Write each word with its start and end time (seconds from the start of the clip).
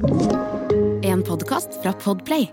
En 0.00 1.22
podkast 1.22 1.68
fra 1.82 1.92
Podplay. 1.92 2.48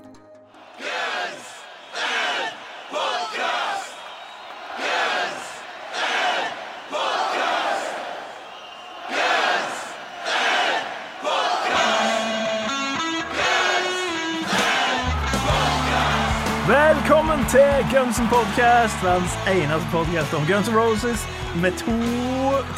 Velkommen 16.68 17.45
til 17.50 17.61
Guns 17.93 18.20
Podcast, 18.29 19.04
verdens 19.04 19.38
eneste 19.48 19.88
podcast 19.91 20.34
om 20.34 20.45
Guns 20.48 20.70
N' 20.70 20.77
Roses 20.77 21.27
med 21.61 21.71
to 21.71 21.91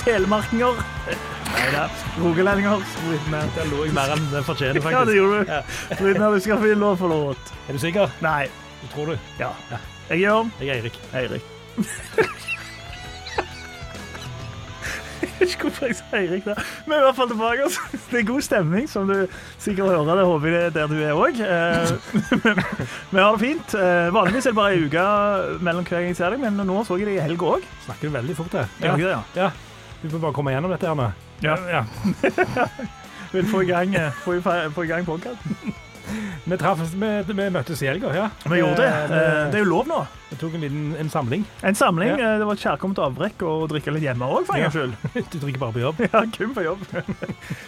telemarkinger. 0.05 0.73
Da, 1.73 1.85
rogalendinger. 2.19 2.81
med 3.29 3.39
at 3.39 3.59
jeg 3.59 3.93
mer 3.93 4.13
enn 4.15 4.25
det 4.31 4.43
fortjener, 4.47 4.81
faktisk. 4.81 4.97
Ja, 4.97 5.05
det 5.05 5.15
gjorde 5.15 5.43
du. 5.45 5.95
Brytner, 6.01 6.33
du 6.33 6.39
skal 6.43 6.57
få 6.63 6.73
lov 6.81 6.97
for 6.97 7.07
låt. 7.13 7.53
Er 7.67 7.77
du 7.77 7.81
sikker? 7.81 8.09
Nei. 8.25 8.47
Du 8.81 8.87
tror 8.93 9.13
du? 9.13 9.17
Ja. 9.39 9.51
Jeg 10.09 10.15
er 10.17 10.21
Jørn. 10.23 10.51
Jeg 10.59 10.69
er 10.69 10.79
Eirik. 10.79 10.99
Eirik. 11.13 11.43
Jeg 15.19 15.29
vet 15.39 15.53
ikke 15.53 15.67
hvorfor 15.69 15.85
jeg 15.87 15.95
sier 15.95 16.17
Eirik 16.19 16.45
der. 16.47 16.59
Men 16.87 16.97
i 16.99 17.03
hvert 17.05 17.15
fall 17.15 17.29
tilbake. 17.31 17.63
Altså. 17.63 17.99
Det 18.11 18.19
er 18.19 18.25
god 18.27 18.41
stemning, 18.43 18.89
som 18.91 19.07
du 19.07 19.15
sikkert 19.59 19.87
hører. 19.91 20.15
Det 20.19 20.25
håper 20.27 20.47
jeg 20.47 20.55
det 20.59 20.65
er 20.67 20.73
der 20.75 20.87
du 20.87 20.99
er 21.03 21.15
òg. 21.15 21.39
Vi 23.11 23.19
har 23.19 23.31
det 23.37 23.41
fint. 23.43 23.75
Eh, 23.75 24.09
Vanligvis 24.15 24.47
er 24.49 24.51
det 24.53 24.59
bare 24.59 24.75
ei 24.75 24.83
uke 24.87 25.05
mellom 25.63 25.87
hver 25.87 25.95
gang 26.01 26.11
jeg 26.11 26.19
ser 26.19 26.35
deg, 26.35 26.43
men 26.43 26.59
nå 26.67 26.83
så 26.87 26.99
jeg 26.99 27.07
deg 27.07 27.19
i 27.19 27.23
helga 27.23 27.55
òg. 27.55 27.67
Snakker 27.85 28.07
du 28.11 28.15
veldig 28.15 28.35
fort 28.39 28.59
her? 28.59 28.71
Ja. 28.83 29.21
Ja. 29.37 29.49
Du 30.01 30.09
får 30.09 30.19
bare 30.23 30.33
komme 30.33 30.51
gjennom 30.53 30.71
dette 30.71 30.87
Erne. 30.87 31.11
Ja. 31.43 31.57
ja. 31.69 31.83
Vil 33.33 33.45
få 33.51 33.61
i 33.63 33.69
gang, 33.69 33.93
eh, 33.95 34.11
få 34.23 34.35
i, 34.39 34.41
få 34.41 34.83
i 34.83 34.87
gang 34.89 35.05
podkasten. 35.05 35.73
Vi, 36.49 36.55
vi, 36.57 37.33
vi 37.37 37.43
møttes 37.53 37.83
i 37.83 37.87
helga, 37.91 38.09
ja. 38.15 38.23
Vi 38.49 38.57
gjorde 38.57 38.79
det. 38.81 38.87
Eh, 38.89 39.11
Eh, 39.19 39.51
Det 39.51 39.59
er 39.59 39.61
jo 39.61 39.67
lov 39.69 39.85
nå. 39.91 39.99
Vi 40.31 40.37
tok 40.41 40.55
en 40.57 40.63
liten 40.63 40.95
en 40.97 41.09
samling. 41.13 41.43
En 41.65 41.75
samling. 41.77 42.09
Ja. 42.17 42.31
Det 42.41 42.47
var 42.47 42.57
et 42.57 42.63
kjærkomment 42.63 43.01
avbrekk 43.05 43.43
å 43.45 43.51
drikke 43.69 43.93
litt 43.93 44.03
hjemme 44.07 44.25
òg, 44.25 44.47
for 44.47 44.55
en 44.57 44.63
Ja. 44.63 44.69
gangs 44.69 44.79
skyld. 44.79 44.95
Du 45.33 45.37
drikker 45.43 45.59
bare 45.61 45.75
på 45.77 45.83
jobb. 45.83 46.01
Ja, 46.13 46.23
kun 46.33 46.55
på 46.55 46.63
jobb. 46.65 46.81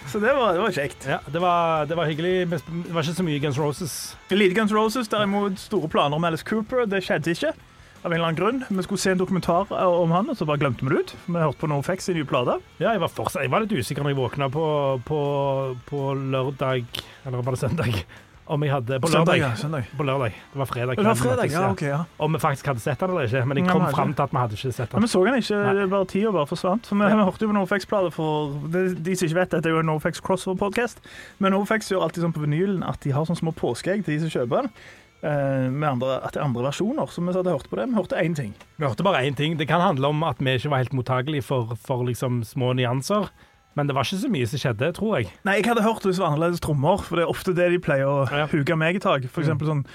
Så 0.09 0.19
det 0.23 0.33
var, 0.33 0.53
det 0.57 0.61
var 0.63 0.71
kjekt. 0.73 1.05
Ja, 1.05 1.19
det 1.27 1.41
var, 1.43 1.85
det 1.85 1.97
var 1.99 2.09
hyggelig. 2.09 2.49
Det 2.49 2.61
var 2.95 3.03
ikke 3.05 3.19
så 3.19 3.27
mye 3.27 3.39
Guns 3.43 3.59
Roses. 3.61 4.15
Lite 4.33 4.55
Guns 4.57 4.71
Roses, 4.73 5.07
derimot 5.11 5.59
store 5.61 5.87
planer 5.93 6.17
om 6.17 6.23
Alice 6.31 6.43
Cooper. 6.47 6.87
Det 6.89 7.03
skjedde 7.05 7.35
ikke. 7.37 7.53
Av 8.01 8.09
en 8.09 8.15
eller 8.17 8.31
annen 8.31 8.39
grunn. 8.39 8.63
Vi 8.69 8.83
skulle 8.83 8.97
se 8.97 9.11
en 9.13 9.19
dokumentar 9.19 9.69
om 9.85 10.11
han, 10.15 10.29
og 10.33 10.37
så 10.39 10.45
bare 10.49 10.57
glemte 10.63 10.81
vi 10.81 10.89
det 10.95 11.03
ut. 11.03 11.13
Vi 11.27 11.37
hørte 11.37 11.61
på 11.61 11.69
NoFX 11.69 12.09
i 12.09 12.15
nye 12.17 12.25
plate. 12.25 12.55
Ja, 12.81 12.95
jeg 12.95 13.03
var, 13.03 13.11
fortsatt, 13.13 13.43
jeg 13.45 13.51
var 13.53 13.61
litt 13.61 13.75
usikker 13.77 14.01
når 14.01 14.15
jeg 14.15 14.17
våkna 14.23 14.47
på, 14.49 14.65
på, 15.05 15.21
på 15.85 16.01
lørdag 16.17 16.85
Eller 17.27 17.45
var 17.45 17.53
det 17.53 17.61
søndag? 17.61 18.01
Om 18.51 18.63
jeg 18.65 18.71
hadde 18.73 18.97
På 18.99 19.07
lørdag. 19.07 19.37
ja, 19.37 19.51
søndag. 19.55 19.85
På 19.95 20.03
lørdag. 20.03 20.33
Det 20.51 20.59
var 20.59 20.67
fredag. 20.67 20.97
Det 20.97 21.05
var 21.05 21.15
fredag, 21.15 21.53
ja, 21.53 21.61
ok, 21.71 21.81
ja. 21.87 21.99
Om 22.25 22.33
vi 22.35 22.39
faktisk 22.41 22.65
hadde 22.67 22.81
sett 22.83 22.99
han 23.05 23.13
eller 23.13 23.29
ikke. 23.29 23.43
Men 23.47 23.61
jeg 23.61 23.69
kom 23.69 23.85
fram 23.93 24.15
til 24.17 24.25
at 24.25 24.33
vi 24.33 24.39
hadde 24.41 24.57
ikke 24.57 24.73
sett 24.75 24.91
han. 24.91 24.97
Men 24.99 25.05
Vi 25.07 25.11
så 25.13 25.21
han 25.23 25.37
ikke, 25.37 25.59
Nei. 25.61 25.75
det 25.77 25.85
bare 25.93 26.07
tida 26.09 26.33
bare 26.35 26.49
forsvant. 26.49 26.89
For 26.89 26.99
vi, 26.99 27.05
vi 27.13 27.27
hørte 27.29 27.45
jo 27.45 27.51
på 27.53 27.55
NoFX-plate 27.55 28.11
for 28.17 28.57
de, 28.73 28.81
de 28.97 29.15
som 29.15 29.29
ikke 29.29 29.39
vet, 29.39 29.53
dette 29.53 29.69
er 29.71 29.77
jo 29.77 29.83
en 29.85 29.87
NoFX 29.93 30.19
crossover-podkast. 30.25 30.99
Men 31.39 31.55
NoFX 31.55 31.93
gjør 31.93 32.07
alltid 32.09 32.25
sånn 32.25 32.35
på 32.35 32.43
vinylen 32.43 32.81
at 32.83 32.99
de 33.05 33.13
har 33.15 33.29
sånne 33.29 33.39
små 33.39 33.53
påskeegg 33.61 34.03
til 34.03 34.17
de 34.17 34.25
som 34.25 34.33
kjøper 34.35 34.65
den. 34.65 34.73
Eh, 35.23 35.69
med 35.69 35.87
andre, 35.89 36.17
er 36.25 36.41
andre 36.43 36.63
versjoner. 36.69 37.07
Så 37.11 37.21
vi 37.23 37.33
hadde 37.35 37.53
hørt 37.53 37.69
på 37.69 37.77
det. 37.79 37.87
Vi 37.89 37.95
hørte 37.99 38.19
én 38.21 38.35
ting. 38.37 38.53
Vi 38.77 38.85
hørte 38.87 39.03
bare 39.05 39.23
én 39.27 39.35
ting. 39.37 39.57
Det 39.59 39.67
kan 39.69 39.81
handle 39.81 40.07
om 40.11 40.23
at 40.27 40.37
vi 40.41 40.57
ikke 40.57 40.69
var 40.73 40.83
helt 40.83 40.93
mottagelige 40.97 41.43
for, 41.47 41.75
for 41.75 42.03
liksom 42.07 42.41
små 42.47 42.73
nyanser. 42.77 43.29
Men 43.75 43.87
det 43.87 43.95
var 43.95 44.03
ikke 44.03 44.19
så 44.19 44.27
mye 44.31 44.47
som 44.51 44.59
skjedde, 44.59 44.89
tror 44.97 45.19
jeg. 45.21 45.29
Nei, 45.47 45.53
jeg 45.61 45.69
hadde 45.69 45.83
hørt 45.85 46.03
hvis 46.03 46.17
det 46.19 46.23
var 46.25 46.33
annerledes 46.33 46.59
trommer, 46.59 46.97
for 47.07 47.15
det 47.15 47.23
er 47.23 47.29
ofte 47.31 47.53
det 47.55 47.69
de 47.71 47.79
pleier 47.79 48.09
å 48.09 48.25
Ja. 48.27 48.47
huke 48.51 48.75
meg 48.75 48.97
i 48.99 48.99
tak. 48.99 49.29
For 49.31 49.41
eksempel 49.45 49.69
sånn 49.69 49.85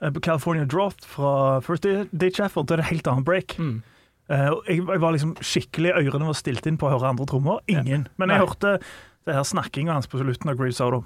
eh, 0.00 0.12
California 0.22 0.64
Drought 0.64 1.02
fra 1.04 1.58
First 1.64 1.82
Day 1.82 2.30
Effort, 2.38 2.68
det 2.68 2.76
er 2.78 2.82
det 2.84 2.90
helt 2.92 3.08
annet 3.10 3.24
break. 3.26 3.56
Mm. 3.58 3.82
Eh, 4.30 4.50
jeg, 4.70 4.84
jeg 4.86 5.00
var 5.02 5.12
liksom 5.16 5.34
skikkelig 5.42 5.96
Ørene 5.98 6.30
var 6.30 6.38
stilt 6.38 6.64
inn 6.70 6.78
på 6.78 6.86
å 6.86 6.94
høre 6.94 7.10
andre 7.10 7.26
trommer. 7.26 7.58
Ingen. 7.66 8.06
Men 8.16 8.30
jeg 8.30 8.38
Nei. 8.38 8.46
hørte 8.46 8.76
det 9.26 9.34
her 9.34 9.42
snakkinga 9.50 9.92
hans 9.98 10.06
på 10.06 10.20
slutten 10.22 10.50
av 10.52 10.56
Grease 10.60 10.84
Auto. 10.84 11.02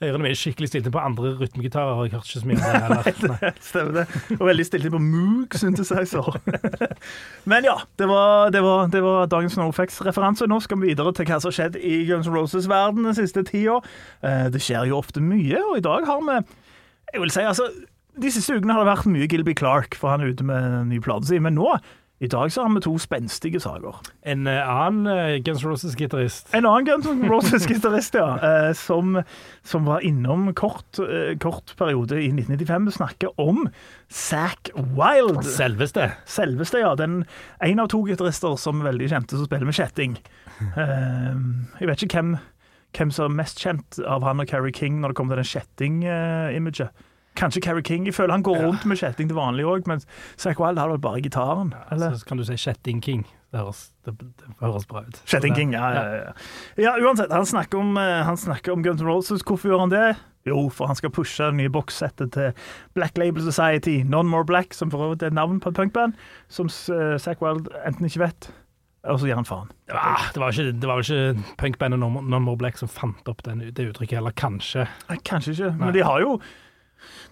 Ørene 0.00 0.22
mine 0.24 0.32
er 0.34 0.38
skikkelig 0.40 0.68
stilte 0.70 0.90
på 0.94 1.00
andre 1.02 1.34
rytmegitarer, 1.38 1.94
har 1.98 2.06
jeg 2.08 2.14
hørt 2.16 2.28
ikke 2.30 2.40
så 2.40 2.48
mye 2.48 2.56
om 2.56 2.64
det 2.64 2.80
heller. 3.06 3.34
Nei. 3.42 3.50
Stemmer 3.60 3.98
det. 4.00 4.04
Og 4.38 4.44
veldig 4.48 4.66
stilt 4.66 4.88
inn 4.88 4.94
på 4.96 5.02
Moog 5.04 5.56
synthesizer. 5.60 6.30
Men 7.50 7.68
ja, 7.68 7.76
det 8.00 8.08
var, 8.10 8.50
det 8.54 8.62
var, 8.64 8.88
det 8.92 9.02
var 9.04 9.28
dagens 9.32 9.56
NoFX-referanse. 9.60 10.48
Nå 10.50 10.60
skal 10.64 10.80
vi 10.82 10.90
videre 10.92 11.12
til 11.16 11.28
hva 11.28 11.38
som 11.40 11.50
har 11.52 11.56
skjedd 11.58 11.78
i 11.80 12.00
Guns 12.08 12.28
N' 12.30 12.36
Roses-verden 12.36 13.06
den 13.10 13.16
siste 13.18 13.44
tida. 13.48 13.78
Eh, 14.24 14.48
Det 14.54 14.62
skjer 14.64 14.88
jo 14.90 14.98
ofte 15.00 15.22
mye, 15.22 15.60
og 15.70 15.78
i 15.78 15.84
dag 15.86 16.06
har 16.08 16.20
vi 16.26 16.40
Jeg 17.12 17.20
vil 17.24 17.30
si, 17.34 17.40
altså 17.42 17.66
De 18.20 18.30
siste 18.30 18.54
ukene 18.58 18.74
har 18.74 18.84
det 18.84 18.90
vært 18.92 19.06
mye 19.10 19.28
Gilby 19.30 19.54
Clark, 19.56 19.94
for 19.98 20.10
han 20.12 20.20
er 20.24 20.32
ute 20.34 20.44
med 20.44 20.56
en 20.80 20.88
ny 20.90 20.98
plate 21.00 21.26
si. 21.30 21.38
Men 21.38 21.54
nå, 21.56 21.76
i 22.20 22.28
dag, 22.28 22.52
så 22.52 22.62
har 22.62 22.74
vi 22.74 22.82
to 22.84 22.92
spenstige 23.00 23.60
saker. 23.64 23.96
En 24.28 24.44
eh, 24.46 24.68
annen 24.68 25.06
eh, 25.08 25.38
Guns 25.40 25.62
Roses-gitarist 25.64 26.50
En 26.52 26.66
annen 26.68 26.84
Guns 26.84 27.06
Roses-gitarist, 27.30 28.18
ja, 28.20 28.34
eh, 28.48 28.72
som, 28.76 29.22
som 29.64 29.88
var 29.88 30.04
innom 30.04 30.50
kort, 30.54 31.00
kort 31.40 31.72
periode 31.80 32.18
i 32.20 32.28
1995. 32.28 32.90
Vi 32.90 32.96
snakker 32.98 33.40
om 33.40 33.64
Zack 34.12 34.68
Wild. 34.76 35.40
Selveste. 35.48 36.10
Selveste, 36.28 36.84
ja. 36.84 36.92
Den, 37.00 37.22
en 37.64 37.80
av 37.80 37.88
to 37.88 38.02
gitarister 38.04 38.58
som 38.60 38.82
er 38.82 38.90
veldig 38.90 39.08
kjente 39.14 39.40
som 39.40 39.48
spiller 39.48 39.70
med 39.70 39.80
kjetting. 39.80 40.20
Eh, 40.76 41.36
jeg 41.80 41.88
vet 41.88 42.04
ikke 42.04 42.20
hvem, 42.20 42.34
hvem 42.98 43.14
som 43.16 43.30
er 43.30 43.38
mest 43.40 43.64
kjent 43.64 44.02
av 44.04 44.28
han 44.28 44.44
og 44.44 44.50
Carrie 44.50 44.76
King 44.76 45.00
når 45.00 45.14
det 45.14 45.22
kommer 45.22 45.40
til 45.40 45.46
den 45.46 45.54
kjetting-imaget. 45.54 47.06
Kanskje 47.38 47.62
Carrie 47.64 47.84
King. 47.86 48.06
Jeg 48.06 48.14
føler 48.14 48.34
han 48.34 48.42
går 48.46 48.62
rundt 48.64 48.86
med 48.88 48.98
kjetting 49.00 49.30
til 49.30 49.38
vanlig 49.38 49.66
òg, 49.68 49.86
men 49.88 50.02
Zack 50.40 50.60
Wild 50.60 50.78
har 50.78 50.90
vel 50.90 50.98
bare 51.02 51.22
gitaren. 51.22 51.74
Eller? 51.90 52.16
Så 52.18 52.26
kan 52.26 52.40
du 52.40 52.44
si 52.44 52.56
Kjetting 52.58 53.02
King. 53.04 53.26
Det 53.50 53.58
høres, 53.58 53.90
det, 54.06 54.14
det 54.18 54.50
høres 54.60 54.86
bra 54.86 55.02
ut. 55.02 55.22
Kjetting 55.26 55.56
King, 55.56 55.72
ja, 55.74 55.88
ja, 55.94 56.02
ja. 56.14 56.34
ja 56.78 56.92
uansett, 57.02 57.32
han 57.34 57.46
snakker, 57.46 57.80
om, 57.82 57.96
eh, 57.98 58.20
han 58.26 58.38
snakker 58.38 58.72
om 58.72 58.84
Guns 58.84 59.02
N' 59.02 59.08
Roses. 59.08 59.42
Hvorfor 59.46 59.72
gjør 59.72 59.82
han 59.86 59.94
det? 59.94 60.04
Jo, 60.46 60.68
for 60.72 60.86
han 60.88 60.96
skal 60.96 61.12
pushe 61.12 61.44
det 61.44 61.58
nye 61.58 61.72
bokssettet 61.72 62.32
til 62.36 62.54
Black 62.94 63.18
Label 63.18 63.42
Society, 63.44 64.00
None 64.06 64.30
More 64.30 64.46
Black, 64.46 64.72
som 64.74 64.90
for 64.90 65.02
øvrig 65.04 65.26
er 65.26 65.34
navn 65.36 65.60
på 65.60 65.68
et 65.72 65.76
punkband, 65.76 66.14
som 66.48 66.70
uh, 66.70 67.18
Zack 67.20 67.42
Wild 67.42 67.68
enten 67.86 68.08
ikke 68.08 68.22
vet, 68.22 68.50
og 69.04 69.20
så 69.20 69.28
gir 69.28 69.36
han 69.36 69.48
faen. 69.48 69.68
Ah, 69.92 70.30
det 70.32 70.40
var 70.40 70.54
ikke, 70.54 70.72
det 70.80 70.88
var 70.88 71.00
vel 71.00 71.04
ikke 71.10 71.52
punkbandet 71.60 72.00
Non 72.00 72.24
Non 72.30 72.46
More 72.46 72.56
Black 72.60 72.80
som 72.80 72.88
fant 72.88 73.28
opp 73.28 73.44
den, 73.44 73.66
det 73.68 73.90
uttrykket, 73.90 74.18
eller 74.22 74.32
kanskje. 74.32 74.86
Nei, 75.10 75.20
Kanskje 75.24 75.56
ikke, 75.56 75.70
Nei. 75.74 75.84
men 75.84 75.94
de 75.98 76.04
har 76.06 76.24
jo 76.24 76.38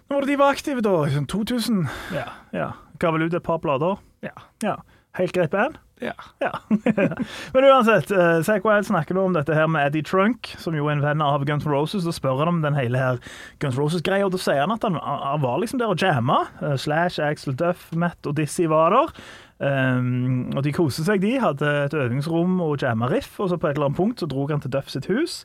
Når 0.09 0.17
var 0.17 0.25
det 0.25 0.33
de 0.33 0.39
var 0.41 0.55
aktive, 0.57 0.85
da? 0.85 0.95
I 1.05 1.17
sånn 1.17 1.29
2000? 1.29 1.83
Ja. 2.17 2.29
Ja. 2.57 2.71
Ga 2.99 3.13
vel 3.15 3.29
ut 3.29 3.37
et 3.37 3.45
par 3.45 3.61
blader? 3.61 4.01
Ja. 4.25 4.35
ja. 4.65 4.79
Helt 5.19 5.37
greit 5.37 5.53
band? 5.53 5.77
ja. 6.01 6.13
Ja. 6.39 6.61
Men 7.53 7.65
uansett, 7.65 8.11
uh, 8.11 8.43
Zack 8.43 8.65
Wild 8.65 8.87
snakker 8.87 9.17
nå 9.17 9.25
om 9.29 9.35
dette 9.37 9.55
her 9.55 9.69
med 9.71 9.87
Eddie 9.87 10.07
Trunk, 10.07 10.53
som 10.61 10.77
jo 10.77 10.87
er 10.89 10.97
en 10.97 11.05
venn 11.05 11.25
av 11.25 11.45
Guns 11.49 11.67
N' 11.67 11.73
Roses, 11.73 12.07
og 12.07 12.15
spør 12.17 12.43
han 12.43 12.53
om 12.53 12.63
den 12.63 12.79
hele 12.79 13.01
her 13.01 13.19
Guns 13.63 13.79
Roses-greia, 13.79 14.27
og 14.27 14.35
da 14.35 14.41
sier 14.43 14.63
han 14.63 14.75
at 14.75 14.87
han, 14.87 14.99
han 15.03 15.43
var 15.43 15.61
liksom 15.63 15.83
der 15.83 15.93
og 15.93 16.03
jamma. 16.03 16.45
Uh, 16.63 16.77
Slash, 16.79 17.21
Axel 17.23 17.57
Duff, 17.59 17.89
Matt 17.93 18.29
og 18.29 18.39
Dizzie 18.39 18.71
var 18.71 18.95
der. 18.95 19.15
Um, 19.59 20.53
og 20.55 20.63
de 20.63 20.75
koste 20.75 21.03
seg, 21.07 21.23
de. 21.25 21.35
Hadde 21.43 21.73
et 21.89 21.99
øvingsrom 21.99 22.61
og 22.63 22.79
jamma 22.83 23.11
riff, 23.11 23.39
og 23.43 23.51
så 23.51 23.59
på 23.59 23.71
et 23.71 23.79
eller 23.79 23.91
annet 23.91 23.99
punkt 23.99 24.23
så 24.23 24.31
dro 24.31 24.47
han 24.51 24.63
til 24.63 24.73
Duff 24.75 24.91
sitt 24.93 25.11
hus, 25.11 25.43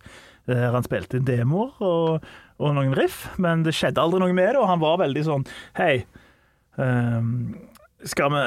der 0.50 0.74
han 0.76 0.86
spilte 0.86 1.18
inn 1.18 1.28
demoer 1.28 1.72
og, 1.82 2.26
og 2.62 2.76
noen 2.78 2.94
riff, 2.98 3.26
men 3.42 3.64
det 3.66 3.74
skjedde 3.78 4.02
aldri 4.04 4.22
noe 4.22 4.36
med 4.36 4.54
det, 4.54 4.62
og 4.62 4.70
han 4.70 4.82
var 4.84 5.00
veldig 5.02 5.24
sånn 5.26 5.46
Hei, 5.80 6.06
um, 6.78 7.54
skal 8.06 8.34
vi 8.34 8.44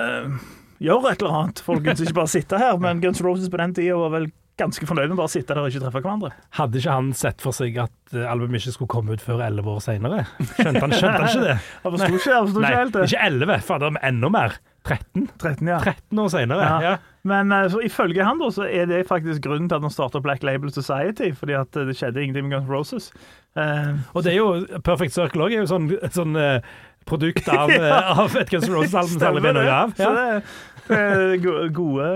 gjøre 0.86 1.12
et 1.12 1.22
eller 1.22 1.38
annet, 1.40 1.62
folkens? 1.64 2.02
Ikke 2.04 2.18
bare 2.20 2.32
sitte 2.32 2.58
her. 2.60 2.76
Men 2.84 3.00
Guns 3.00 3.22
Roses 3.24 3.48
på 3.52 3.60
den 3.60 3.72
tida 3.76 3.96
var 3.96 4.12
vel 4.12 4.28
ganske 4.56 4.86
fornøyd 4.88 5.10
med 5.10 5.18
bare 5.18 5.28
å 5.28 5.32
sitte 5.32 5.52
der 5.52 5.60
og 5.62 5.68
ikke 5.72 5.82
treffe 5.82 6.00
hverandre. 6.00 6.30
Hadde 6.56 6.80
ikke 6.80 6.94
han 6.96 7.10
sett 7.16 7.42
for 7.44 7.56
seg 7.56 7.76
at 7.82 8.14
eh, 8.16 8.24
albumet 8.28 8.62
ikke 8.62 8.72
skulle 8.78 8.92
komme 8.94 9.16
ut 9.16 9.24
før 9.24 9.42
elleve 9.44 9.74
år 9.74 9.82
seinere? 9.84 10.22
Skjønte 10.54 10.80
han, 10.80 10.94
skjønte 10.96 11.18
han 11.18 11.28
ikke 11.28 11.44
det? 11.44 11.56
Han 11.84 11.96
forsto 11.96 12.08
ikke, 12.20 12.38
Nei, 12.38 12.70
ikke 12.70 12.80
helt 12.80 12.96
det. 12.96 13.04
ikke 13.10 13.26
elleve, 13.28 13.58
fader, 13.68 13.98
enda 14.08 14.30
mer. 14.32 14.56
13. 14.86 15.28
13, 15.42 15.68
ja. 15.68 15.78
13 15.82 16.22
år 16.22 16.32
senere. 16.32 16.66
Ja. 16.66 16.80
Ja. 16.82 16.96
Men 17.26 17.52
eh, 17.52 17.68
så 17.72 17.80
ifølge 17.82 18.24
han 18.24 18.38
da, 18.38 18.50
så 18.54 18.66
er 18.70 18.86
det 18.90 19.06
faktisk 19.08 19.44
grunnen 19.46 19.68
til 19.70 19.78
at 19.80 19.86
han 19.86 19.94
starta 19.94 20.22
Black 20.22 20.46
Label 20.46 20.72
Society, 20.72 21.32
fordi 21.34 21.56
at 21.58 21.76
eh, 21.76 21.88
det 21.88 21.96
skjedde 21.98 22.22
ingenting 22.22 22.48
med 22.48 22.58
Guns 22.58 22.70
Roses. 22.70 23.10
Uh, 23.56 23.96
Og 24.12 24.24
det 24.24 24.34
er 24.34 24.36
jo 24.36 24.80
Perfect 24.84 25.14
Circle 25.16 25.46
òg, 25.46 25.54
er 25.56 25.64
jo 25.64 25.70
sånn, 25.70 25.88
sånn 26.12 26.36
uh, 26.36 26.60
produkt 27.08 27.48
av, 27.48 27.72
ja. 27.74 28.00
av 28.14 28.36
et 28.36 28.50
Guns 28.52 28.68
Roses-album 28.70 29.18
som 29.18 29.28
alle 29.30 29.54
noe 29.56 29.76
av. 29.82 29.94
Så 29.98 30.10
det, 30.14 30.42
Gode, 30.86 31.70
gode, 31.74 32.08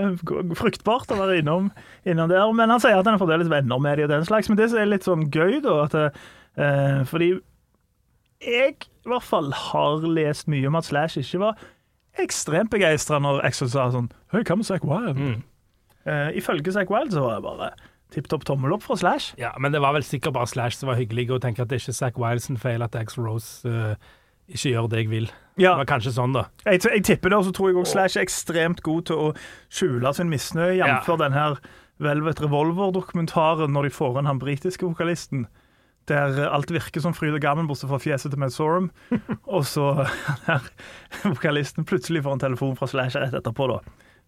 fruktbart 0.55 1.09
å 1.11 1.17
være 1.19 1.41
innom, 1.41 1.65
innom 2.07 2.29
der. 2.31 2.45
Men 2.55 2.71
han 2.71 2.79
sier 2.79 2.95
at 2.95 3.03
han 3.03 3.17
er 3.17 3.19
fremdeles 3.19 3.49
venner 3.51 3.81
med 3.83 3.99
de 3.99 4.05
og 4.05 4.13
den 4.13 4.23
slags. 4.23 4.47
Men 4.47 4.61
det 4.61 4.69
som 4.71 4.79
er 4.79 4.87
litt 4.87 5.03
sånn 5.03 5.25
gøy, 5.27 5.57
da, 5.65 5.73
at 5.89 5.97
eh, 5.99 7.01
Fordi 7.09 7.33
jeg 8.41 8.77
i 8.79 9.11
hvert 9.11 9.27
fall 9.27 9.51
har 9.53 10.07
lest 10.07 10.47
mye 10.47 10.69
om 10.69 10.79
at 10.79 10.87
Slash 10.87 11.19
ikke 11.19 11.41
var 11.43 11.59
ekstremt 12.19 12.71
begeistra 12.73 13.21
når 13.23 13.43
Axel 13.47 13.69
sa 13.71 13.87
sånn 13.93 14.09
Hei, 14.33 14.43
hva 14.43 14.57
med 14.59 14.67
Zack 14.67 14.83
Wild? 14.87 15.17
Mm. 15.19 15.39
Uh, 16.07 16.29
ifølge 16.37 16.73
Zack 16.73 16.91
Wild 16.91 17.13
så 17.13 17.23
var 17.23 17.37
det 17.37 17.45
bare 17.45 17.71
tipp 18.11 18.27
topp 18.27 18.43
tommel 18.47 18.73
opp 18.75 18.83
fra 18.83 18.97
Slash. 18.99 19.35
Ja, 19.39 19.53
men 19.61 19.71
det 19.71 19.79
var 19.83 19.93
vel 19.95 20.03
sikkert 20.03 20.35
bare 20.35 20.49
Slash 20.51 20.81
som 20.81 20.89
var 20.91 20.99
hyggelig, 20.99 21.29
og 21.31 21.43
tenke 21.45 21.63
at 21.63 21.69
det 21.71 21.77
er 21.77 21.85
ikke 21.85 21.95
Zack 21.95 22.19
som 22.43 22.57
feil 22.59 22.83
at 22.83 22.95
Axel 22.99 23.23
Rose 23.23 23.63
uh, 23.67 23.95
ikke 24.51 24.73
gjør 24.73 24.89
det 24.91 25.03
jeg 25.03 25.09
vil. 25.11 25.29
Ja, 25.57 25.75
Det 25.75 25.83
var 25.85 25.89
kanskje 25.93 26.11
sånn, 26.15 26.33
da. 26.35 26.47
jeg, 26.65 26.81
jeg 26.83 27.03
tipper 27.07 27.29
det, 27.31 27.37
og 27.37 27.45
så 27.47 27.53
tror 27.55 27.69
jeg 27.69 27.77
også 27.77 27.91
Slash 27.95 28.17
er 28.17 28.25
ekstremt 28.25 28.81
god 28.83 29.07
til 29.07 29.15
å 29.15 29.29
skjule 29.71 30.13
sin 30.17 30.31
misnøye, 30.31 30.75
jf. 30.81 31.07
Ja. 31.07 31.17
den 31.23 31.37
her 31.37 31.57
Velvet 32.01 32.41
Revolver-dokumentaren 32.41 33.71
når 33.71 33.87
de 33.87 33.93
får 33.93 34.19
inn 34.19 34.29
han 34.29 34.39
britiske 34.41 34.85
vokalisten. 34.87 35.45
Der 36.09 36.39
alt 36.49 36.71
virker 36.73 37.03
som 37.03 37.13
fryd 37.13 37.35
og 37.37 37.43
gammen, 37.43 37.67
bortsett 37.69 37.91
fra 37.91 37.99
fjeset 38.01 38.33
til 38.33 38.41
Matt 38.41 38.55
Sorum. 38.55 38.89
og 39.55 39.65
så 39.69 39.91
her, 40.47 40.71
vokalisten 41.23 41.87
plutselig 41.87 42.23
får 42.25 42.37
en 42.37 42.45
telefon 42.47 42.77
fra 42.79 42.89
Slash 42.89 43.19
rett 43.21 43.35
etterpå, 43.37 43.69
da. 43.71 43.81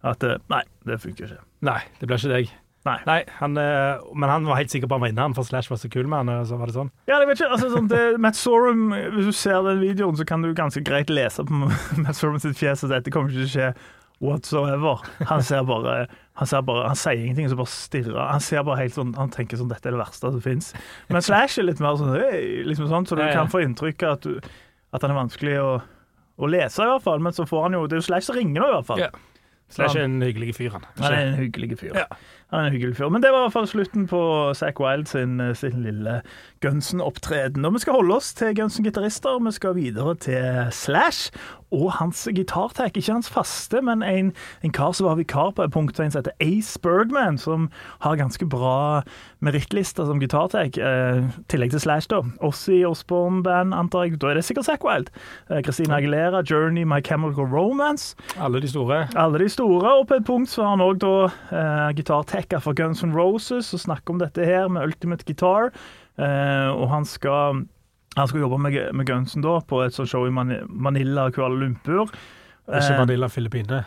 At 0.04 0.22
eh, 0.26 0.38
nei, 0.52 0.62
det 0.86 1.00
funker 1.02 1.26
ikke. 1.26 1.48
Nei, 1.64 1.80
det 1.98 2.08
blir 2.10 2.20
ikke 2.20 2.36
deg. 2.36 2.52
Nei. 2.84 3.22
han, 3.40 3.56
eh, 3.56 4.02
men 4.12 4.28
han 4.28 4.44
var 4.44 4.58
helt 4.60 4.72
sikker 4.72 4.88
på 4.90 4.98
han 4.98 5.04
var 5.06 5.12
inne, 5.14 5.24
han, 5.24 5.34
for 5.36 5.48
Slash 5.48 5.72
var 5.72 5.80
så 5.80 5.88
kul 5.88 6.04
med 6.04 6.18
han. 6.20 6.32
og 6.34 6.48
Så 6.50 6.58
var 6.60 6.68
det 6.68 6.76
sånn. 6.76 6.92
Ja, 7.08 7.16
jeg 7.22 7.30
vet 7.30 7.40
ikke, 7.40 7.52
altså 7.56 7.70
sånn, 7.72 7.88
det, 7.88 8.02
Matt 8.20 8.36
Sorum, 8.36 8.90
Hvis 8.92 9.30
du 9.30 9.36
ser 9.36 9.62
den 9.64 9.80
videoen, 9.80 10.18
så 10.20 10.26
kan 10.28 10.44
du 10.44 10.52
ganske 10.56 10.84
greit 10.84 11.12
lese 11.12 11.46
på 11.48 11.70
Matt 12.04 12.18
Sorum 12.18 12.40
sitt 12.42 12.58
fjes 12.60 12.84
at 12.84 12.92
dette 12.92 13.14
kommer 13.14 13.32
ikke 13.32 13.46
til 13.46 13.48
å 13.48 13.54
skje 13.54 13.70
whatsoever. 14.24 15.00
Han 15.30 15.42
ser 15.44 15.64
bare 15.68 16.04
Han, 16.34 16.64
bare, 16.66 16.86
han 16.90 16.98
sier 16.98 17.20
ingenting, 17.20 17.46
så 17.50 17.56
bare 17.58 17.70
stirrer. 17.70 18.16
Han 18.18 18.42
ser 18.42 18.64
bare 18.66 18.80
helt 18.82 18.96
sånn, 18.96 19.12
han 19.14 19.30
tenker 19.30 19.60
sånn 19.60 19.70
dette 19.70 19.86
er 19.86 19.94
det 19.94 20.00
verste 20.00 20.32
som 20.34 20.42
fins. 20.42 20.72
Men 21.12 21.22
Slash 21.28 21.60
er 21.62 21.68
litt 21.68 21.82
mer 21.82 21.98
sånn, 22.00 22.16
liksom 22.66 22.88
sånn 22.90 23.06
så 23.06 23.18
du 23.18 23.22
kan 23.28 23.52
få 23.52 23.62
inntrykk 23.62 24.02
av 24.08 24.16
at, 24.16 24.26
du, 24.26 24.56
at 24.90 25.06
han 25.06 25.14
er 25.14 25.20
vanskelig 25.20 25.54
å, 25.62 25.68
å 26.34 26.50
lese, 26.50 26.82
i 26.82 26.90
hvert 26.90 27.06
fall. 27.06 27.22
Men 27.22 27.36
så 27.36 27.46
får 27.46 27.68
han 27.68 27.78
jo 27.78 27.84
Det 27.86 27.98
er 27.98 28.02
jo 28.02 28.08
Slash 28.08 28.26
som 28.26 28.38
ringer 28.40 28.64
nå, 28.64 28.72
i 28.72 28.76
hvert 28.80 28.90
fall. 28.90 29.04
Ja. 29.06 29.12
Slash 29.74 29.96
er 29.96 30.08
en 30.08 30.18
hyggelig 30.22 30.56
fyr, 30.58 30.74
han. 30.74 30.88
Han 30.98 31.06
er 31.12 31.20
en 31.30 31.38
hyggelig 31.38 31.78
fyr. 31.80 31.94
Ja. 31.96 32.08
Han 32.52 32.60
er 32.60 32.66
en 32.68 32.76
hyggelig 32.76 32.96
fyr. 32.96 33.08
Men 33.08 33.22
det 33.22 33.32
var 33.32 33.44
i 33.44 33.46
hvert 33.48 33.56
fall 33.56 33.70
slutten 33.70 34.06
på 34.10 34.20
Zack 34.54 34.80
Wild 34.80 35.06
sin, 35.10 35.40
sin 35.54 35.82
lille 35.82 36.20
Gunsen-opptreden. 36.64 37.64
Og 37.64 37.74
vi 37.74 37.84
skal 37.84 37.98
holde 37.98 38.16
oss 38.16 38.34
til 38.34 38.54
Gunsen-gitarister. 38.56 39.40
Vi 39.44 39.52
skal 39.52 39.76
videre 39.76 40.14
til 40.14 40.68
Slash 40.72 41.32
og 41.74 41.92
hans 41.98 42.28
gitartek. 42.34 42.96
Ikke 42.96 43.12
hans 43.12 43.30
faste, 43.30 43.82
men 43.82 44.02
en, 44.02 44.32
en 44.64 44.72
kar 44.72 44.92
som 44.94 45.08
var 45.08 45.18
vikar 45.18 45.50
på 45.56 45.66
et 45.66 45.72
punkt 45.74 45.96
som 45.96 46.06
heter 46.06 46.34
Ace 46.40 46.78
Bergman, 46.80 47.38
som 47.38 47.68
har 48.04 48.16
ganske 48.20 48.46
bra 48.46 49.02
merittlister 49.44 50.06
som 50.08 50.20
gitartek. 50.22 50.78
Eh, 50.78 51.24
tillegg 51.50 51.74
til 51.74 51.82
Slash, 51.82 52.08
da. 52.10 52.22
Ossie 52.44 52.86
Osborne 52.88 53.42
Band, 53.44 53.74
antar 53.74 54.06
jeg. 54.06 54.20
Da 54.22 54.30
er 54.30 54.40
det 54.40 54.46
sikkert 54.46 54.68
Zack 54.68 54.84
Wild. 54.86 55.10
Eh, 55.50 55.62
Christina 55.62 55.98
Aguilera, 55.98 56.44
Journey, 56.50 56.84
My 56.84 57.00
Chemical 57.04 57.48
Romance. 57.50 58.16
Alle 58.38 58.62
de 58.62 58.70
store. 58.70 59.08
Alle 59.16 59.42
de 59.42 59.48
store, 59.48 59.98
og 59.98 60.08
på 60.08 60.20
et 60.20 60.24
punkt 60.26 60.50
så 60.50 60.64
har 60.64 60.76
han 60.76 60.84
òg 60.84 61.02
da 61.02 61.14
eh, 61.26 61.90
gitartekka 62.44 62.60
fra 62.62 62.72
Guns 62.74 63.02
N' 63.02 63.14
Roses 63.14 63.72
og 63.74 63.80
snakker 63.80 64.10
om 64.14 64.18
dette 64.20 64.44
her 64.44 64.68
med 64.68 64.82
Ultimate 64.84 65.24
Guitar. 65.24 65.70
Eh, 66.18 66.70
og 66.74 66.88
han 66.90 67.04
skal, 67.04 67.64
han 68.16 68.28
skal 68.28 68.40
jobbe 68.40 68.58
med, 68.60 68.92
med 68.94 69.06
Gunsen 69.06 69.42
da 69.42 69.60
på 69.60 69.82
et 69.84 69.92
sånt 69.94 70.08
show 70.10 70.26
i 70.26 70.30
Manila 70.30 71.26
og 71.28 71.34
Kuala 71.34 71.54
Lumpur. 71.64 72.06
Ikke 72.68 72.80
Eh, 72.94 72.98
Manila, 72.98 73.26
Filippinene. 73.28 73.84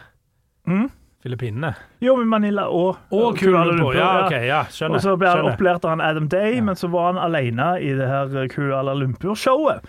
mm? 0.67 0.89
Filippinene. 1.23 1.71
Jo, 1.99 2.15
men 2.15 2.27
Manila 2.29 2.67
og, 2.69 2.97
Og 3.11 3.35
Kuala 3.39 3.71
Lumpur. 3.71 3.95
Ja, 3.97 4.25
okay, 4.27 4.45
ja, 4.47 4.59
skjønner. 4.69 4.95
Og 4.95 5.01
så 5.01 5.15
ble 5.17 5.27
han 5.27 5.37
skjønner. 5.39 5.55
opplært 5.57 5.83
av 5.85 5.89
han 5.95 6.01
Adam 6.01 6.27
Day, 6.29 6.55
Ja. 6.55 6.61
men 6.61 6.75
så 6.75 6.87
var 6.93 7.13
han 7.13 7.17
alene 7.17 7.79
i 7.81 7.89
det 7.97 8.07
her 8.07 8.47
Kuala 8.53 8.93
Lumpur-showet. 8.93 9.81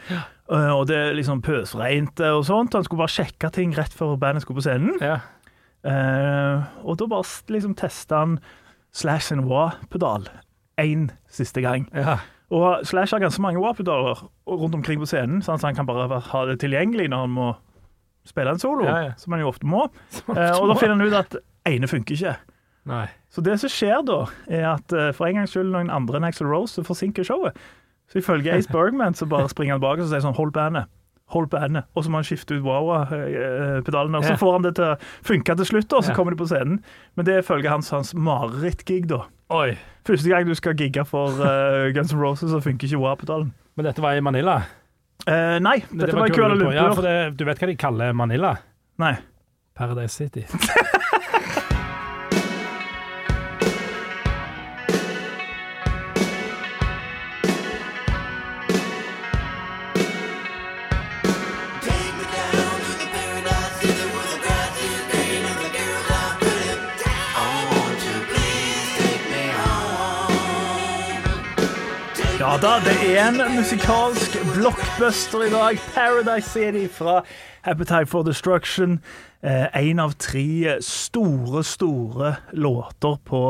Eh, 0.50 0.70
og 0.72 0.86
det 0.88 1.14
liksom 1.16 1.42
pøsregnet 1.42 2.18
og 2.32 2.44
sånt. 2.48 2.72
Han 2.72 2.82
skulle 2.84 3.04
bare 3.04 3.12
sjekke 3.12 3.50
ting 3.52 3.74
rett 3.76 3.92
før 3.92 4.16
bandet 4.18 4.42
skulle 4.42 4.56
på 4.62 4.64
scenen. 4.64 4.96
Ja. 5.02 5.18
Eh, 5.86 6.62
og 6.84 6.98
da 6.98 7.06
bare 7.10 7.24
liksom 7.54 7.76
testa 7.78 8.24
han 8.24 8.38
Slash 8.92 9.32
and 9.34 9.44
wah-pedal 9.46 10.26
én 10.80 11.10
siste 11.30 11.62
gang. 11.62 11.88
ja. 11.94 12.18
Og 12.50 12.86
Slash 12.88 13.12
har 13.12 13.20
ganske 13.20 13.42
mange 13.44 13.60
wah-pedaler 13.60 14.22
rundt 14.48 14.74
omkring 14.74 14.98
på 15.02 15.06
scenen, 15.06 15.42
sånn 15.44 15.58
at 15.60 15.66
han 15.66 15.74
kan 15.76 15.86
bare 15.86 16.20
ha 16.30 16.44
det 16.48 16.54
tilgjengelig 16.62 17.10
når 17.12 17.26
han 17.26 17.34
må 17.34 17.48
spille 18.24 18.54
en 18.54 18.58
solo, 18.62 18.86
Ja, 18.88 18.94
ja. 19.02 19.10
som 19.20 19.32
han 19.36 19.42
jo 19.42 19.50
ofte 19.50 19.68
må. 19.68 19.82
Uh, 20.28 20.56
og 20.56 20.70
da 20.70 20.76
finner 20.80 20.96
han 20.96 21.04
ut 21.04 21.12
at 21.18 21.36
ene 21.68 21.88
funker 21.90 22.16
ikke. 22.16 22.32
Nei. 22.88 23.04
Så 23.28 23.44
det 23.44 23.58
som 23.60 23.68
skjer 23.68 24.00
da, 24.08 24.22
er 24.48 24.64
at 24.70 24.92
uh, 24.96 25.10
for 25.12 25.28
en 25.28 25.42
gangs 25.42 25.52
skyld 25.52 25.74
noen 25.74 25.92
andre 25.92 26.16
enn 26.16 26.24
Axel 26.24 26.48
Rose 26.48 26.72
så 26.78 26.86
forsinker 26.88 27.26
showet. 27.28 27.56
Så 28.08 28.22
ifølge 28.22 28.56
Ace 28.56 28.72
Bergman 28.72 29.12
så 29.14 29.28
bare 29.28 29.48
springer 29.52 29.76
han 29.76 29.84
bak 29.84 30.00
og 30.00 30.08
sier 30.08 30.24
sånn 30.24 30.36
hold 30.40 30.54
bandet. 30.56 30.88
Hold 31.34 31.50
bandet. 31.52 31.84
Og 31.92 32.04
så 32.04 32.12
må 32.12 32.22
han 32.22 32.24
skifte 32.24 32.56
ut 32.56 32.64
wow-pedalene. 32.64 34.20
Og 34.20 34.24
så 34.24 34.36
får 34.40 34.54
han 34.54 34.64
det 34.64 34.74
til 34.78 34.86
å 34.86 34.94
funke 35.28 35.56
til 35.60 35.68
slutt, 35.68 35.92
og 35.98 36.06
så 36.06 36.14
kommer 36.16 36.32
de 36.32 36.40
på 36.40 36.48
scenen. 36.48 36.80
Men 37.18 37.28
det 37.28 37.34
er 37.34 37.44
ifølge 37.44 37.68
hans, 37.72 37.90
hans 37.92 38.14
marerittgig, 38.16 39.02
da. 39.10 39.26
Oi. 39.52 39.74
Første 40.08 40.32
gang 40.32 40.48
du 40.48 40.54
skal 40.56 40.76
gigge 40.76 41.04
for 41.08 41.36
uh, 41.40 41.88
Guns 41.96 42.14
N' 42.16 42.20
Roses, 42.20 42.52
så 42.52 42.62
funker 42.64 42.88
ikke 42.88 43.02
wow-pedalen. 43.02 43.52
Men 43.76 43.90
dette 43.90 44.04
var 44.04 44.16
i 44.16 44.24
Manila? 44.24 44.62
Eh, 45.26 45.58
nei, 45.60 45.80
Det 45.90 46.06
dette 46.06 46.16
var 46.16 46.30
i 46.30 46.34
Kuala 46.34 46.56
Lumpur. 46.56 46.74
Ja, 46.76 46.88
for 46.94 47.04
det, 47.04 47.16
du 47.36 47.44
vet 47.48 47.60
hva 47.60 47.68
de 47.68 47.76
kaller 47.78 48.16
Manila? 48.16 48.54
Nei. 49.02 49.16
Paradise 49.78 50.14
City. 50.14 50.46
Ja 72.48 72.54
da, 72.56 72.78
det 72.80 72.94
er 73.04 73.26
en 73.28 73.58
musikalsk 73.58 74.38
blockbuster 74.54 75.42
i 75.44 75.50
dag. 75.52 75.80
Paradise 75.92 76.48
City 76.48 76.86
fra 76.88 77.18
Appetite 77.68 78.08
for 78.08 78.24
Destruction. 78.24 78.94
Eh, 79.44 79.66
en 79.76 80.00
av 80.00 80.14
tre 80.16 80.78
store, 80.80 81.60
store 81.60 82.30
låter 82.56 83.18
på, 83.28 83.42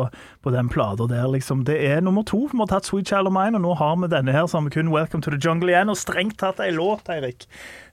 på 0.42 0.50
den 0.50 0.66
plata 0.68 1.06
der, 1.06 1.28
liksom. 1.30 1.62
Det 1.68 1.78
er 1.78 2.02
nummer 2.02 2.26
to. 2.26 2.48
Vi 2.50 2.58
har 2.58 2.72
tatt 2.72 2.90
Sweet 2.90 3.06
Child 3.06 3.30
of 3.30 3.36
Mine, 3.38 3.54
og 3.60 3.68
nå 3.68 3.78
har 3.78 3.94
vi 4.02 4.10
denne 4.10 4.34
her, 4.34 4.50
så 4.50 4.58
har 4.58 4.66
vi 4.66 4.74
kun 4.80 4.90
Welcome 4.90 5.22
to 5.22 5.30
the 5.30 5.38
Jungle 5.38 5.70
igjen. 5.70 5.94
Og 5.94 6.02
strengt 6.02 6.40
tatt 6.42 6.58
ei 6.58 6.74
låt, 6.74 7.06
Eirik, 7.06 7.46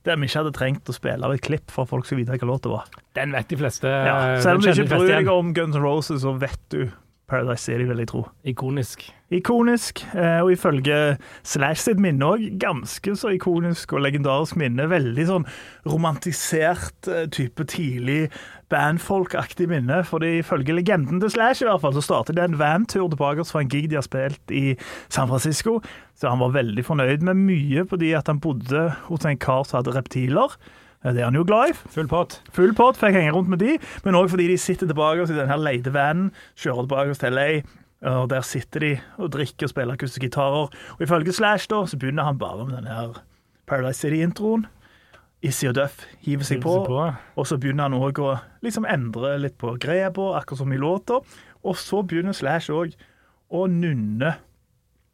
der 0.10 0.18
vi 0.18 0.26
ikke 0.26 0.42
hadde 0.42 0.58
trengt 0.58 0.90
å 0.90 0.98
spille 0.98 1.22
av 1.22 1.38
et 1.38 1.46
klipp 1.46 1.70
for 1.70 1.86
at 1.86 1.94
folk 1.94 2.10
skulle 2.10 2.24
vite 2.26 2.34
hvilken 2.34 2.50
låt 2.50 2.66
det 2.66 2.74
var. 2.74 2.90
Den 3.14 3.38
vet 3.38 3.54
de 3.54 3.62
fleste. 3.62 3.94
Ja, 4.10 4.20
selv 4.42 4.58
om 4.58 4.66
du 4.66 4.74
ikke 4.74 4.90
bryr 4.98 5.20
deg 5.20 5.30
om 5.38 5.54
Guns 5.54 5.78
N' 5.78 5.86
Roses, 5.86 6.26
så 6.26 6.34
vet 6.42 6.64
du 6.74 6.88
Paradise 7.28 7.64
City, 7.64 7.86
vil 7.90 8.02
jeg 8.04 8.10
tro. 8.12 8.24
Ikonisk. 8.46 9.08
Ikonisk, 9.34 10.04
eh, 10.14 10.42
og 10.44 10.52
ifølge 10.54 11.18
Slash 11.44 11.82
sitt 11.82 12.02
minne 12.02 12.28
òg 12.28 12.44
ganske 12.62 13.16
så 13.18 13.32
ikonisk 13.34 13.96
og 13.98 14.04
legendarisk 14.06 14.60
minne. 14.62 14.86
Veldig 14.92 15.26
sånn 15.26 15.48
romantisert 15.90 17.10
eh, 17.10 17.26
type 17.34 17.66
tidlig 17.72 18.28
bandfolkaktig 18.70 19.68
minne. 19.72 20.04
For 20.06 20.22
ifølge 20.22 20.78
legenden 20.78 21.24
til 21.24 21.34
Slash 21.34 21.66
i 21.66 21.70
hvert 21.70 21.82
fall, 21.82 21.98
så 21.98 22.06
startet 22.06 22.38
det 22.38 22.46
en 22.46 22.60
vantur 22.62 23.10
tilbake 23.10 23.48
fra 23.50 23.66
en 23.66 23.74
gig 23.74 23.90
de 23.90 23.98
har 23.98 24.06
spilt 24.06 24.54
i 24.54 24.78
San 25.10 25.32
Francisco. 25.32 25.80
Så 26.14 26.30
han 26.30 26.44
var 26.46 26.54
veldig 26.54 26.86
fornøyd 26.86 27.26
med 27.26 27.42
mye 27.42 27.88
fordi 27.90 28.14
at 28.18 28.30
han 28.30 28.42
bodde 28.44 28.92
hos 29.10 29.26
en 29.26 29.42
kar 29.42 29.66
som 29.66 29.82
hadde 29.82 29.98
reptiler. 29.98 30.54
Det 31.06 31.22
er 31.22 31.28
han 31.30 31.38
jo 31.38 31.46
glad 31.46 31.70
i. 31.70 31.74
Full 31.94 32.08
pott. 32.10 32.40
Full 32.56 32.74
pott, 32.78 32.98
fikk 32.98 33.14
henge 33.14 33.34
rundt 33.36 33.52
med 33.52 33.62
de, 33.62 33.78
men 34.06 34.18
òg 34.18 34.32
fordi 34.34 34.48
de 34.50 34.58
sitter 34.58 34.90
tilbake 34.90 35.28
i 35.28 35.38
denne 35.38 35.54
her 35.54 36.22
kjører 36.58 36.88
tilbake 36.88 37.18
til 37.22 37.36
LA, 37.36 37.50
og 38.10 38.30
der 38.30 38.42
sitter 38.42 38.80
de 38.80 38.92
og 39.18 39.32
drikker 39.34 39.68
og 39.68 39.70
spiller 39.70 39.94
akustiske 39.94 40.28
gitarer. 40.28 40.70
Og 40.98 41.02
ifølge 41.02 41.34
Slash 41.34 41.70
da, 41.70 41.86
så 41.86 41.98
begynner 41.98 42.24
han 42.24 42.38
bare 42.38 42.66
med 42.66 42.78
denne 42.78 42.94
her 42.94 43.22
Paradise 43.68 44.00
City-introen. 44.00 44.66
Issy 45.46 45.68
og 45.70 45.76
Duff 45.78 46.06
Hiver 46.26 46.44
seg 46.48 46.62
på. 46.64 46.74
og 47.36 47.48
så 47.48 47.58
begynner 47.62 47.90
han 47.90 47.98
òg 47.98 48.20
å 48.24 48.32
liksom 48.66 48.88
endre 48.90 49.36
litt 49.38 49.58
på 49.62 49.76
grepa, 49.82 50.32
akkurat 50.40 50.58
som 50.64 50.74
i 50.74 50.80
låta. 50.82 51.20
Og 51.66 51.78
så 51.78 52.02
begynner 52.02 52.34
Slash 52.34 52.74
òg 52.74 52.96
å 53.54 53.66
nunne 53.70 54.36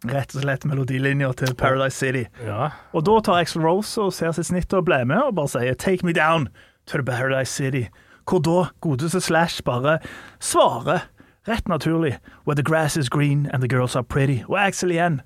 rett 0.09 0.35
og 0.35 0.41
slett 0.41 0.65
melodilinja 0.65 1.31
til 1.37 1.55
Paradise 1.55 1.97
City. 1.97 2.23
Ja. 2.45 2.69
Og 2.93 3.05
da 3.05 3.19
tar 3.19 3.41
Axel 3.41 3.61
Rose 3.61 4.01
og 4.01 4.13
ser 4.13 4.33
sitt 4.33 4.49
snitt 4.49 4.73
og 4.73 4.85
blir 4.87 5.05
med 5.05 5.21
og 5.21 5.35
bare 5.35 5.47
sier 5.47 5.73
'Take 5.73 6.05
me 6.05 6.13
down 6.13 6.47
to 6.87 6.97
the 6.97 7.05
Paradise 7.05 7.51
City'. 7.51 7.89
Hvor 8.25 8.39
da 8.39 8.69
godeste 8.81 9.21
Slash 9.21 9.63
bare 9.63 9.99
svarer, 10.39 10.99
rett 11.47 11.67
naturlig, 11.67 12.17
'Where 12.45 12.55
the 12.55 12.63
grass 12.63 12.97
is 12.97 13.09
green 13.09 13.45
and 13.53 13.61
the 13.61 13.69
girls 13.69 13.95
are 13.95 14.05
pretty'. 14.13 14.45
Og 14.49 14.65
Axel 14.65 14.91
igjen 14.91 15.21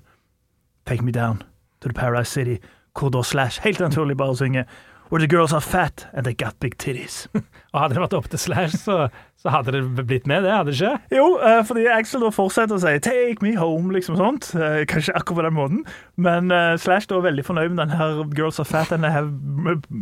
'Take 0.86 1.04
me 1.04 1.12
down 1.12 1.42
to 1.80 1.88
the 1.88 1.94
Paradise 1.94 2.40
City'. 2.40 2.58
Hvor 2.98 3.08
da 3.08 3.22
Slash 3.22 3.60
helt 3.62 3.80
naturlig 3.80 4.16
bare 4.16 4.36
synger 4.36 4.64
'Where 5.08 5.20
the 5.20 5.28
girls 5.36 5.52
are 5.52 5.60
fat 5.60 6.06
and 6.12 6.26
they 6.26 6.34
got 6.34 6.58
big 6.60 6.76
titties'. 6.78 7.26
Og 7.72 7.80
hadde 7.82 7.94
det 7.94 8.02
vært 8.02 8.14
opp 8.16 8.28
til 8.32 8.40
Slash, 8.40 8.78
så, 8.80 9.08
så 9.36 9.52
hadde 9.52 9.74
det 9.74 10.06
blitt 10.08 10.26
med 10.26 10.46
det, 10.46 10.52
hadde 10.54 10.72
det 10.72 10.78
ikke? 10.80 11.16
Jo, 11.18 11.26
uh, 11.42 11.60
fordi 11.66 11.84
Axel 11.92 12.24
da 12.24 12.30
fortsetter 12.32 12.78
å 12.78 12.80
si 12.80 12.94
'take 13.04 13.44
me 13.44 13.52
home', 13.54 13.92
liksom 13.92 14.16
sånt. 14.16 14.48
Uh, 14.56 14.82
Kanskje 14.88 15.14
akkurat 15.14 15.36
på 15.36 15.46
den 15.46 15.58
måten. 15.58 15.84
Men 16.16 16.50
uh, 16.50 16.76
Slash 16.80 17.10
da 17.10 17.18
er 17.18 17.28
veldig 17.28 17.44
fornøyd 17.44 17.74
med 17.74 17.82
den 17.84 17.96
her 17.98 18.24
'girls 18.32 18.58
are 18.58 18.64
fat 18.64 18.92
and 18.92 19.04
they 19.04 19.12
have 19.12 19.30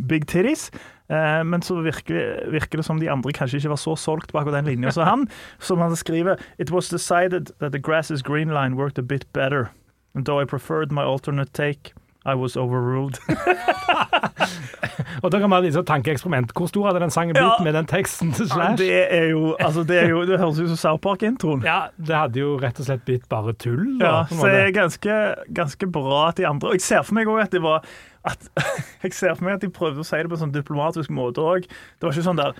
big 0.07 0.25
titties'. 0.25 0.71
Men 1.07 1.61
så 1.61 1.75
virker, 1.85 2.49
virker 2.49 2.79
det 2.79 2.85
som 2.85 2.97
de 2.97 3.11
andre 3.11 3.29
kanskje 3.29 3.59
ikke 3.59 3.69
var 3.69 3.77
så 3.77 3.93
solgt 3.95 4.31
bak 4.33 4.47
den 4.49 4.65
linja 4.65 4.89
som 4.91 5.05
han. 5.05 5.27
Som 5.59 5.77
han 5.77 5.95
skriver 5.95 6.41
It 6.57 6.71
was 6.71 6.89
decided 6.89 7.51
that 7.59 7.71
the 7.71 7.79
grass 7.79 8.09
is 8.09 8.23
green 8.23 8.49
line 8.49 8.75
worked 8.75 8.97
a 8.97 9.03
bit 9.03 9.31
better. 9.31 9.69
And 10.15 10.25
though 10.25 10.39
I 10.41 10.45
preferred 10.45 10.91
my 10.91 11.03
alternate 11.03 11.53
take, 11.53 11.93
I 12.25 12.33
was 12.33 12.55
overruled. 12.57 13.19
Og 15.23 15.31
da 15.31 15.39
kan 15.39 15.49
man 15.49 15.61
ha 15.63 15.67
et 15.67 15.75
sånt 15.75 15.87
tankeeksperiment. 15.89 16.51
Hvor 16.57 16.67
stor 16.69 16.87
hadde 16.89 16.99
den 17.03 17.11
sangen 17.13 17.35
blitt 17.35 17.45
Ja. 17.45 17.63
med 17.63 17.73
den 17.77 17.85
teksten 17.89 18.31
til 18.33 18.47
Slash? 18.49 18.77
Det 18.77 19.13
er 19.13 19.27
jo 19.31 19.55
Altså, 19.59 19.83
det 19.87 19.97
er 20.03 20.09
jo 20.09 20.25
Det 20.25 20.39
høres 20.39 20.59
ut 20.59 20.67
som 20.73 20.77
South 20.77 21.01
Park-introen. 21.01 21.63
Ja, 21.65 21.87
det 21.97 22.15
hadde 22.15 22.39
jo 22.39 22.57
rett 22.61 22.79
og 22.79 22.85
slett 22.85 23.05
blitt 23.05 23.27
bare 23.29 23.53
tull. 23.53 23.97
Da, 23.99 24.05
Ja, 24.05 24.25
så 24.29 24.45
det 24.49 24.61
er 24.67 24.71
ganske, 24.75 25.19
ganske 25.53 25.87
bra 25.91 26.27
at 26.29 26.37
de 26.37 26.47
andre 26.47 26.67
Og 26.67 26.73
jeg 26.79 26.81
ser 26.81 27.01
for 27.03 27.13
meg 27.17 27.27
òg 27.27 27.41
at 27.43 27.51
det 27.51 27.61
var 27.61 27.85
at, 28.25 28.47
Jeg 29.03 29.13
ser 29.13 29.35
for 29.35 29.45
meg 29.45 29.55
at 29.55 29.61
de 29.61 29.69
prøvde 29.69 30.01
å 30.01 30.05
si 30.07 30.17
det 30.17 30.29
på 30.29 30.37
en 30.37 30.43
sånn 30.47 30.53
diplomatisk 30.55 31.09
måte 31.13 31.41
òg. 31.41 31.67
Det 31.69 32.03
var 32.07 32.11
ikke 32.15 32.25
sånn 32.29 32.41
der 32.41 32.53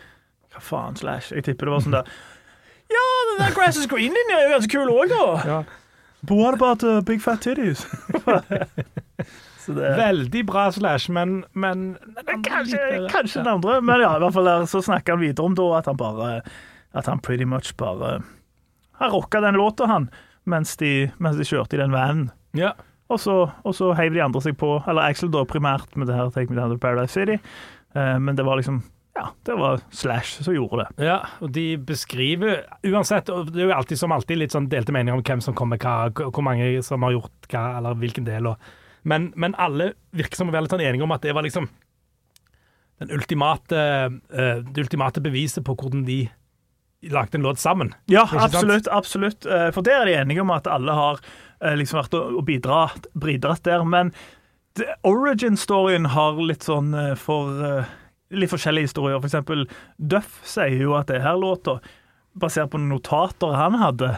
Hva 0.53 0.61
faen, 0.61 0.95
Slash? 0.95 1.31
Jeg 1.35 1.43
tipper 1.49 1.65
det 1.65 1.73
var 1.75 1.81
sånn 1.85 1.97
der 1.97 2.05
Ja, 2.93 3.05
den 3.31 3.41
der 3.47 3.55
Grass 3.57 3.77
is 3.81 3.87
Green-linja 3.89 4.37
er 4.39 4.45
jo 4.49 4.53
ganske 4.59 4.69
kul 4.71 4.89
òg, 4.93 5.09
da. 5.09 5.25
Ja. 5.49 5.63
But 6.25 6.37
what 6.37 6.53
about 6.53 6.83
uh, 6.83 7.01
big 7.01 7.21
fat 7.21 7.41
titties? 7.41 7.85
Det 9.73 9.91
Veldig 9.97 10.45
bra 10.45 10.67
Slash, 10.71 11.09
men, 11.11 11.43
men 11.53 11.97
Kanskje, 12.45 12.79
kanskje 13.11 13.41
den 13.41 13.51
andre, 13.57 13.81
men 13.81 14.03
ja, 14.03 14.15
i 14.17 14.23
hvert 14.23 14.35
fall 14.37 14.49
der, 14.49 14.65
så 14.69 14.81
snakker 14.85 15.15
han 15.15 15.23
videre 15.23 15.45
om 15.49 15.55
da 15.57 15.67
at 15.79 15.89
han 15.89 15.97
bare 15.99 16.29
At 16.93 17.09
han 17.09 17.19
pretty 17.23 17.45
much 17.49 17.73
bare 17.79 18.19
Han 19.01 19.11
rocka 19.11 19.41
den 19.41 19.57
låta, 19.59 19.87
han, 19.89 20.09
mens 20.45 20.77
de, 20.77 21.11
mens 21.17 21.39
de 21.39 21.43
kjørte 21.47 21.75
i 21.75 21.81
den 21.81 21.91
vanen. 21.91 22.29
Ja. 22.55 22.71
Og 23.11 23.19
så, 23.19 23.33
og 23.61 23.73
så 23.75 23.91
heiv 23.97 24.15
de 24.15 24.21
andre 24.23 24.41
seg 24.41 24.55
på, 24.57 24.77
eller 24.87 25.05
Axel 25.05 25.29
da 25.33 25.43
primært 25.45 25.91
med 25.99 26.07
det 26.09 26.15
her 26.17 26.31
Take 26.33 26.49
Me 26.49 26.57
Down 26.57 26.71
to 26.73 26.79
Paradise 26.81 27.13
City, 27.13 27.35
eh, 27.93 28.15
men 28.21 28.37
det 28.37 28.45
var 28.47 28.57
liksom 28.61 28.79
Ja, 29.15 29.29
det 29.47 29.57
var 29.59 29.83
Slash 29.91 30.41
som 30.43 30.55
gjorde 30.55 30.85
det. 30.85 31.05
Ja, 31.07 31.19
og 31.39 31.51
de 31.55 31.77
beskriver 31.77 32.63
uansett, 32.87 33.29
og 33.31 33.51
det 33.51 33.61
er 33.61 33.69
jo 33.69 33.75
alltid 33.75 33.99
som 33.99 34.11
alltid 34.15 34.41
litt 34.41 34.55
sånn 34.55 34.71
delte 34.71 34.95
meninger 34.95 35.19
om 35.19 35.23
hvem 35.23 35.43
som 35.43 35.55
kommer 35.55 35.79
hva, 35.79 36.09
hvor 36.15 36.43
mange 36.43 36.71
som 36.83 37.03
har 37.05 37.13
gjort 37.15 37.47
hva, 37.51 37.65
eller 37.77 37.99
hvilken 38.01 38.27
del. 38.27 38.49
Og, 38.51 38.73
men, 39.05 39.31
men 39.39 39.55
alle 39.61 39.93
virker 40.15 40.39
som 40.39 40.49
å 40.49 40.53
være 40.55 40.65
litt 40.65 40.73
sånn 40.75 40.85
enige 40.85 41.05
om 41.05 41.13
at 41.15 41.25
det 41.25 41.35
var 41.37 41.45
liksom 41.45 41.69
den 43.03 43.11
ultimate, 43.11 43.81
eh, 44.31 44.61
det 44.63 44.85
ultimate 44.85 45.21
beviset 45.21 45.65
på 45.67 45.75
hvordan 45.75 46.05
de 46.07 46.23
lagde 47.11 47.37
en 47.37 47.45
låt 47.45 47.59
sammen. 47.61 47.91
Ja, 48.09 48.23
absolutt. 48.31 48.87
absolutt. 48.87 49.45
Eh, 49.45 49.67
For 49.75 49.85
der 49.85 50.01
er 50.01 50.09
de 50.09 50.15
enige 50.21 50.41
om 50.41 50.53
at 50.55 50.67
alle 50.71 50.95
har 50.95 51.19
eh, 51.59 51.75
liksom 51.77 51.99
vært 51.99 52.15
og 52.17 52.41
bidratt, 52.47 53.09
bidratt 53.19 53.65
der. 53.67 53.83
Men 53.85 54.13
origin-storyen 55.05 56.09
har 56.15 56.39
litt 56.41 56.65
sånn 56.65 56.95
for 57.19 57.85
Litt 58.35 58.49
forskjellige 58.49 58.89
historier. 58.89 59.19
For 59.21 59.29
eksempel 59.29 59.67
Duff 60.01 60.39
sier 60.49 60.81
jo 60.81 60.95
at 60.97 61.11
det 61.11 61.19
er 61.19 61.27
her 61.27 61.37
låta 61.37 61.77
basert 62.39 62.69
på 62.73 62.79
notater 62.83 63.53
han 63.55 63.77
hadde, 63.79 64.09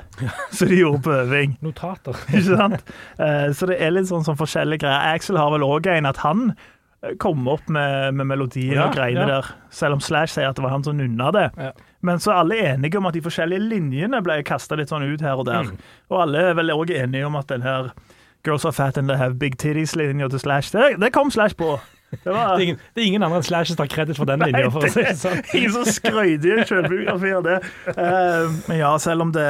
som 0.52 0.68
de 0.72 0.80
gjorde 0.80 1.04
på 1.06 1.14
øving. 1.14 1.58
Notater. 1.66 2.18
Ikke 2.34 2.58
sant? 2.58 2.90
Eh, 3.22 3.52
Så 3.54 3.70
det 3.70 3.78
er 3.84 3.94
litt 3.94 4.10
sånn, 4.10 4.26
sånn 4.26 4.40
forskjellige 4.40 4.82
greier. 4.86 5.14
Axel 5.16 5.38
har 5.38 5.52
vel 5.54 5.66
òg 5.68 5.86
en 5.94 6.10
at 6.10 6.18
han 6.24 6.48
eh, 7.04 7.14
kom 7.22 7.46
opp 7.52 7.70
med, 7.70 8.16
med 8.18 8.30
melodien 8.34 8.74
Ja, 8.80 8.88
og 8.90 8.98
greiene 8.98 9.28
ja. 9.28 9.38
der, 9.40 9.52
selv 9.70 10.00
om 10.00 10.02
Slash 10.02 10.34
sier 10.34 10.50
at 10.50 10.58
det 10.58 10.66
var 10.66 10.74
han 10.74 10.86
som 10.88 10.98
nunna 10.98 11.30
det. 11.36 11.46
Ja. 11.62 11.72
Men 12.08 12.20
så 12.24 12.32
er 12.34 12.42
alle 12.44 12.58
enige 12.74 12.98
om 13.00 13.08
at 13.10 13.16
de 13.18 13.22
forskjellige 13.26 13.64
linjene 13.70 14.22
ble 14.26 14.40
kasta 14.46 14.78
litt 14.78 14.90
sånn 14.94 15.06
ut 15.06 15.22
her 15.26 15.38
og 15.42 15.48
der. 15.50 15.70
Mm. 15.70 15.78
Og 16.14 16.22
alle 16.26 16.44
er 16.52 16.58
vel 16.58 16.74
òg 16.74 16.94
enige 16.98 17.26
om 17.30 17.38
at 17.40 17.50
den 17.54 17.66
her 17.66 17.92
Girls 18.46 18.64
are 18.66 18.72
fat 18.72 18.98
and 18.98 19.10
they 19.10 19.18
have 19.18 19.40
big 19.42 19.58
titties-linja 19.60 20.30
til 20.32 20.40
Slash, 20.40 20.70
det, 20.72 21.00
det 21.02 21.10
kom 21.12 21.30
Slash 21.34 21.58
på. 21.60 21.74
Det 22.12 22.32
var 22.32 22.56
Det 22.56 22.62
er 22.62 22.64
ingen, 22.64 22.78
det 22.96 23.02
er 23.02 23.08
ingen 23.10 23.24
andre 23.26 23.42
enn 23.42 23.46
Slash 23.48 23.72
som 23.72 23.78
tar 23.80 23.90
kreditt 23.92 24.20
for 24.20 24.30
den 24.30 24.40
linja, 24.46 24.70
si 24.94 25.04
sånn. 25.20 25.42
Ingen 25.58 25.74
som 25.76 25.88
skrøyter 25.90 26.48
i 26.48 26.54
en 26.54 26.70
selvbiografi 26.70 27.34
av 27.36 27.44
det. 27.44 27.58
Uh, 27.90 28.54
men 28.70 28.80
ja, 28.80 28.92
selv 29.04 29.26
om 29.26 29.34
det, 29.36 29.48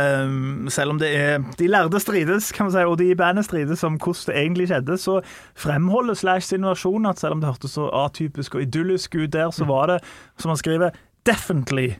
selv 0.74 0.96
om 0.96 1.02
det 1.02 1.12
er 1.14 1.46
De 1.60 1.70
lærde 1.70 2.02
strides, 2.02 2.50
kan 2.56 2.68
man 2.68 2.74
si, 2.74 2.86
og 2.86 2.98
de 3.02 3.12
i 3.14 3.18
bandet 3.20 3.46
strides 3.46 3.86
om 3.86 4.00
hvordan 4.02 4.32
det 4.32 4.40
egentlig 4.42 4.70
skjedde, 4.72 4.98
så 5.02 5.20
fremholder 5.60 6.18
Slash 6.18 6.50
sin 6.50 6.66
versjon 6.66 7.06
at 7.10 7.22
selv 7.22 7.38
om 7.38 7.44
det 7.44 7.52
hørtes 7.52 7.78
så 7.78 7.92
atypisk 8.06 8.58
og 8.58 8.66
idyllisk 8.66 9.20
ut 9.20 9.30
der, 9.36 9.54
så 9.54 9.70
var 9.70 9.94
det, 9.94 10.02
som 10.42 10.54
han 10.54 10.60
skriver, 10.60 10.98
definitely 11.30 11.92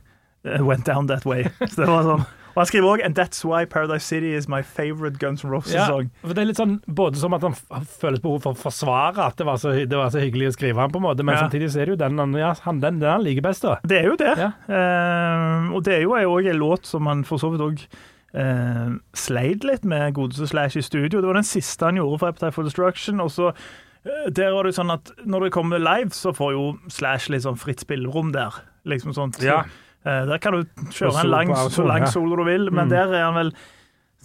eh, 0.46 0.62
went 0.66 0.88
down 0.90 1.08
that 1.08 1.26
way. 1.26 1.46
Så 1.70 1.84
det 1.84 1.92
var 1.92 2.08
sånn. 2.08 2.26
Og 2.58 2.64
han 2.64 2.70
skriver 2.72 2.88
òg 2.90 3.04
And 3.06 3.14
that's 3.14 3.44
why 3.46 3.66
Paradise 3.70 4.02
City 4.10 4.32
is 4.34 4.48
my 4.50 4.64
favorite 4.66 5.20
Guns 5.22 5.44
N' 5.46 5.52
Roses-song. 5.54 6.08
Ja, 6.10 6.24
for 6.26 6.34
det 6.34 6.42
er 6.42 6.48
litt 6.50 6.58
sånn 6.58 6.80
både 6.90 7.22
som 7.22 7.36
at 7.38 7.44
han 7.46 7.54
f- 7.54 7.86
føles 8.02 8.18
behov 8.24 8.42
for 8.48 8.58
å 8.58 8.58
forsvare 8.58 9.28
at 9.28 9.38
det 9.38 9.46
var 9.46 9.60
så, 9.62 9.76
det 9.86 9.94
var 10.00 10.10
så 10.10 10.24
hyggelig 10.24 10.50
å 10.50 10.56
skrive 10.58 10.82
han 10.82 10.90
på 10.90 10.98
en 10.98 11.06
måte, 11.06 11.22
men 11.28 11.36
Ja. 11.38 11.44
samtidig 11.46 11.70
så 11.70 11.84
er 11.84 11.86
det 11.86 11.94
jo 11.94 12.02
den 12.02 12.18
han, 12.18 12.34
ja, 12.34 12.56
han, 12.66 12.80
den, 12.82 12.98
den 13.04 13.12
han 13.14 13.22
liker 13.22 13.46
best, 13.46 13.62
da. 13.62 13.78
Det 13.86 14.00
er 14.02 14.10
jo 14.10 14.18
det. 14.18 14.34
Ja. 14.42 14.52
Eh, 14.68 15.72
og 15.78 15.84
det 15.86 16.00
er 16.00 16.02
jo 16.08 16.18
òg 16.34 16.50
en 16.50 16.58
låt 16.66 16.90
som 16.90 17.06
han 17.06 17.22
for 17.28 17.38
så 17.38 17.52
vidt 17.54 17.62
òg 17.62 17.86
uh, 18.38 18.98
sleit 19.14 19.64
litt 19.64 19.86
med 19.86 20.14
godeste 20.18 20.48
Slash 20.50 20.78
i 20.82 20.82
studio. 20.86 21.22
Det 21.22 21.28
var 21.30 21.38
den 21.40 21.48
siste 21.48 21.86
han 21.86 21.96
gjorde 22.02 22.20
for 22.22 22.28
Appetite 22.34 22.54
for 22.58 22.64
Destruction. 22.68 23.22
Og 23.24 23.30
så 23.34 23.52
eh, 23.54 24.30
der 24.34 24.52
var 24.54 24.64
det 24.68 24.76
sånn 24.78 24.92
at 24.94 25.12
Når 25.26 25.48
det 25.48 25.52
kommer 25.56 25.80
live, 25.82 26.10
så 26.14 26.34
får 26.36 26.54
jo 26.58 26.66
Slash 26.90 27.30
litt 27.34 27.46
sånn 27.46 27.58
fritt 27.60 27.82
spillerom 27.86 28.34
der. 28.36 28.58
Liksom 28.88 29.14
sånt. 29.16 29.40
Så, 29.42 29.46
Ja. 29.48 29.62
Eh, 30.08 30.26
der 30.32 30.40
kan 30.44 30.56
du 30.58 30.64
kjøre 30.96 31.24
en 31.26 31.30
lang, 31.34 31.52
så 31.74 31.84
lang 31.88 32.08
solo 32.10 32.36
du 32.40 32.46
vil, 32.48 32.70
men 32.72 32.88
Mm. 32.88 32.94
der 32.96 33.14
er 33.14 33.26
han 33.28 33.36
vel 33.36 33.52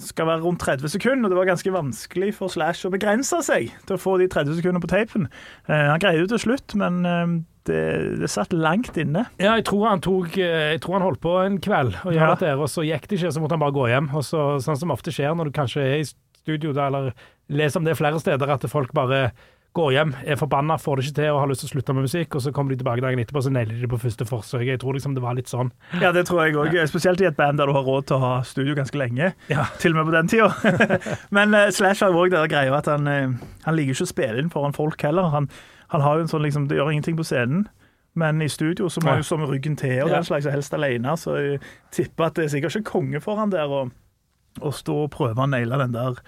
skal 0.02 0.26
være 0.26 0.40
rundt 0.42 0.58
30 0.64 0.88
sekunder, 0.88 1.26
og 1.28 1.30
det 1.30 1.36
var 1.36 1.44
ganske 1.50 1.70
vanskelig 1.74 2.30
for 2.34 2.48
Slash 2.48 2.86
å 2.88 2.90
begrense 2.90 3.38
seg 3.44 3.68
til 3.86 3.96
å 3.96 4.00
få 4.00 4.14
de 4.18 4.26
30 4.26 4.56
sekundene 4.58 4.80
på 4.82 4.88
tapen. 4.88 5.26
Eh, 5.68 5.88
han 5.92 6.00
greide 6.00 6.24
det 6.24 6.30
til 6.32 6.40
slutt, 6.46 6.74
men 6.80 7.04
eh, 7.06 7.34
det, 7.68 7.82
det 8.22 8.30
satt 8.32 8.52
langt 8.56 8.96
inne. 8.98 9.26
Ja, 9.38 9.52
jeg 9.60 9.66
tror 9.68 9.84
han 9.90 10.00
tok 10.02 10.34
Jeg 10.40 10.80
tror 10.82 10.96
han 10.96 11.04
holdt 11.06 11.20
på 11.22 11.36
en 11.44 11.60
kveld 11.62 11.94
og 12.06 12.14
Ja. 12.16 12.34
der, 12.34 12.56
og 12.58 12.66
så 12.72 12.82
gikk 12.82 13.06
det 13.06 13.20
ikke, 13.20 13.30
så 13.36 13.40
måtte 13.44 13.52
han 13.54 13.60
bare 13.62 13.76
gå 13.76 13.84
hjem. 13.92 14.08
Og 14.16 14.24
så, 14.26 14.56
sånn 14.64 14.80
som 14.80 14.90
ofte 14.90 15.12
skjer 15.14 15.36
når 15.36 15.52
du 15.52 15.58
kanskje 15.60 15.84
er 15.84 16.00
i 16.00 16.08
studio, 16.42 16.72
da, 16.72 16.88
eller 16.88 17.12
leser 17.52 17.78
om 17.78 17.84
det 17.86 17.94
flere 18.00 18.18
steder, 18.18 18.50
at 18.50 18.64
folk 18.72 18.90
bare 18.96 19.30
går 19.72 19.92
hjem, 19.94 20.10
er 20.28 20.36
forbanna, 20.36 20.76
får 20.76 20.98
det 20.98 21.04
ikke 21.06 21.16
til 21.16 21.30
og 21.32 21.38
har 21.40 21.48
lyst 21.48 21.62
til 21.64 21.70
å 21.70 21.72
slutte 21.72 21.94
med 21.96 22.04
musikk, 22.04 22.36
og 22.36 22.42
så 22.44 22.52
kommer 22.52 22.74
de 22.74 22.78
tilbake 22.82 23.00
dagen 23.04 23.20
etterpå 23.22 23.40
og 23.40 23.46
så 23.46 23.52
nailer 23.54 23.78
de 23.78 23.86
det 23.86 23.90
på 23.92 24.00
første 24.02 24.26
forsøk. 24.28 24.66
Jeg 24.68 24.80
tror 24.82 24.98
liksom 24.98 25.14
det 25.16 25.22
var 25.24 25.36
litt 25.38 25.48
sånn. 25.48 25.70
Ja, 26.02 26.10
det 26.12 26.26
tror 26.28 26.42
jeg 26.44 26.58
òg. 26.60 26.76
Spesielt 26.90 27.22
i 27.24 27.28
et 27.30 27.38
band 27.38 27.60
der 27.60 27.70
du 27.70 27.74
har 27.76 27.86
råd 27.86 28.10
til 28.10 28.18
å 28.18 28.22
ha 28.22 28.32
studio 28.44 28.76
ganske 28.76 29.00
lenge. 29.00 29.32
Ja. 29.48 29.64
Til 29.80 29.96
og 29.96 30.02
med 30.02 30.10
på 30.10 30.16
den 30.18 30.28
tida. 30.28 30.50
Men 31.36 31.56
uh, 31.56 31.70
Slash 31.72 32.04
har 32.04 32.12
jo 32.12 32.20
òg 32.26 32.34
den 32.34 32.52
greia 32.52 32.74
at 32.76 32.90
han, 32.92 33.08
uh, 33.08 33.54
han 33.64 33.78
liker 33.78 33.96
ikke 33.96 34.10
å 34.10 34.12
spille 34.12 34.44
inn 34.44 34.52
foran 34.52 34.76
folk 34.76 35.08
heller. 35.08 35.32
Han, 35.32 35.48
han 35.96 36.04
har 36.04 36.20
jo 36.20 36.26
en 36.26 36.32
sånn 36.34 36.44
liksom 36.44 36.68
Det 36.68 36.76
gjør 36.76 36.92
ingenting 36.92 37.16
på 37.16 37.26
scenen. 37.28 37.66
Men 38.12 38.44
i 38.44 38.50
studio 38.52 38.90
så 38.92 39.00
må 39.00 39.14
han 39.14 39.22
jo 39.22 39.28
stå 39.30 39.40
med 39.40 39.48
ryggen 39.54 39.76
til 39.80 40.02
og 40.04 40.12
den 40.12 40.24
slags, 40.28 40.44
og 40.44 40.52
helst 40.52 40.74
alene. 40.76 41.16
Så 41.16 41.36
jeg 41.40 41.60
tipper 41.96 42.28
at 42.28 42.36
det 42.36 42.44
er 42.44 42.52
sikkert 42.52 42.76
ikke 42.76 42.90
konge 42.98 43.22
for 43.24 43.40
han 43.40 43.54
der 43.54 43.72
å 43.72 44.72
stå 44.76 45.06
og 45.06 45.14
prøve 45.14 45.40
å 45.40 45.48
naile 45.48 45.78
den 45.80 45.94
der 45.94 46.18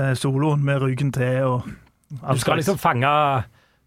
eh, 0.00 0.14
soloen 0.16 0.64
med 0.64 0.80
ryggen 0.80 1.12
til 1.12 1.44
og 1.44 1.66
Du 2.10 2.38
skal 2.38 2.60
liksom 2.60 2.78
fange 2.78 3.10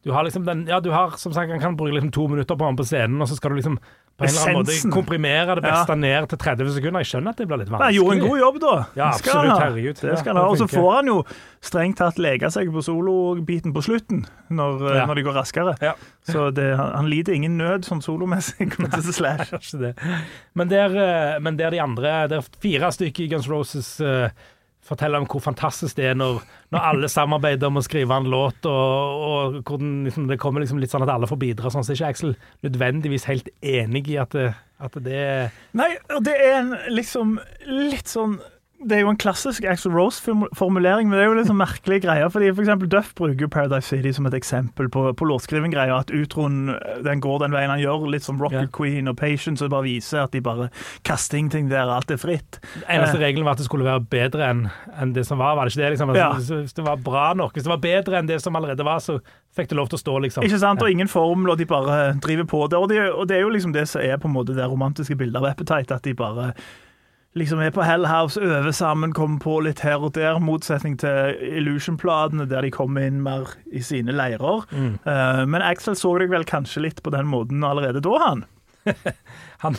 Du 0.03 0.11
har 0.11 0.23
liksom 0.23 0.45
den 0.45 0.65
Ja, 0.67 0.79
du 0.79 0.91
har 0.91 1.17
som 1.17 1.33
sagt, 1.33 1.51
han 1.51 1.59
kan 1.59 1.77
bruke 1.77 1.95
liksom 1.95 2.11
to 2.11 2.27
minutter 2.27 2.55
på 2.55 2.65
han 2.65 2.77
på 2.79 2.85
scenen, 2.87 3.21
og 3.21 3.27
så 3.27 3.35
skal 3.35 3.51
du 3.51 3.59
liksom 3.61 3.79
på 4.19 4.25
en 4.25 4.29
eller 4.29 4.49
annen 4.49 4.65
måte 4.65 4.89
komprimere 4.91 5.55
det 5.55 5.63
beste 5.63 5.95
ned 5.95 6.25
til 6.27 6.39
30 6.41 6.71
sekunder. 6.75 7.03
Jeg 7.05 7.07
skjønner 7.07 7.31
at 7.31 7.39
det 7.39 7.45
blir 7.47 7.61
litt 7.61 7.69
vanskelig. 7.71 7.85
Han 7.85 7.95
gjorde 7.95 8.15
en 8.17 8.23
god 8.25 8.39
jobb, 8.41 8.57
da. 8.59 8.73
Ja, 8.75 9.05
Det 9.05 9.05
absolutt, 9.15 9.61
herregud. 9.63 10.01
Det 10.01 10.17
skal 10.19 10.33
han 10.35 10.39
ha. 10.41 10.49
Og 10.51 10.57
så 10.59 10.67
får 10.67 10.89
han 10.91 11.11
jo 11.11 11.15
strengt 11.63 11.99
tatt 12.01 12.19
leke 12.19 12.51
seg 12.51 12.71
på 12.73 12.83
solobiten 12.83 13.71
på 13.75 13.83
slutten, 13.85 14.25
når, 14.51 14.83
eh, 14.89 14.97
Ja. 14.97 15.05
når 15.07 15.15
de 15.15 15.23
går 15.23 15.39
raskere. 15.39 15.77
Ja. 15.79 15.93
Så 16.27 16.49
det, 16.51 16.67
han, 16.75 16.91
han 16.97 17.09
lider 17.09 17.33
ingen 17.33 17.57
nød 17.57 17.87
sånn 17.87 18.03
solomessig. 18.03 18.67
det. 19.79 19.95
Men 20.53 20.67
der, 20.67 20.99
eh, 20.99 21.39
men 21.39 21.55
der 21.55 21.71
de 21.71 21.79
andre 21.79 22.27
Det 22.27 22.37
er 22.41 22.59
fire 22.59 22.91
stykker 22.91 23.23
i 23.23 23.31
Guns 23.31 23.47
Roses 23.47 24.01
eh, 24.01 24.29
forteller 24.89 25.21
om 25.21 25.27
hvor 25.29 25.43
fantastisk 25.43 25.99
det 25.99 26.09
er 26.11 26.17
når, 26.17 26.41
når 26.73 26.87
alle 26.91 27.09
samarbeider 27.11 27.69
om 27.69 27.79
å 27.79 27.85
skrive 27.85 28.17
en 28.17 28.29
låt, 28.29 28.65
og, 28.69 29.25
og 29.29 29.59
hvordan 29.61 29.99
liksom, 30.07 30.29
det 30.31 30.39
kommer 30.41 30.65
liksom 30.65 30.81
litt 30.81 30.93
sånn 30.93 31.05
at 31.05 31.13
alle 31.13 31.29
får 31.29 31.41
bidra. 31.41 31.71
Sånn, 31.73 31.85
så 31.85 31.93
er 31.93 32.01
ikke 32.01 32.13
Axel 32.15 32.35
nødvendigvis 32.65 33.29
helt 33.29 33.53
enig 33.61 34.07
i 34.13 34.19
at 34.21 34.35
at 34.79 34.95
det 35.03 35.23
Nei, 35.75 35.89
og 36.15 36.23
det 36.23 36.37
er 36.39 36.53
en 36.61 36.69
liksom 36.93 37.35
litt 37.67 38.07
sånn 38.07 38.37
det 38.79 38.95
er 38.95 39.01
jo 39.03 39.09
en 39.11 39.17
klassisk 39.19 39.65
Axel 39.67 39.91
Rose-formulering, 39.91 41.09
men 41.09 41.17
det 41.17 41.23
er 41.25 41.27
jo 41.27 41.33
litt 41.35 41.49
sånn 41.49 41.57
merkelige 41.59 42.05
greier. 42.05 42.29
fordi 42.31 42.47
for 42.53 42.63
eksempel 42.63 42.87
Duff 42.87 43.09
bruker 43.17 43.43
jo 43.43 43.49
Paradise 43.51 43.89
City 43.91 44.13
som 44.15 44.25
et 44.29 44.33
eksempel 44.37 44.87
på, 44.87 45.03
på 45.19 45.27
låtskriving-greier. 45.27 45.91
At 45.99 46.13
utroen 46.15 46.71
den 47.03 47.19
går 47.19 47.41
den 47.43 47.51
veien 47.57 47.73
han 47.73 47.81
gjør, 47.81 48.07
litt 48.13 48.23
som 48.23 48.39
Rocket 48.39 48.61
yeah. 48.69 48.71
Queen 48.71 49.11
og 49.11 49.17
Patience, 49.19 49.65
og 49.65 49.73
bare 49.73 49.83
viser 49.89 50.23
at 50.23 50.31
de 50.31 50.39
bare 50.45 50.69
kaster 51.03 51.41
ingenting 51.41 51.67
der, 51.69 51.91
alt 51.91 52.11
er 52.11 52.21
fritt. 52.21 52.61
Eneste 52.87 53.19
Eh. 53.19 53.25
regelen 53.25 53.43
var 53.45 53.57
at 53.57 53.63
det 53.63 53.67
skulle 53.67 53.83
være 53.83 54.05
bedre 54.09 54.47
enn 54.47 54.65
en 54.95 55.13
det 55.13 55.25
som 55.27 55.37
var. 55.43 55.55
Var 55.59 55.67
det 55.67 55.75
ikke 55.75 55.83
det? 55.83 55.91
liksom? 55.97 56.15
Ja. 56.15 56.31
Altså, 56.39 56.61
Hvis 56.63 56.73
det 56.79 56.85
var 56.87 56.95
bra 57.03 57.33
nok, 57.33 57.53
hvis 57.53 57.67
det 57.67 57.73
var 57.75 57.83
bedre 57.83 58.19
enn 58.19 58.27
det 58.31 58.41
som 58.41 58.55
allerede 58.55 58.85
var, 58.87 58.99
så 59.03 59.19
fikk 59.57 59.69
det 59.69 59.75
lov 59.75 59.89
til 59.89 59.99
å 59.99 60.03
stå, 60.05 60.19
liksom. 60.23 60.43
Ikke 60.47 60.59
sant? 60.59 60.81
Og 60.81 60.89
ingen 60.91 61.07
formel, 61.11 61.51
og 61.51 61.57
de 61.57 61.65
bare 61.65 62.13
driver 62.23 62.47
på 62.47 62.67
det. 62.69 62.79
Og 62.79 62.87
det, 62.89 63.09
og 63.11 63.27
det 63.27 63.37
er 63.37 63.41
jo 63.41 63.49
liksom 63.49 63.73
det 63.75 63.89
som 63.89 64.01
er 64.01 64.15
på 64.17 64.29
en 64.29 64.37
måte 64.39 64.55
det 64.55 64.63
romantiske 64.71 65.17
bildet 65.19 65.35
av 65.35 65.51
Appetite, 65.51 65.95
at 65.95 66.03
de 66.03 66.13
bare 66.13 66.53
liksom 67.37 67.59
er 67.61 67.73
på 67.75 67.83
Hell 67.85 68.07
House, 68.09 68.39
øver 68.41 68.71
sammen, 68.73 69.13
kommer 69.13 69.39
på 69.43 69.59
litt 69.65 69.83
her 69.85 70.01
og 70.01 70.15
der, 70.17 70.39
motsetning 70.41 70.97
til 70.99 71.35
Illusion-platene, 71.59 72.47
der 72.49 72.65
de 72.65 72.71
kommer 72.73 73.05
inn 73.05 73.21
mer 73.25 73.51
i 73.71 73.83
sine 73.85 74.15
leirer. 74.15 74.65
Eh, 74.73 75.43
men 75.45 75.61
Axel 75.65 75.97
så 75.99 76.15
deg 76.19 76.31
vel 76.33 76.47
kanskje 76.49 76.83
litt 76.87 77.03
på 77.05 77.13
den 77.13 77.29
måten 77.29 77.63
allerede 77.63 78.01
da, 78.01 78.15
han? 78.25 78.45
Han, 79.59 79.75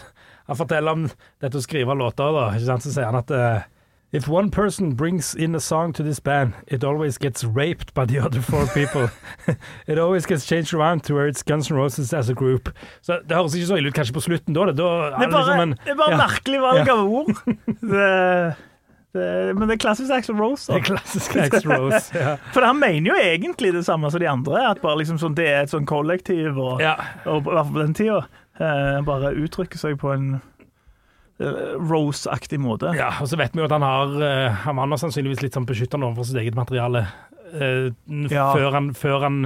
han 0.46 0.58
forteller 0.58 0.92
om 0.92 1.04
dette 1.40 1.56
å 1.56 1.62
skrive 1.64 1.94
låter, 1.96 2.30
da. 2.36 2.50
Ikke 2.52 2.66
sant? 2.68 2.84
Så 2.84 2.92
sier 2.92 3.06
han 3.08 3.16
at 3.16 3.30
eh, 3.32 3.62
If 4.12 4.26
one 4.26 4.50
person 4.50 4.94
brings 4.94 5.34
in 5.36 5.54
a 5.54 5.60
song 5.60 5.92
to 5.92 6.02
this 6.02 6.18
band, 6.20 6.54
it 6.66 6.82
always 6.82 7.16
gets 7.16 7.44
raped 7.44 7.94
by 7.94 8.04
the 8.06 8.18
other 8.26 8.40
four 8.40 8.66
people. 8.66 9.08
it 9.86 9.98
always 9.98 10.26
gets 10.26 10.44
changed 10.46 10.74
around 10.74 11.04
to 11.04 11.14
where 11.14 11.28
it's 11.28 11.42
Guns 11.44 11.70
N' 11.70 11.76
Roses 11.76 12.12
as 12.12 12.28
a 12.28 12.34
group. 12.34 12.70
Så 13.02 13.20
Det 13.28 13.36
høres 13.36 13.54
ikke 13.54 13.66
så 13.66 13.76
ille 13.78 13.88
ut 13.88 13.94
kanskje 13.94 14.12
på 14.16 14.20
slutten, 14.24 14.52
da. 14.54 14.64
Da 14.66 14.72
Det 14.72 15.14
han 15.14 15.22
er 15.22 15.30
bare, 15.30 15.44
liksom 15.46 15.60
en- 15.62 15.76
det 15.84 15.92
er 15.92 16.00
bare 16.00 16.10
ja. 16.10 16.16
merkelig 16.26 16.60
valg 16.60 16.86
Ja. 16.86 16.92
av 16.92 17.06
ord. 17.06 17.30
Det, 17.80 18.54
det, 19.12 19.56
men 19.58 19.68
det 19.68 19.74
er 19.74 19.80
klassisk 19.86 20.10
Axel 20.14 20.36
Rose. 20.38 20.66
Det 20.72 20.80
er 20.80 20.84
klassisk 20.94 21.36
Axel 21.36 21.70
Rose. 21.72 22.10
Ja. 22.14 22.36
For 22.54 22.62
han 22.66 22.78
mener 22.78 23.10
jo 23.10 23.16
egentlig 23.18 23.72
det 23.74 23.84
samme 23.86 24.10
som 24.10 24.20
de 24.20 24.28
andre, 24.30 24.70
at 24.70 24.82
bare 24.82 24.98
liksom 25.00 25.18
sånn, 25.18 25.34
det 25.34 25.46
er 25.50 25.62
et 25.64 25.70
sånn 25.72 25.86
kollektiv, 25.86 26.58
og, 26.58 26.80
ja. 26.82 26.96
og 27.26 27.40
i 27.42 27.50
hvert 27.50 27.64
fall 27.66 27.74
på 27.74 27.82
den 27.86 27.94
tida. 27.94 28.20
Uh, 28.60 29.00
bare 29.06 29.32
uttrykker 29.40 29.78
seg 29.80 29.96
på 29.98 30.12
en 30.14 30.34
eh, 30.34 30.40
Rose-aktig 31.40 32.58
måte. 32.60 32.92
Ja, 32.98 33.10
og 33.22 33.28
så 33.30 33.38
vet 33.40 33.54
vi 33.56 33.62
jo 33.62 33.68
at 33.68 33.72
han 33.74 33.84
har 33.86 34.14
eh, 34.26 34.60
Han 34.66 34.76
var 34.82 35.00
sannsynligvis 35.00 35.42
litt 35.46 35.56
sånn 35.56 35.66
beskyttende 35.68 36.08
overfor 36.10 36.28
sitt 36.28 36.40
eget 36.42 36.58
materiale 36.58 37.06
eh, 37.54 37.90
Ja. 38.30 38.50
før, 38.54 38.70
han, 38.76 38.92
før 38.94 39.26
han 39.26 39.42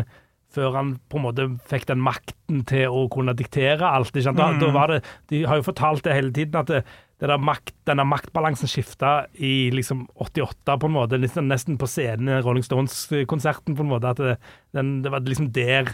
før 0.55 0.77
han 0.77 0.91
på 1.11 1.19
en 1.19 1.25
måte 1.25 1.45
fikk 1.67 1.89
den 1.89 1.99
makten 1.99 2.61
til 2.71 2.87
å 2.95 3.09
kunne 3.11 3.33
diktere 3.35 3.83
alt. 3.89 4.13
Ikke 4.15 4.23
sant? 4.29 4.39
Da, 4.39 4.53
Mm. 4.53 4.61
da 4.61 4.69
var 4.71 4.87
det, 4.93 5.01
de 5.33 5.41
har 5.51 5.57
jo 5.59 5.65
fortalt 5.67 6.05
det 6.07 6.15
hele 6.15 6.31
tiden, 6.31 6.55
at 6.61 6.69
det, 6.71 6.85
makt, 7.43 7.73
denne 7.91 8.05
maktbalansen 8.07 8.71
skifta 8.71 9.27
i 9.35 9.71
liksom 9.75 10.05
88, 10.15 10.77
på 10.79 10.87
en 10.87 10.95
måte. 10.95 11.19
Nesten 11.19 11.75
på 11.77 11.89
scenen 11.91 12.29
i 12.29 12.39
Rolling 12.47 12.63
Stones-konserten, 12.63 13.75
på 13.75 13.83
en 13.83 13.91
måte. 13.91 14.13
At 14.15 14.17
det, 14.23 14.37
den, 14.73 15.03
det 15.03 15.11
var 15.11 15.27
liksom 15.27 15.51
der 15.51 15.91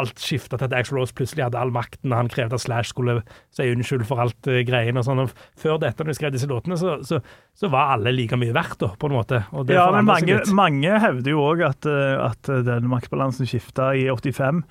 alt 0.00 0.22
skifta 0.22 0.58
til 0.58 0.68
at 0.68 0.76
Axl 0.78 0.98
Rose 0.98 1.14
plutselig 1.16 1.44
hadde 1.46 1.60
all 1.60 1.72
makten, 1.74 2.12
og 2.12 2.20
han 2.20 2.30
krevde 2.32 2.58
at 2.58 2.64
Slash 2.64 2.92
skulle 2.92 3.18
si 3.54 3.68
unnskyld 3.72 4.06
for 4.08 4.22
alt 4.22 4.50
uh, 4.50 4.60
greiene 4.68 5.02
og 5.02 5.08
sånn. 5.08 5.24
Og 5.24 5.34
Før 5.58 5.80
dette, 5.82 6.04
når 6.04 6.12
de 6.12 6.18
skrev 6.20 6.34
disse 6.34 6.50
låtene, 6.50 6.78
så, 6.80 6.96
så, 7.06 7.20
så 7.56 7.70
var 7.72 7.96
alle 7.96 8.14
like 8.14 8.38
mye 8.40 8.54
verdt, 8.56 8.78
da, 8.82 8.92
på 8.96 9.10
en 9.10 9.16
måte. 9.18 9.42
Ja, 9.72 9.88
men 9.94 10.08
mange, 10.08 10.40
mange 10.56 10.98
hevder 11.02 11.34
jo 11.34 11.44
òg 11.44 11.66
at, 11.68 11.88
eh, 11.90 12.16
at 12.20 12.50
den 12.66 12.90
maktbalansen 12.92 13.48
skifta 13.48 13.92
i 13.96 14.06
85 14.12 14.64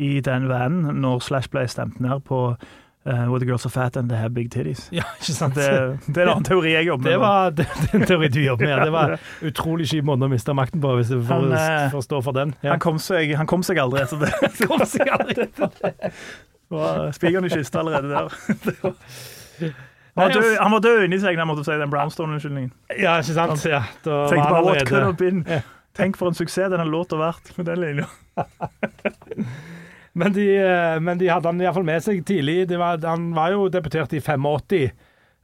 i 0.00 0.14
den 0.24 0.48
vanen, 0.48 1.00
når 1.02 1.20
Slash 1.26 1.52
ble 1.52 1.66
stemt 1.68 2.00
ned 2.00 2.24
på 2.28 2.54
Where 3.02 3.38
the 3.40 3.46
girls 3.48 3.64
are 3.64 3.70
fat 3.72 3.96
and 3.96 4.10
they 4.10 4.18
have 4.20 4.34
big 4.34 4.50
titties. 4.52 4.88
Ja, 4.92 5.06
ikke 5.16 5.32
sant? 5.32 5.54
Det, 5.56 5.68
det 6.06 6.18
er 6.20 6.26
en 6.26 6.32
annen 6.34 6.44
teori 6.44 6.74
jeg 6.74 6.84
jobber 6.90 7.04
med. 7.06 7.12
Det 7.14 7.20
var 7.22 7.50
det, 7.56 7.66
det 7.80 7.88
er 7.94 7.98
en 8.02 8.06
teori 8.10 8.28
du 8.28 8.40
jobber 8.44 8.66
med. 8.66 8.82
Det 8.90 8.92
var 8.92 9.14
utrolig 9.48 9.86
kjip 9.88 10.04
måte 10.04 10.28
å 10.28 10.30
miste 10.32 10.52
makten 10.54 10.82
på, 10.84 10.92
hvis 10.98 11.08
du 11.08 11.16
får, 11.22 11.32
Han, 11.32 11.54
eh, 11.56 11.86
får 11.94 12.04
stå 12.04 12.20
for 12.26 12.36
den. 12.36 12.52
Ja. 12.60 12.74
Han 12.74 12.82
kom 12.84 13.00
seg, 13.00 13.32
han 13.40 13.48
kom 13.48 13.64
seg 13.64 13.80
aldri 13.80 14.02
etter 14.04 14.20
det. 14.26 14.32
kom 14.68 14.84
seg 14.84 15.08
aldri 15.16 15.46
etter 15.48 15.72
det. 15.80 16.12
Spikeren 17.16 17.48
i 17.48 17.52
kista 17.56 17.80
allerede 17.80 18.12
der. 18.12 18.28
Han 20.14 20.26
var, 20.26 20.32
død, 20.34 20.42
altså- 20.42 20.62
han 20.62 20.72
var 20.72 20.80
død 20.84 21.02
inni 21.06 21.18
seg 21.22 21.36
da 21.38 21.44
han 21.44 21.48
måtte 21.48 21.62
si 21.64 21.74
den 21.78 21.90
Brownstone-unnskyldningen. 21.92 22.70
Ja, 22.98 23.12
ikke 23.22 23.36
sant? 23.36 23.62
Ja, 23.64 23.84
da 24.04 24.16
Tenk 24.28 24.42
bare 24.42 24.64
what 24.66 24.82
could 24.88 25.04
have 25.06 25.16
been. 25.16 25.44
Tenk 25.96 26.18
for 26.18 26.28
en 26.28 26.34
suksess 26.36 26.68
denne 26.72 26.84
låta 26.90 27.16
har 27.16 27.30
vært 27.30 27.52
med 27.56 27.70
den 27.70 27.80
linja. 27.80 28.08
Men 30.12 30.32
de, 30.34 30.46
eh, 30.58 31.00
men 31.00 31.18
de 31.20 31.28
hadde 31.30 31.46
han 31.46 31.60
iallfall 31.62 31.86
med 31.86 32.02
seg 32.02 32.24
tidlig. 32.26 32.64
Var, 32.70 33.02
han 33.06 33.30
var 33.36 33.54
jo 33.54 33.68
debutert 33.72 34.12
i 34.16 34.22
85, 34.22 34.48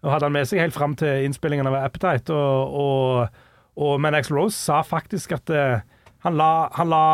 og 0.02 0.10
hadde 0.12 0.26
han 0.26 0.34
med 0.34 0.48
seg 0.48 0.62
helt 0.62 0.76
fram 0.76 0.96
til 0.98 1.26
innspillingen 1.26 1.68
av 1.70 1.78
Appetite. 1.78 2.34
Og, 2.34 2.80
og, 2.80 3.44
og, 3.78 3.94
men 4.02 4.16
Axl 4.18 4.36
Rose 4.38 4.58
sa 4.58 4.82
faktisk 4.86 5.36
at 5.38 5.52
eh, 5.54 5.78
han 6.26 6.38
la, 6.38 6.50
han 6.74 6.90
la 6.90 7.04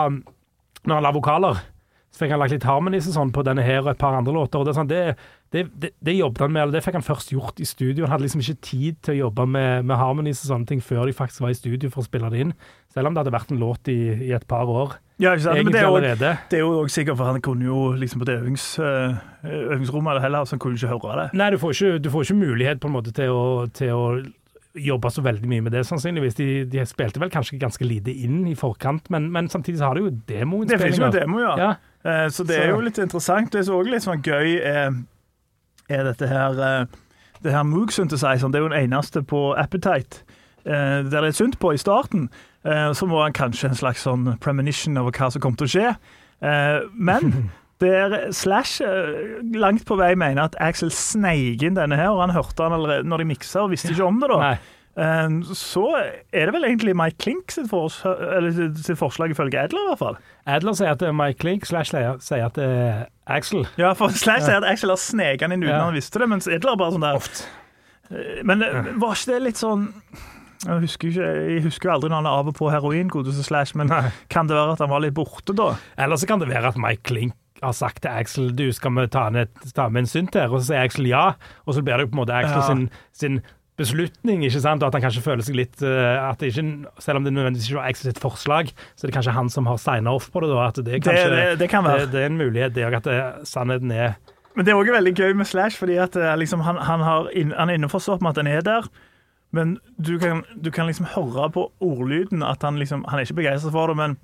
Når 0.82 0.96
han 0.96 1.04
la 1.04 1.12
vokaler, 1.14 1.60
så 2.10 2.24
fikk 2.24 2.32
han 2.34 2.40
lagt 2.42 2.56
litt 2.56 2.66
harmonies 2.66 3.06
sånn 3.12 3.30
på 3.32 3.44
denne 3.46 3.62
her 3.62 3.84
og 3.84 3.92
et 3.92 4.00
par 4.00 4.16
andre 4.18 4.32
låter. 4.34 4.58
og 4.58 4.66
Det, 4.66 4.72
er 4.72 4.78
sånn, 4.80 4.90
det, 4.90 5.02
det, 5.52 5.66
det, 5.76 5.90
det 6.00 6.14
jobbet 6.16 6.40
han 6.46 6.52
med, 6.54 6.62
eller 6.62 6.78
det 6.78 6.84
fikk 6.84 6.96
han 6.96 7.04
først 7.04 7.32
gjort 7.34 7.60
i 7.60 7.66
studio. 7.68 8.06
Han 8.06 8.14
hadde 8.14 8.24
liksom 8.24 8.40
ikke 8.40 8.60
tid 8.64 9.00
til 9.04 9.14
å 9.14 9.18
jobbe 9.26 9.44
med, 9.52 9.84
med 9.88 9.98
harmonies 10.00 10.40
og 10.46 10.52
sånne 10.54 10.68
ting 10.70 10.80
før 10.84 11.04
de 11.08 11.12
faktisk 11.16 11.44
var 11.44 11.52
i 11.52 11.58
studio 11.58 11.90
for 11.92 12.00
å 12.00 12.08
spille 12.08 12.30
det 12.32 12.40
inn. 12.46 12.54
Selv 12.92 13.08
om 13.08 13.14
det 13.16 13.22
hadde 13.22 13.34
vært 13.36 13.52
en 13.52 13.60
låt 13.60 13.88
i, 13.92 13.98
i 14.28 14.32
et 14.36 14.46
par 14.48 14.68
år. 14.68 14.96
Ja, 15.22 15.34
ikke 15.36 15.44
sant? 15.44 15.60
Men 15.60 15.68
Egentlig 15.68 15.76
det 15.76 15.82
er 15.82 15.88
jo 15.88 16.36
det 16.50 16.58
er 16.58 16.64
jo 16.64 16.70
også 16.80 16.96
sikkert, 16.98 17.20
for 17.20 17.30
han 17.30 17.44
kunne 17.44 17.68
jo 17.68 17.92
liksom 18.00 18.24
på 18.24 18.28
det 18.28 18.38
øvings, 18.40 18.66
øh, 18.82 19.20
øvingsrommet 19.44 20.10
eller 20.14 20.24
heller, 20.26 20.44
så 20.48 20.56
han 20.56 20.62
kunne 20.64 20.80
ikke 20.80 20.92
høre 20.92 21.18
det. 21.22 21.28
Nei, 21.38 21.50
du 21.54 21.58
får 21.62 21.76
ikke, 21.76 21.98
du 22.02 22.10
får 22.10 22.26
ikke 22.26 22.40
mulighet 22.40 22.80
på 22.82 22.90
en 22.90 22.96
måte 22.96 23.12
til 23.16 23.32
å, 23.32 23.44
til 23.76 23.92
å 23.92 24.02
jobbe 24.72 25.10
så 25.12 25.20
veldig 25.24 25.48
mye 25.52 25.64
med 25.68 25.74
det, 25.76 25.84
sannsynligvis. 25.86 26.36
De, 26.38 26.48
de 26.72 26.84
spilte 26.88 27.20
vel 27.20 27.30
kanskje 27.32 27.60
ganske 27.60 27.84
lite 27.86 28.12
inn 28.24 28.46
i 28.48 28.54
forkant, 28.58 29.10
men, 29.12 29.28
men 29.32 29.48
samtidig 29.52 29.80
så 29.82 29.90
har 29.90 29.98
de 30.00 30.06
jo 30.06 30.12
Det 30.24 30.40
finnes 30.80 30.98
jo 30.98 31.08
en 31.10 31.16
demo, 31.16 31.42
ja. 31.44 31.54
Ja. 31.60 31.72
Eh, 32.02 32.28
Så 32.32 32.44
det 32.48 32.58
er 32.58 32.72
jo 32.72 32.80
litt 32.82 32.98
interessant. 32.98 33.52
Det 33.52 33.66
som 33.66 33.76
også 33.78 33.90
er 33.90 33.94
litt 33.94 34.06
sånn 34.06 34.24
gøy, 34.24 34.56
er, 34.58 34.96
er 35.88 36.04
dette 36.04 36.28
her 36.28 36.58
eh, 36.60 36.86
Det 37.42 37.52
her 37.52 37.62
Moog 37.66 37.90
synthesizeren. 37.92 38.52
Det 38.52 38.58
er 38.60 38.62
jo 38.62 38.68
den 38.70 38.84
eneste 38.92 39.22
på 39.22 39.52
Appetite 39.58 40.22
der 40.64 41.02
det 41.10 41.24
er 41.26 41.34
synt 41.34 41.56
på 41.58 41.72
i 41.74 41.76
starten. 41.80 42.28
Eh, 42.64 42.92
Så 42.94 43.06
må 43.10 43.18
han 43.22 43.32
kanskje 43.34 43.68
en 43.72 43.74
slags 43.74 44.04
sånn 44.06 44.36
premonition 44.38 44.96
over 44.96 45.10
hva 45.10 45.26
som 45.34 45.42
kommer 45.42 45.58
til 45.58 45.66
å 45.66 45.72
skje. 45.72 45.88
Eh, 46.42 46.84
Men 46.94 47.50
der 47.82 48.30
Slash 48.30 48.80
eh, 48.86 49.42
langt 49.58 49.82
på 49.88 49.96
vei 49.98 50.12
mener 50.14 50.44
at 50.44 50.54
Axel 50.62 50.90
sneik 50.94 51.62
inn 51.66 51.74
denne 51.74 51.96
her, 51.98 52.12
og 52.14 52.20
han 52.20 52.30
hørte 52.36 52.62
han 52.62 52.76
allerede 52.78 53.08
når 53.10 53.24
de 53.24 53.28
miksa, 53.32 53.64
og 53.64 53.72
visste 53.74 53.90
ikke 53.90 54.06
om 54.06 54.20
det 54.22 54.30
da. 54.30 54.38
Nei. 54.38 54.54
Eh, 54.96 55.28
Så 55.56 55.86
er 55.96 56.46
det 56.46 56.52
vel 56.52 56.64
egentlig 56.68 56.92
Mike 56.96 57.16
Klink 57.18 57.50
sitt, 57.54 57.70
eller 57.72 58.50
sitt 58.76 58.98
forslag, 59.00 59.30
ifølge 59.32 59.58
Adler 59.62 59.86
i 59.86 59.88
hvert 59.92 59.98
fall. 60.02 60.18
Adler 60.46 60.74
sier 60.76 60.90
at 60.92 60.98
det 61.00 61.08
er 61.08 61.16
Mike 61.16 61.38
Klink, 61.40 61.64
Slash 61.64 61.94
sier 61.94 62.44
at 62.44 62.54
det 62.58 62.66
er 62.66 63.06
Axel. 63.26 63.64
Ja, 63.80 63.92
for 63.96 64.08
Slash 64.12 64.44
sier 64.44 64.58
at 64.60 64.68
Axel 64.68 64.90
har 64.92 65.00
sneket 65.00 65.46
han 65.46 65.52
inn 65.56 65.62
uten 65.64 65.72
Ja. 65.72 65.84
han 65.86 65.94
visste 65.96 66.18
det, 66.20 66.28
mens 66.28 66.46
Edler 66.50 66.76
bare 66.76 66.92
sånn 66.92 67.06
der 67.06 67.16
Oft. 67.16 67.46
Men 68.44 68.62
eh, 68.62 68.92
var 69.00 69.14
ikke 69.16 69.32
det 69.32 69.42
litt 69.42 69.56
sånn 69.62 69.88
jeg 70.62 70.78
husker, 70.84 71.08
ikke, 71.10 71.28
jeg 71.50 71.62
husker 71.64 71.90
aldri 71.90 72.08
når 72.12 72.20
han 72.20 72.26
er 72.30 72.36
av 72.38 72.48
og 72.52 72.54
på 72.54 72.68
heroin, 72.70 73.08
godeste 73.10 73.42
Slash, 73.42 73.72
men 73.74 73.88
Nei. 73.90 74.12
kan 74.30 74.46
det 74.46 74.54
være 74.54 74.76
at 74.76 74.78
han 74.84 74.90
var 74.92 75.00
litt 75.02 75.14
borte 75.16 75.56
da? 75.58 75.72
Eller 75.98 76.14
så 76.20 76.28
kan 76.30 76.38
det 76.38 76.46
være 76.52 76.68
at 76.70 76.76
Mike 76.78 77.02
Klink 77.08 77.34
har 77.62 77.72
sagt 77.74 78.02
til 78.04 78.12
Axel 78.12 78.52
du 78.54 78.68
skal 78.72 78.92
vi 78.94 79.06
ta, 79.10 79.24
ned, 79.34 79.48
ta 79.74 79.88
med 79.88 80.04
en 80.04 80.06
synt 80.12 80.34
her, 80.38 80.52
og 80.52 80.60
så 80.62 80.68
sier 80.70 80.84
Axel 80.84 81.08
ja, 81.10 81.32
og 81.66 81.74
så 81.74 81.82
blir 81.82 81.98
det 81.98 82.10
på 82.12 82.14
en 82.14 82.20
måte 82.22 82.36
Axel 82.38 82.60
Ja. 82.60 82.68
sin, 82.68 82.84
sin 83.12 83.40
beslutning, 83.82 84.44
ikke 84.46 84.62
sant, 84.64 84.82
og 84.82 84.88
at 84.90 84.96
han 84.96 85.04
kanskje 85.04 85.24
føler 85.24 85.44
seg 85.46 85.58
litt 85.58 85.82
eh, 85.84 86.18
at 86.22 86.40
det 86.40 86.52
ikke, 86.52 86.64
Selv 87.02 87.20
om 87.20 87.26
det 87.26 87.34
nødvendigvis 87.34 87.68
ikke 87.68 87.80
var 87.80 87.92
Exit 87.92 88.08
sitt 88.12 88.22
forslag, 88.22 88.72
så 88.96 89.04
er 89.06 89.10
det 89.12 89.16
kanskje 89.18 89.36
han 89.36 89.50
som 89.52 89.68
har 89.70 89.80
signa 89.82 90.14
off 90.16 90.30
på 90.32 90.42
det, 90.44 90.50
da. 90.52 90.66
At 90.70 90.80
det, 90.82 91.02
kanskje, 91.04 91.28
Det, 91.28 91.38
det, 91.38 91.58
det 91.64 91.70
kan 91.72 91.84
være. 91.86 92.08
det, 92.12 92.22
er 92.22 92.30
en 92.32 92.40
mulighet, 92.40 92.74
det 92.76 92.86
òg, 92.88 92.98
at 93.02 93.08
det, 93.10 93.20
sannheten 93.50 93.92
er 93.92 94.16
Men 94.56 94.66
det 94.66 94.72
er 94.72 94.80
også 94.80 94.96
veldig 94.98 95.14
gøy 95.16 95.32
med 95.38 95.48
Slash, 95.48 95.78
fordi 95.80 95.96
at 96.02 96.16
eh, 96.16 96.34
liksom, 96.40 96.60
han, 96.66 96.76
han, 96.76 97.00
har 97.06 97.30
inn, 97.36 97.54
han 97.56 97.70
er 97.72 97.80
innforstått 97.80 98.22
med 98.24 98.34
at 98.34 98.42
han 98.42 98.50
er 98.52 98.66
der. 98.66 98.90
Men 99.52 99.78
du 100.00 100.18
kan, 100.18 100.44
du 100.56 100.70
kan 100.72 100.88
liksom 100.88 101.06
høre 101.12 101.50
på 101.52 101.66
ordlyden 101.84 102.42
at 102.42 102.62
han 102.64 102.78
liksom 102.80 103.02
Han 103.08 103.20
er 103.20 103.26
ikke 103.26 103.42
begeistra 103.42 103.72
for 103.72 103.92
det, 103.92 103.96
men 104.00 104.16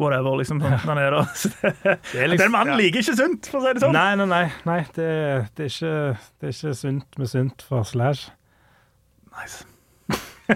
whatever, 0.00 0.36
liksom. 0.40 0.60
Sånn, 0.64 0.78
han 0.88 0.98
er 1.00 1.16
der. 1.16 1.28
Det, 1.28 1.96
Det 2.12 2.22
er 2.24 2.28
liksom- 2.32 2.44
den 2.46 2.52
mannen 2.54 2.74
ja. 2.74 2.80
liker 2.80 3.04
ikke 3.04 3.16
sunt, 3.18 3.48
for 3.50 3.60
å 3.60 3.66
si 3.66 3.74
det 3.76 3.82
sånn. 3.84 3.96
Nei, 3.96 4.14
nei, 4.16 4.28
nei. 4.30 4.44
nei 4.68 4.80
det, 4.96 5.08
det, 5.56 5.66
er 5.66 5.72
ikke, 5.74 5.94
det 6.40 6.48
er 6.48 6.54
ikke 6.56 6.74
sunt 6.80 7.18
med 7.20 7.32
sunt 7.32 7.64
for 7.68 7.84
Slash. 7.84 8.30
Nice. 9.40 9.64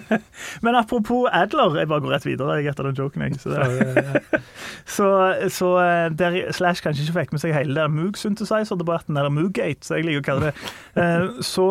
Men 0.64 0.74
apropos 0.74 1.28
Adler, 1.32 1.76
jeg 1.78 1.88
bare 1.90 2.02
går 2.02 2.14
rett 2.14 2.26
videre 2.26 2.56
jeg 2.58 2.70
etter 2.72 2.88
den 2.88 2.98
joken. 2.98 3.26
Jeg, 3.26 3.38
så, 3.40 3.52
det, 3.52 4.22
så, 4.96 5.10
så 5.52 5.70
eh, 5.82 6.06
der 6.14 6.38
Slash 6.56 6.84
kanskje 6.84 7.06
ikke 7.06 7.18
fikk 7.20 7.34
med 7.34 7.44
seg 7.44 7.54
hele 7.56 7.76
der 7.78 7.92
Moog 7.92 8.18
synthesizer-debatten, 8.20 9.16
eller 9.16 9.34
Mooggate, 9.34 9.86
som 9.86 9.98
jeg 9.98 10.08
liker 10.08 10.24
å 10.24 10.26
kalle 10.30 10.50
det, 10.50 10.72
eh, 11.02 11.28
så, 11.44 11.68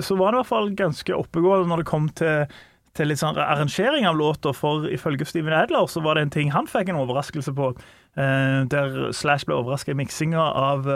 så 0.00 0.18
var 0.18 0.32
det 0.32 0.38
i 0.38 0.42
hvert 0.42 0.54
fall 0.54 0.72
ganske 0.78 1.20
oppegående 1.20 1.70
når 1.72 1.84
det 1.84 1.90
kom 1.92 2.08
til, 2.18 2.56
til 2.96 3.12
litt 3.12 3.20
sånn 3.20 3.38
arrangering 3.42 4.08
av 4.08 4.18
låter, 4.18 4.56
for 4.56 4.88
ifølge 4.88 5.28
Steven 5.28 5.56
Adler 5.56 5.88
så 5.92 6.02
var 6.04 6.16
det 6.16 6.26
en 6.26 6.34
ting 6.38 6.52
han 6.56 6.70
fikk 6.70 6.92
en 6.92 7.02
overraskelse 7.02 7.54
på, 7.56 7.72
eh, 8.16 8.60
der 8.72 8.98
Slash 9.16 9.48
ble 9.48 9.60
overraska 9.60 9.92
i 9.92 10.00
miksinga 10.00 10.50
av 10.66 10.90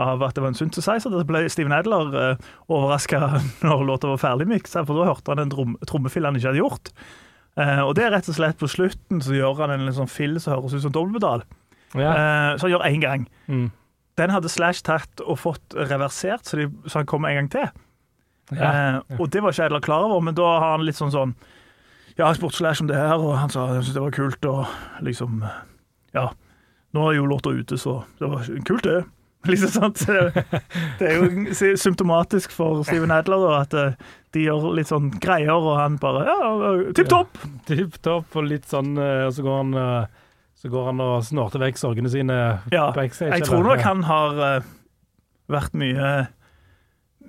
av 0.00 0.22
at 0.26 0.34
det 0.34 0.42
var 0.42 0.52
en 0.52 0.58
synthesizer. 0.58 1.12
Da 1.12 1.26
ble 1.26 1.44
Steven 1.52 1.74
Adler 1.76 2.14
uh, 2.14 2.48
overraska 2.68 3.20
når 3.66 3.84
låta 3.90 4.10
var 4.10 4.22
ferdig 4.22 4.48
miksa, 4.50 4.84
for 4.86 4.98
da 4.98 5.10
hørte 5.12 5.34
han 5.34 5.44
en 5.44 5.52
trom 5.52 5.76
trommefill 5.86 6.26
han 6.26 6.38
ikke 6.38 6.50
hadde 6.52 6.62
gjort. 6.62 6.90
Eh, 7.54 7.80
og 7.84 7.94
det 7.94 8.02
er 8.02 8.14
rett 8.16 8.28
og 8.30 8.34
slett 8.34 8.58
på 8.58 8.66
slutten 8.70 9.20
så 9.22 9.34
gjør 9.36 9.60
han 9.62 9.76
en 9.76 9.94
sånn 9.94 10.10
fill 10.10 10.40
som 10.42 10.56
høres 10.56 10.74
ut 10.74 10.82
som 10.82 10.94
dobbeltpedal. 10.94 11.44
Ja. 11.94 12.10
Eh, 12.10 12.50
så 12.58 12.66
han 12.66 12.72
gjør 12.74 12.86
én 12.88 13.02
gang. 13.02 13.26
Mm. 13.46 13.68
Den 14.18 14.30
hadde 14.34 14.50
Slash 14.50 14.82
tatt 14.86 15.22
og 15.22 15.38
fått 15.42 15.74
reversert, 15.74 16.46
så, 16.46 16.58
de, 16.58 16.68
så 16.86 17.02
han 17.02 17.10
kom 17.10 17.26
en 17.26 17.38
gang 17.38 17.50
til. 17.54 17.68
Ja. 18.54 18.70
Eh, 18.70 19.18
og 19.18 19.30
det 19.34 19.42
var 19.42 19.54
ikke 19.54 19.68
Adler 19.70 19.84
klar 19.84 20.06
over, 20.08 20.22
men 20.22 20.36
da 20.38 20.48
har 20.56 20.74
han 20.74 20.86
litt 20.86 20.98
sånn 20.98 21.14
sånn 21.14 21.32
Ja, 22.18 22.28
jeg 22.28 22.36
spurte 22.38 22.60
Slash 22.60 22.82
om 22.84 22.90
det 22.90 22.98
her, 22.98 23.16
og 23.18 23.38
han 23.40 23.50
sa 23.50 23.64
han 23.70 23.80
syntes 23.80 23.96
det 23.96 24.02
var 24.04 24.18
kult, 24.18 24.50
og 24.50 25.06
liksom 25.06 25.44
Ja. 26.14 26.32
Nå 26.94 27.08
er 27.08 27.16
jo 27.16 27.26
låta 27.26 27.50
ute, 27.50 27.78
så 27.78 28.04
det 28.20 28.28
var 28.30 28.46
kult, 28.66 28.84
det. 28.86 29.00
Liksom 29.50 29.72
sant? 29.74 30.04
Det 30.98 31.08
er 31.08 31.18
jo 31.20 31.76
symptomatisk 31.86 32.52
for 32.54 32.82
Steven 32.86 33.12
Adler 33.14 33.44
da, 33.44 33.56
at 33.62 33.76
eh, 33.78 34.12
de 34.34 34.44
gjør 34.48 34.70
litt 34.74 34.90
sånn 34.90 35.12
greier, 35.22 35.54
og 35.54 35.76
han 35.78 35.98
bare 36.02 36.24
Ja, 36.26 36.72
tipp 36.96 37.10
topp! 37.12 37.38
Tipp 37.68 37.98
topp 38.02 38.34
og 38.40 38.48
litt 38.50 38.66
sånn 38.70 38.96
eh, 38.98 39.26
Og 39.28 39.34
så 39.36 39.44
går 39.46 39.60
han 39.60 39.74
eh, 39.78 40.24
Så 40.58 40.72
går 40.72 40.88
han 40.90 41.04
og 41.04 41.14
snorter 41.28 41.62
vekk 41.62 41.78
sorgene 41.80 42.10
sine 42.12 42.40
Ja, 42.74 42.88
backstage. 42.96 43.36
Jeg 43.36 43.46
tror 43.50 43.62
nok 43.68 43.84
han 43.84 44.02
har 44.08 44.42
eh, 44.48 44.72
vært 45.52 45.76
mye 45.78 46.10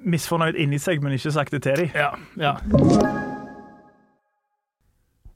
misfornøyd 0.06 0.58
inni 0.62 0.80
seg, 0.82 1.02
men 1.04 1.16
ikke 1.18 1.34
sagt 1.34 1.56
det 1.56 1.64
til 1.66 1.88
dem. 1.88 1.96
Ja, 1.98 2.12
ja. 2.38 3.34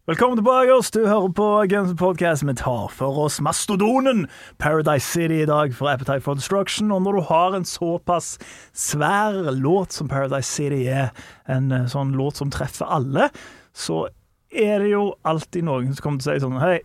Velkommen 0.10 0.38
tilbake, 0.38 0.74
oss. 0.74 0.90
Du 0.92 1.04
hører 1.06 1.30
på 1.30 1.48
Guns 1.70 1.92
Podcast. 1.94 2.42
Vi 2.42 2.54
tar 2.58 2.88
for 2.90 3.18
oss 3.22 3.36
mastodonen 3.46 4.24
Paradise 4.58 5.06
City 5.06 5.44
i 5.44 5.46
dag 5.46 5.76
for 5.78 5.86
Appetite 5.92 6.24
for 6.26 6.34
Destruction. 6.34 6.90
Og 6.92 7.04
når 7.06 7.20
du 7.20 7.22
har 7.28 7.54
en 7.54 7.66
såpass 7.66 8.40
svær 8.74 9.38
låt 9.54 9.94
som 9.94 10.10
Paradise 10.10 10.50
City 10.50 10.88
er, 10.90 11.12
en 11.46 11.70
eh, 11.70 11.86
sånn 11.86 12.16
låt 12.18 12.42
som 12.42 12.50
treffer 12.50 12.90
alle, 12.90 13.28
så 13.70 14.08
er 14.50 14.82
det 14.82 14.90
jo 14.96 15.04
alltid 15.30 15.70
noen 15.70 15.94
som 15.94 16.08
kommer 16.08 16.26
til 16.26 16.34
å 16.34 16.40
si 16.40 16.46
sånn 16.48 16.58
Hei, 16.58 16.80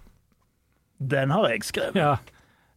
den 1.01 1.33
har 1.33 1.49
jeg 1.49 1.65
skrevet. 1.71 1.97
ja. 1.97 2.19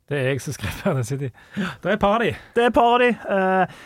Det 0.07 0.15
er 0.15 0.29
jeg 0.29 0.41
som 0.41 0.55
skrev 0.55 0.75
Paradise 0.83 1.09
City. 1.11 1.27
Det 1.55 1.89
er 1.89 1.97
et 1.97 1.99
par 1.99 2.13
av 2.15 2.21
de. 2.23 2.29
Det 2.55 2.63
er 2.63 2.69
et 2.69 2.75
par 2.77 2.93
av 2.93 3.01
de. 3.03 3.09
Eh, 3.35 3.79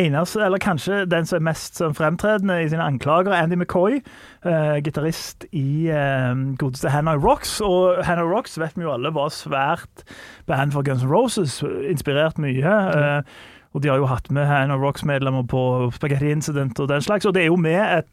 Einers, 0.00 0.32
eller 0.34 0.58
kanskje 0.58 1.04
den 1.06 1.28
som 1.28 1.38
er 1.38 1.44
mest 1.52 1.78
sånn 1.78 1.94
fremtredende 1.94 2.56
i 2.64 2.66
sine 2.72 2.82
anklager, 2.82 3.30
Andy 3.36 3.54
McCoy, 3.60 4.00
eh, 4.42 4.78
gitarist 4.82 5.46
i 5.54 5.86
eh, 5.94 6.34
godeste 6.58 6.90
Hannah 6.90 7.14
Rocks. 7.22 7.60
Og 7.62 8.02
Hannah 8.08 8.26
Rocks 8.26 8.58
vet 8.58 8.74
vi 8.74 8.88
jo 8.88 8.96
alle 8.96 9.14
var 9.14 9.30
svært 9.30 10.02
band 10.50 10.74
for 10.74 10.82
Guns 10.82 11.06
N' 11.06 11.12
Roses, 11.12 11.60
inspirert 11.62 12.42
mye. 12.42 12.74
Eh, 12.98 13.38
og 13.76 13.84
de 13.84 13.92
har 13.92 14.02
jo 14.02 14.10
hatt 14.10 14.32
med 14.34 14.50
Hannah 14.50 14.82
Rocks-medlemmer 14.82 15.46
på 15.46 15.62
Spaghetti 15.94 16.34
Incident 16.34 16.80
og 16.82 16.90
den 16.90 17.06
slags, 17.06 17.28
og 17.28 17.38
det 17.38 17.44
er 17.44 17.52
jo 17.52 17.60
med 17.60 17.78
et 17.78 18.10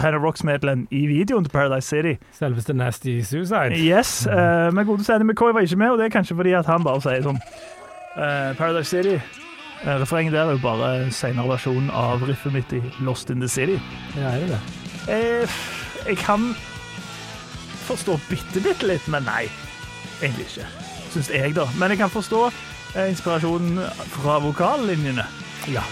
Hanoi 0.00 0.20
Rocks-medlem 0.22 0.86
i 0.90 1.04
videoen 1.06 1.44
til 1.44 1.52
Paradise 1.52 1.88
City. 1.88 2.14
Selveste 2.36 2.74
Nasty 2.74 3.20
Suicide. 3.20 3.76
Yes, 3.78 4.26
uh, 4.26 4.68
men 4.74 4.86
godeste 4.86 5.14
Andy 5.14 5.26
McCoy 5.28 5.52
var 5.52 5.60
ikke 5.66 5.76
med, 5.76 5.90
og 5.90 5.98
det 5.98 6.06
er 6.06 6.14
kanskje 6.16 6.36
fordi 6.36 6.52
at 6.58 6.66
han 6.66 6.84
bare 6.84 7.02
sier 7.04 7.22
sånn 7.26 7.38
uh, 7.38 8.50
Paradise 8.58 8.90
City. 8.90 9.16
Uh, 9.82 9.96
refrenget 10.02 10.34
der 10.34 10.46
er 10.46 10.56
jo 10.56 10.62
bare 10.62 10.90
senere 11.14 11.48
versjonen 11.50 11.90
av 11.90 12.22
riffet 12.28 12.54
mitt 12.54 12.74
i 12.76 12.82
Lost 13.06 13.30
in 13.30 13.42
the 13.42 13.50
City. 13.50 13.78
Ja, 14.16 14.34
er 14.34 14.46
det 14.46 14.52
det? 14.54 14.60
Uh, 15.08 15.60
jeg 16.06 16.18
kan 16.22 16.52
forstå 17.86 18.18
bitte, 18.30 18.62
bitte 18.62 18.88
litt, 18.88 19.08
men 19.10 19.26
nei. 19.28 19.46
Egentlig 20.22 20.48
ikke. 20.50 20.68
Syns 21.12 21.30
jeg, 21.34 21.54
da. 21.58 21.66
Men 21.78 21.92
jeg 21.92 22.02
kan 22.02 22.12
forstå 22.12 22.46
inspirasjonen 23.08 23.80
fra 24.18 24.38
vokallinjene. 24.44 25.24
Ja. 25.72 25.82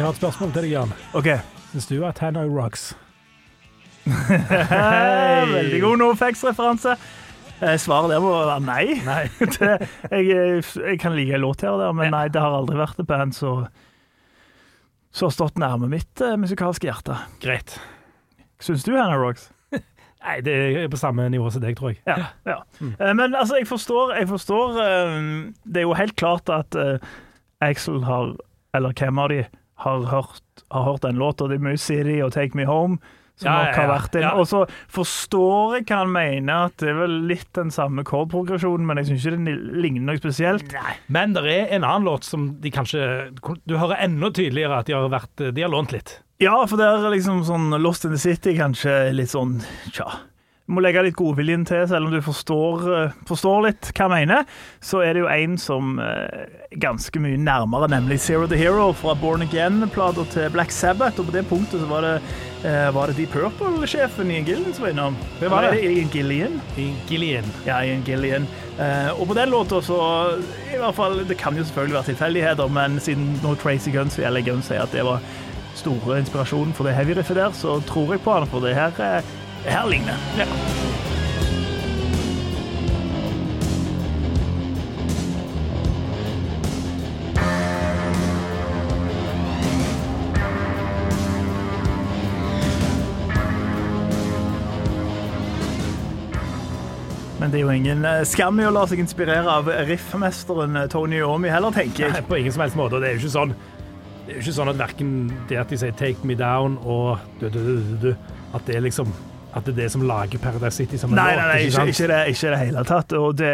Jeg 0.00 0.04
har 0.04 0.10
et 0.10 0.16
spørsmål 0.16 0.52
til 0.52 0.62
deg, 0.62 0.70
Jan. 0.70 0.92
OK. 1.18 1.26
Syns 1.72 1.86
du 1.90 2.04
at 2.06 2.18
Hanoi 2.22 2.46
Rocks 2.48 2.92
Veldig 5.56 5.80
god 5.82 5.96
NoFX-referanse. 6.00 6.94
Eh, 7.60 7.76
Svaret 7.76 8.12
der 8.12 8.22
må 8.24 8.32
være 8.32 8.58
nei. 8.64 8.84
det, 9.58 9.70
jeg, 10.10 10.64
jeg 10.64 10.98
kan 11.02 11.14
like 11.16 11.36
en 11.36 11.44
låt 11.44 11.64
her 11.64 11.76
og 11.76 11.84
der, 11.84 11.94
men 11.96 12.12
nei, 12.14 12.26
det 12.32 12.42
har 12.42 12.56
aldri 12.56 12.78
vært 12.80 13.00
et 13.02 13.08
band 13.08 13.36
som 13.36 13.66
har 15.20 15.32
stått 15.34 15.60
nærme 15.60 15.90
mitt 15.92 16.24
eh, 16.24 16.38
musikalske 16.40 16.88
hjerte. 16.88 17.18
Greit. 17.42 17.76
Syns 18.60 18.84
du 18.86 18.94
Hannah 18.96 19.20
Rocks? 19.20 19.50
Nei, 20.24 20.40
det 20.44 20.54
er 20.82 20.90
på 20.92 21.00
samme 21.00 21.28
nivå 21.32 21.48
som 21.52 21.64
deg, 21.64 21.76
tror 21.78 21.94
jeg. 21.94 22.00
Ja. 22.08 22.30
ja. 22.48 22.58
Mm. 22.80 22.94
Men 23.18 23.34
altså, 23.34 23.56
jeg 23.60 23.68
forstår, 23.68 24.14
jeg 24.18 24.28
forstår 24.28 24.80
eh, 24.84 25.16
Det 25.64 25.82
er 25.82 25.88
jo 25.88 25.96
helt 25.96 26.16
klart 26.20 26.52
at 26.52 26.76
uh, 26.76 27.00
Axel 27.64 28.04
har, 28.04 28.34
eller 28.76 28.96
hvem 28.96 29.20
av 29.20 29.32
de, 29.32 29.44
har 29.80 30.04
hørt, 30.12 30.44
har 30.70 30.84
hørt 30.84 31.04
den 31.04 31.20
låta. 31.20 31.48
Det 31.48 31.56
er 31.56 31.64
mye 31.64 31.80
City 31.80 32.20
og 32.24 32.34
Take 32.36 32.56
Me 32.56 32.68
Home 32.68 33.00
som 33.40 33.50
Ja, 33.50 33.56
nok 33.64 33.78
har 33.80 33.90
vært 33.90 34.16
inn. 34.18 34.26
Ja. 34.26 34.32
Og 34.38 34.48
så 34.50 34.62
forstår 34.92 35.78
jeg 35.78 35.86
hva 35.90 36.00
han 36.04 36.14
mener, 36.14 36.70
at 36.70 36.76
det 36.82 36.92
er 36.92 36.98
vel 37.00 37.18
litt 37.30 37.48
den 37.56 37.72
samme 37.74 38.04
chordprogresjonen, 38.06 38.86
men 38.88 39.00
jeg 39.00 39.10
syns 39.10 39.26
ikke 39.26 39.44
det 39.48 39.56
ligner 39.84 40.08
noe 40.10 40.20
spesielt. 40.22 40.74
Men 41.12 41.36
det 41.36 41.44
er 41.48 41.76
en 41.76 41.86
annen 41.86 42.08
låt 42.08 42.28
som 42.28 42.50
de 42.60 42.72
kanskje 42.74 43.04
Du 43.66 43.76
hører 43.78 44.00
enda 44.04 44.30
tydeligere 44.34 44.80
at 44.80 44.88
de 44.90 44.96
har, 44.96 45.08
vært, 45.12 45.32
de 45.54 45.64
har 45.64 45.72
lånt 45.72 45.94
litt. 45.94 46.18
Ja, 46.40 46.54
for 46.64 46.80
det 46.80 46.86
er 46.88 47.10
liksom 47.12 47.42
sånn 47.44 47.68
Lost 47.82 48.06
in 48.08 48.14
the 48.14 48.20
City 48.20 48.54
kanskje 48.56 49.10
litt 49.12 49.32
sånn 49.32 49.58
Tja. 49.92 50.08
Må 50.70 50.82
legge 50.84 51.02
litt 51.02 51.16
godviljen 51.18 51.64
til, 51.66 51.82
selv 51.90 52.06
om 52.06 52.12
du 52.14 52.20
forstår, 52.22 52.84
eh, 52.94 53.14
forstår 53.26 53.64
litt 53.66 53.88
hva 53.90 54.06
jeg 54.06 54.12
mener. 54.28 54.44
Så 54.80 55.02
er 55.02 55.16
det 55.16 55.24
jo 55.24 55.30
en 55.32 55.56
som 55.58 55.98
eh, 55.98 56.44
er 56.70 56.78
ganske 56.78 57.22
mye 57.22 57.40
nærmere, 57.40 57.88
nemlig 57.90 58.20
Zero 58.22 58.46
the 58.46 58.58
Hero 58.60 58.92
fra 58.94 59.16
Born 59.18 59.42
Again-plata 59.42 60.24
til 60.30 60.46
Black 60.54 60.70
Sabbath. 60.70 61.18
Og 61.18 61.26
på 61.26 61.34
det 61.34 61.42
punktet 61.50 61.82
så 61.82 61.90
var 61.90 62.06
det, 62.06 62.14
eh, 62.62 62.86
var 62.94 63.10
det 63.10 63.18
Deep 63.18 63.34
Purple-sjefen 63.34 64.30
Ian 64.30 64.46
Gillian 64.46 64.72
som 64.76 64.86
var 64.86 64.94
innom. 64.94 65.18
Det 65.40 65.50
var 65.50 65.66
det. 65.66 65.82
Ian 65.82 66.08
Gillian? 66.14 66.60
Ian 66.78 66.96
Gillian. 67.08 67.52
Ja, 67.66 67.82
Ian 67.82 68.06
Gillian. 68.06 68.46
Eh, 68.78 69.10
og 69.20 69.26
på 69.28 69.34
den 69.34 69.50
låta 69.50 69.82
så 69.82 70.00
i 70.72 70.78
hvert 70.78 70.94
fall, 70.94 71.24
Det 71.26 71.36
kan 71.36 71.56
jo 71.56 71.64
selvfølgelig 71.64 71.94
være 71.94 72.14
tilfeldigheter, 72.14 72.68
men 72.68 73.00
siden 73.00 73.40
nå 73.42 73.54
Crazy 73.58 73.90
Guns 73.90 74.18
LA 74.18 74.40
Guns 74.40 74.70
sier 74.70 74.82
at 74.86 74.92
det 74.92 75.04
var 75.04 75.18
store 75.74 76.18
inspirasjonen 76.20 76.72
for 76.74 76.84
det 76.84 76.94
heavy 76.94 77.14
riffet 77.16 77.36
der, 77.36 77.50
så 77.50 77.80
tror 77.86 78.14
jeg 78.14 78.22
på 78.24 78.32
han, 78.32 78.46
for 78.46 78.60
det 78.60 78.74
her, 78.74 79.22
her 79.64 79.88
ligner. 79.88 80.16
Ja. 80.38 80.46
Men 97.40 97.50
det 97.50 97.56
er 97.56 97.62
jo 97.62 97.70
ingen 97.72 98.04
eh, 98.04 98.20
skam 98.28 98.58
i 98.60 98.66
å 98.68 98.72
la 98.74 98.82
seg 98.88 99.00
inspirere 99.00 99.48
av 99.48 99.68
riffmesteren 99.88 100.76
eh, 100.76 100.88
Tony 100.92 101.22
Omi 101.24 101.48
heller, 101.48 101.72
tenker 101.72 102.04
jeg. 102.04 102.12
Nei, 102.12 102.20
på 102.28 102.36
ingen 102.36 102.52
som 102.52 102.66
helst 102.66 102.76
måte. 102.76 103.00
Det 103.00 103.08
er 103.08 103.16
jo 103.16 103.22
ikke 103.24 103.32
sånn 103.32 103.54
Det 103.56 104.34
er 104.34 104.36
jo 104.36 104.42
ikke 104.44 104.56
sånn 104.58 104.70
at 104.74 104.78
verken 104.78 105.14
det 105.48 105.56
at 105.58 105.72
de 105.72 105.78
sier 105.80 105.96
'take 105.96 106.28
me 106.28 106.36
down' 106.38 106.76
og 106.84 107.18
du, 107.40 107.48
du, 107.48 107.62
du, 108.02 108.10
at 108.54 108.66
det 108.68 108.76
er 108.76 108.84
liksom 108.84 109.08
At 109.54 109.66
det 109.66 109.72
er 109.74 109.78
det 109.82 109.90
som 109.92 110.02
lager 110.06 110.38
Paradise 110.38 110.76
City 110.76 110.98
som 111.00 111.10
en 111.10 111.16
Nei, 111.18 111.30
låt. 111.34 111.40
nei, 111.40 111.46
nei, 111.50 111.62
ikke, 111.66 111.86
ikke, 111.90 112.08
det, 112.12 112.18
ikke 112.34 112.50
det 112.52 112.58
hele 112.60 112.84
tatt. 112.86 113.12
Og 113.18 113.36
det, 113.40 113.52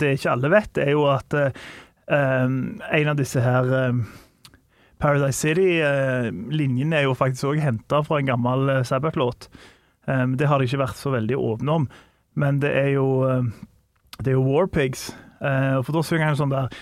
det 0.00 0.12
ikke 0.16 0.30
alle 0.32 0.50
vet, 0.54 0.78
er 0.80 0.90
jo 0.94 1.04
at 1.12 1.36
eh, 1.36 1.50
um, 2.08 2.54
en 2.80 3.10
av 3.12 3.18
disse 3.20 3.42
her 3.44 3.68
um, 3.90 4.00
Paradise 5.04 5.36
City-linjene 5.42 6.96
er 6.96 7.06
jo 7.08 7.14
faktisk 7.18 7.50
òg 7.52 7.60
henta 7.60 8.00
fra 8.06 8.22
en 8.22 8.30
gammel 8.32 8.70
uh, 8.70 8.80
Sabbath-låt. 8.88 9.48
Um, 10.08 10.36
det 10.40 10.48
har 10.48 10.58
de 10.60 10.68
ikke 10.68 10.80
vært 10.84 11.00
så 11.00 11.12
veldig 11.12 11.36
åpne 11.36 11.78
om, 11.80 11.86
men 12.40 12.60
det 12.64 12.72
er 12.76 12.90
jo 12.96 13.06
uh, 13.24 13.44
Det 14.20 14.32
er 14.32 14.38
jo 14.38 14.44
Warpigs. 14.48 15.10
Uh, 15.44 15.82
for 15.84 15.92
da 15.96 16.02
synger 16.06 16.30
han 16.30 16.36
sånn 16.40 16.52
der 16.54 16.72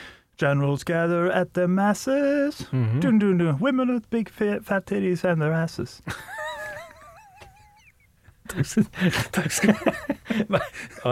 Generals 0.41 0.83
gather 0.85 1.29
at 1.31 1.53
the 1.55 1.67
masses. 1.69 2.63
Mhm. 2.73 3.01
dun, 3.01 3.19
dun, 3.19 3.39
dun. 3.39 3.59
Women 3.61 3.93
with 3.95 4.09
big 4.11 4.29
fat 4.31 4.87
titties 4.87 5.25
and 5.25 5.43
their 5.43 5.53
asses. 5.53 6.01
Takk 9.33 9.51
skal 9.55 9.73
du 9.75 9.81
ha. 9.83 10.63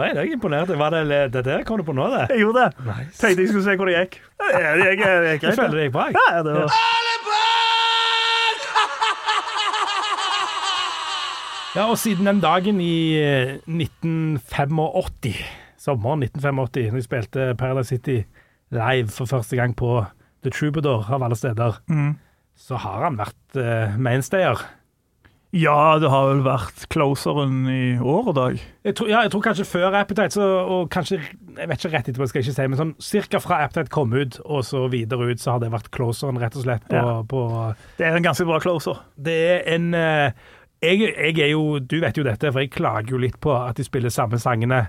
Jeg 0.03 0.11
er 0.15 0.19
jeg 0.21 0.33
imponert. 0.37 0.71
Var 0.77 0.89
det 0.95 1.19
det 1.33 1.43
der 1.45 1.63
kom 1.67 1.81
du 1.81 1.85
på 1.87 1.95
nå, 1.97 2.07
det? 2.13 2.27
Jeg 2.33 2.43
gjorde 2.45 2.65
det. 2.67 2.85
Nice. 2.87 3.17
Tenkte 3.21 3.41
jeg 3.45 3.49
skulle 3.53 3.65
se 3.67 3.75
hvor 3.81 3.89
det 3.91 3.97
gikk. 3.99 4.19
Jeg, 4.41 4.77
gikk, 4.81 5.05
jeg, 5.05 5.27
gikk 5.33 5.43
Jeg 5.49 5.59
føler 5.59 5.77
det 5.79 5.87
gikk 5.89 5.95
bra. 5.99 6.07
Ja, 6.17 6.43
det 6.45 6.57
var... 6.59 6.79
Ja, 11.71 11.85
og 11.87 11.95
siden 12.01 12.27
den 12.27 12.41
dagen 12.43 12.81
i 12.83 13.15
eh, 13.15 13.53
1985, 13.63 15.37
sommeren 15.79 16.25
1985, 16.25 16.89
når 16.91 16.99
jeg 16.99 17.05
spilte 17.07 17.45
Paradise 17.59 17.93
City 17.93 18.17
live 18.75 19.07
for 19.07 19.25
første 19.29 19.55
gang 19.55 19.71
på 19.79 20.01
The 20.43 20.51
Troubadour 20.51 21.07
av 21.15 21.23
alle 21.23 21.37
steder, 21.39 21.79
Mm. 21.87 22.17
så 22.59 22.75
har 22.75 23.03
han 23.07 23.15
vært 23.17 23.55
uh, 23.57 23.95
mainstayer. 23.97 24.59
Ja, 25.51 25.97
det 25.99 26.07
har 26.07 26.29
vel 26.29 26.43
vært 26.45 26.85
closeren 26.93 27.65
i 27.67 27.97
år 27.99 28.29
og 28.31 28.35
dag. 28.37 28.61
Jeg 28.87 28.95
tror, 28.95 29.09
ja, 29.11 29.23
jeg 29.25 29.33
tror 29.33 29.43
kanskje 29.43 29.65
før 29.67 29.97
Appetite, 29.99 30.31
så, 30.37 30.45
og 30.63 30.85
kanskje 30.93 31.17
Jeg 31.57 31.67
vet 31.67 31.81
ikke 31.81 31.91
rett 31.97 32.07
etterpå, 32.07 32.27
skal 32.31 32.39
jeg 32.39 32.47
ikke 32.47 32.55
si, 32.55 32.67
men 32.71 32.79
sånn 32.79 32.93
cirka 33.03 33.41
fra 33.43 33.57
Appetite 33.65 33.91
kom 33.91 34.13
ut, 34.15 34.39
og 34.45 34.63
så 34.63 34.85
videre 34.87 35.27
ut, 35.33 35.43
så 35.43 35.57
har 35.57 35.59
det 35.59 35.73
vært 35.73 35.91
closeren, 35.91 36.39
rett 36.39 36.55
og 36.55 36.63
slett, 36.63 36.87
på, 36.87 36.95
Ja. 36.95 37.19
på 37.27 37.43
Det 37.97 38.07
er 38.07 38.15
en 38.15 38.23
ganske 38.23 38.47
bra 38.47 38.61
closer. 38.63 39.03
Det 39.19 39.35
er 39.49 39.67
en 39.75 39.93
eh, 39.93 40.31
jeg, 40.81 41.11
jeg 41.11 41.37
er 41.43 41.51
jo 41.51 41.79
Du 41.79 41.99
vet 41.99 42.17
jo 42.17 42.23
dette, 42.23 42.51
for 42.51 42.63
jeg 42.63 42.71
klager 42.71 43.11
jo 43.11 43.19
litt 43.21 43.39
på 43.43 43.51
at 43.53 43.75
de 43.75 43.83
spiller 43.83 44.09
samme 44.09 44.39
sangene 44.39 44.87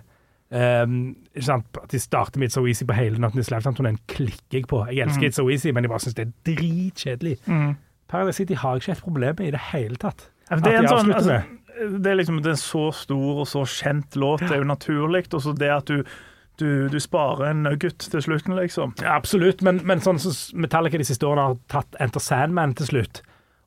Um? 0.52 1.16
At 1.32 1.88
de 1.90 1.98
starter 1.98 2.38
med 2.38 2.50
It's 2.50 2.52
So 2.58 2.66
Easy 2.66 2.84
på 2.84 2.92
hele 2.92 3.16
Not 3.18 3.32
This 3.32 3.48
Lifetime-turneen, 3.50 3.96
klikker 4.06 4.58
jeg 4.58 4.66
på. 4.68 4.82
Jeg 4.90 5.06
elsker 5.06 5.30
It's 5.30 5.38
So 5.40 5.48
Easy, 5.48 5.70
men 5.72 5.84
jeg 5.86 5.90
bare 5.90 6.02
syns 6.04 6.14
det 6.18 6.26
er 6.26 6.32
dritkjedelig. 6.44 7.38
Mm. 7.46 7.70
Paradise 8.12 8.36
City 8.36 8.54
har 8.60 8.74
jeg 8.76 8.82
ikke 8.82 8.92
et 8.92 9.02
problem 9.06 9.36
med 9.38 9.46
i 9.48 9.54
det 9.54 9.62
hele 9.72 9.96
tatt. 9.96 10.26
At 10.52 10.66
en 10.66 10.84
de 10.84 10.92
sånn, 10.92 11.12
avslutter 11.12 11.18
altså, 11.18 11.62
det 12.02 12.10
er 12.10 12.18
liksom 12.18 12.42
det 12.44 12.52
er 12.52 12.60
så 12.60 12.84
stor 12.94 13.42
og 13.42 13.48
så 13.48 13.64
kjent 13.68 14.16
låt, 14.20 14.44
det 14.44 14.56
er 14.56 14.62
jo 14.62 14.68
naturlig. 14.68 15.24
Og 15.32 15.42
så 15.44 15.54
det 15.56 15.70
at 15.72 15.90
du, 15.90 16.02
du, 16.60 16.88
du 16.92 16.98
sparer 17.02 17.50
en 17.50 17.64
nugget 17.66 18.08
til 18.12 18.24
slutten, 18.24 18.56
liksom. 18.58 18.94
Ja, 19.02 19.16
absolutt, 19.16 19.64
men, 19.66 19.80
men 19.88 20.02
sånn 20.04 20.20
som 20.22 20.62
Metallica 20.62 21.00
de 21.00 21.08
siste 21.08 21.26
årene 21.28 21.48
har 21.50 21.60
tatt 21.72 21.98
Enter 22.02 22.22
Sandman 22.22 22.76
til 22.78 22.90
slutt. 22.92 23.22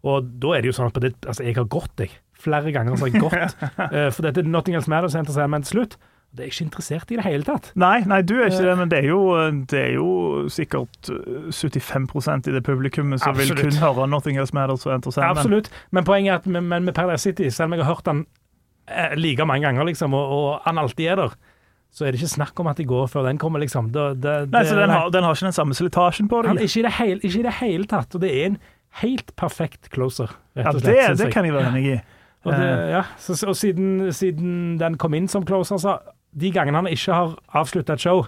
Og 0.05 0.27
da 0.41 0.53
er 0.55 0.63
det 0.63 0.71
jo 0.71 0.77
sånn 0.77 0.91
at 0.91 0.95
på 0.95 1.03
det, 1.03 1.15
altså 1.25 1.47
jeg 1.47 1.57
har 1.57 1.69
gått, 1.71 1.93
jeg. 1.99 2.13
Flere 2.45 2.71
ganger 2.75 2.99
har 2.99 3.09
jeg 3.09 3.23
gått. 3.23 3.63
uh, 3.79 4.09
for 4.15 4.21
dette 4.27 4.45
Nothing 4.45 4.77
Else 4.77 4.91
Matters 4.91 5.17
Enter 5.17 5.35
Sandman 5.35 5.65
til 5.65 5.79
slutt. 5.79 5.97
Det 6.35 6.43
er 6.43 6.49
jeg 6.49 6.53
ikke 6.53 6.65
interessert 6.67 7.11
i 7.13 7.17
det 7.19 7.25
hele 7.25 7.47
tatt. 7.47 7.71
Nei, 7.79 8.01
nei, 8.09 8.19
du 8.27 8.35
er 8.35 8.49
ikke 8.51 8.65
det, 8.67 8.75
men 8.77 8.91
det 8.91 8.99
er 8.99 9.09
jo, 9.09 9.21
det 9.71 9.79
er 9.79 9.93
jo 9.95 10.09
sikkert 10.51 11.09
uh, 11.09 11.49
75% 11.55 12.49
i 12.51 12.55
det 12.55 12.63
publikummet 12.67 13.23
som 13.23 13.35
vil 13.37 13.51
Absolutt. 13.51 13.63
kun 13.63 13.81
høre 13.81 14.07
'Nothing 14.11 14.39
Else 14.41 14.55
Matters' 14.55 14.85
og 14.85 14.95
Enter 14.95 15.15
Sandman. 15.15 15.37
absolutt. 15.37 15.69
Men 15.91 16.03
poenget 16.03 16.31
er 16.33 16.35
at 16.43 16.47
men 16.47 16.83
med 16.85 16.93
Paradise 16.93 17.23
City, 17.23 17.49
selv 17.49 17.71
om 17.71 17.73
jeg 17.79 17.85
har 17.85 17.93
hørt 17.95 18.05
den 18.05 18.25
eh, 18.87 19.15
like 19.15 19.45
mange 19.45 19.65
ganger, 19.67 19.83
liksom, 19.83 20.13
og, 20.13 20.25
og 20.37 20.59
han 20.65 20.77
alltid 20.77 21.05
er 21.05 21.15
der, 21.15 21.37
så 21.95 22.05
er 22.05 22.11
det 22.11 22.19
ikke 22.19 22.33
snakk 22.35 22.59
om 22.59 22.67
at 22.67 22.77
de 22.77 22.85
går 22.85 23.07
før 23.07 23.23
den 23.23 23.37
kommer, 23.37 23.59
liksom. 23.59 23.89
Det, 23.95 24.23
det, 24.23 24.51
Nei, 24.51 24.65
så 24.67 24.75
den 24.75 24.89
har, 24.89 25.09
den 25.09 25.23
har 25.23 25.35
ikke 25.37 25.47
den 25.47 25.55
samme 25.55 25.73
slitasjen 25.73 26.27
på 26.27 26.41
deg. 26.43 26.59
ikke, 26.59 26.79
i 26.79 26.83
det 26.83 26.91
hele, 26.99 27.19
ikke 27.23 27.39
i 27.39 27.45
det 27.45 27.53
hele 27.61 27.87
tatt. 27.87 28.15
Og 28.15 28.21
det 28.21 28.33
er 28.35 28.49
en 28.49 28.57
helt 29.01 29.31
perfekt 29.39 29.89
closer, 29.93 30.35
rett 30.57 30.67
og 30.67 30.81
det, 30.81 30.83
slett. 30.83 30.97
Ja, 30.97 31.13
det 31.13 31.25
det 31.25 31.33
kan 31.33 31.47
jeg 31.47 31.55
være 31.55 31.71
enig 31.71 31.85
i. 31.93 31.95
Og, 32.45 32.51
det, 32.51 32.65
Eh, 32.67 32.89
ja, 32.91 33.03
så, 33.17 33.33
og 33.47 33.55
siden, 33.57 34.13
siden 34.13 34.77
den 34.79 34.97
kom 35.01 35.15
inn 35.17 35.27
som 35.31 35.45
closer, 35.47 35.79
så 35.81 35.97
de 36.35 36.51
gangene 36.55 36.81
han 36.81 36.91
ikke 36.91 37.15
har 37.15 37.37
avslutta 37.55 37.95
et 37.95 38.03
show, 38.03 38.25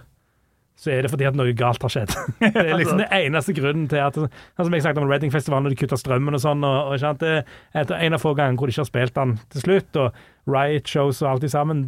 så 0.78 0.92
er 0.94 1.02
det 1.02 1.10
fordi 1.10 1.26
at 1.26 1.38
noe 1.38 1.54
galt 1.58 1.82
har 1.82 1.90
skjedd. 1.90 2.12
Det 2.44 2.62
er 2.62 2.76
liksom 2.78 3.00
det 3.02 3.08
eneste 3.18 3.56
grunnen 3.58 3.88
til 3.90 3.98
at 3.98 4.18
Sånn 4.18 4.68
som 4.68 4.76
jeg 4.76 4.84
snakket 4.86 5.02
om 5.02 5.10
Reading-festivalen, 5.10 5.66
når 5.66 5.74
de 5.74 5.80
kutta 5.82 5.98
strømmen 5.98 6.38
og 6.38 6.44
sånn. 6.44 6.62
og, 6.68 6.92
og 6.94 7.02
sant, 7.02 7.24
det 7.24 7.40
er 7.74 7.94
en 7.98 8.18
av 8.18 8.22
få 8.22 8.36
ganger 8.38 8.60
hvor 8.60 8.70
de 8.70 8.76
ikke 8.76 8.84
har 8.84 8.90
spilt 8.92 9.16
den 9.18 9.34
til 9.56 9.66
slutt, 9.66 10.00
og 10.04 10.22
Riot-shows 10.48 11.24
og 11.26 11.32
alt 11.32 11.50
sammen. 11.50 11.84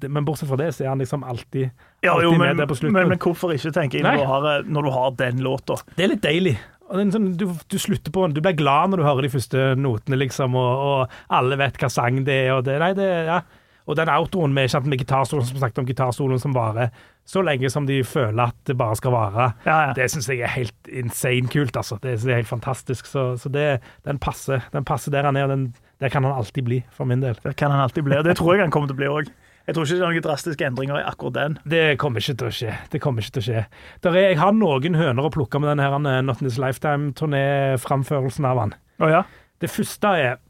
Men 0.00 0.24
bortsett 0.24 0.48
fra 0.48 0.58
det, 0.62 0.70
så 0.72 0.86
er 0.86 0.94
han 0.94 1.04
liksom 1.04 1.26
alltid, 1.28 1.68
Ja, 2.06 2.16
jo, 2.24 2.32
men, 2.32 2.46
med 2.56 2.64
der 2.64 2.70
på 2.72 2.80
slutten. 2.80 2.96
men, 2.96 3.12
men 3.12 3.20
hvorfor 3.20 3.52
ikke 3.52 3.74
tenke 3.76 4.00
inn 4.00 4.08
når 4.08 4.24
du 4.24 4.28
har, 4.32 4.50
når 4.64 4.88
du 4.88 4.92
har 4.96 5.16
den 5.20 5.44
låta? 5.44 5.76
Det 5.92 6.08
er 6.08 6.14
litt 6.14 6.24
deilig. 6.24 6.56
Og 6.90 7.12
sånn, 7.14 7.28
du, 7.38 7.44
du 7.70 7.78
slutter 7.78 8.10
på 8.10 8.24
den. 8.24 8.34
Du 8.34 8.40
blir 8.42 8.56
glad 8.58 8.90
når 8.90 9.02
du 9.02 9.06
hører 9.06 9.28
de 9.28 9.34
første 9.36 9.68
notene, 9.78 10.16
liksom, 10.24 10.56
og, 10.58 10.86
og 10.88 11.18
alle 11.36 11.60
vet 11.60 11.76
hva 11.78 11.92
sang 11.92 12.24
det 12.26 12.40
er. 12.46 12.54
Og, 12.56 12.64
det, 12.66 12.80
nei, 12.82 12.94
det, 12.98 13.10
ja. 13.28 13.42
Og 13.90 13.98
den 13.98 14.10
outroen 14.12 14.54
med, 14.54 14.70
med 14.86 15.02
gitarstolen, 15.02 15.46
som 15.46 15.58
snakket 15.58 15.82
om 15.82 15.88
gitarstolen 15.88 16.40
som 16.42 16.54
varer 16.54 16.94
så 17.30 17.42
lenge 17.46 17.70
som 17.70 17.86
de 17.86 18.00
føler 18.06 18.50
at 18.50 18.56
det 18.66 18.74
bare 18.78 18.96
skal 18.98 19.14
vare. 19.14 19.50
Ja, 19.66 19.76
ja. 19.88 19.92
Det 19.94 20.08
syns 20.10 20.28
jeg 20.30 20.42
er 20.42 20.50
helt 20.54 20.90
insane 20.90 21.50
kult, 21.52 21.76
altså. 21.78 21.98
Det, 22.02 22.16
det 22.24 22.32
er 22.32 22.40
helt 22.40 22.50
fantastisk. 22.50 23.06
Så, 23.06 23.36
så 23.38 23.52
det, 23.52 23.68
den 24.06 24.18
passer 24.18 24.64
Den 24.72 24.86
passer 24.86 25.14
der 25.14 25.28
han 25.28 25.38
er, 25.38 25.46
og 25.46 25.54
den, 25.54 25.68
der 26.02 26.10
kan 26.10 26.24
han 26.26 26.34
alltid 26.34 26.66
bli, 26.66 26.80
for 26.90 27.06
min 27.06 27.22
del. 27.22 27.38
Der 27.44 27.54
kan 27.54 27.70
han 27.70 27.84
alltid 27.84 28.02
bli, 28.06 28.18
og 28.18 28.26
det 28.26 28.36
tror 28.40 28.54
jeg 28.54 28.64
han 28.64 28.74
kommer 28.74 28.90
til 28.90 28.98
å 28.98 29.02
bli 29.02 29.12
òg. 29.12 29.30
Jeg 29.68 29.76
tror 29.76 29.86
ikke 29.86 29.94
det 29.94 30.02
er 30.02 30.10
noen 30.10 30.24
drastiske 30.24 30.66
endringer 30.66 30.98
i 30.98 31.06
akkurat 31.06 31.36
den. 31.36 31.58
Det 31.70 31.84
kommer 32.00 32.24
ikke 32.24 32.38
til 32.40 32.48
å 32.48 32.54
skje. 32.56 32.76
Det 32.90 33.00
kommer 33.04 33.22
ikke 33.22 33.36
til 33.36 33.42
å 33.42 33.46
skje. 33.46 33.64
Der 34.02 34.16
er, 34.16 34.28
jeg 34.32 34.40
har 34.40 34.56
noen 34.56 34.96
høner 34.98 35.28
å 35.28 35.30
plukke 35.30 35.60
med 35.62 35.70
denne 35.70 35.86
her, 35.86 35.94
eh, 36.00 36.22
Not 36.26 36.40
In 36.42 36.48
This 36.48 36.58
Lifetime-turné-framførelsen 36.58 38.48
av 38.50 38.64
han. 38.64 38.74
Oh, 38.98 39.06
ja? 39.12 39.22
Det 39.62 39.70
første 39.70 40.14
er 40.18 40.40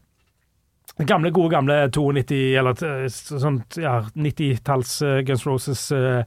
den 1.00 1.08
gamle, 1.08 1.30
gode 1.32 1.54
gamle 1.54 1.76
92, 1.88 2.38
eller 2.60 2.84
eh, 2.84 3.06
sånn 3.08 3.62
ja, 3.80 4.02
90-talls 4.12 4.98
uh, 5.00 5.16
Guns 5.24 5.46
Roses 5.48 5.86
uh, 5.96 6.20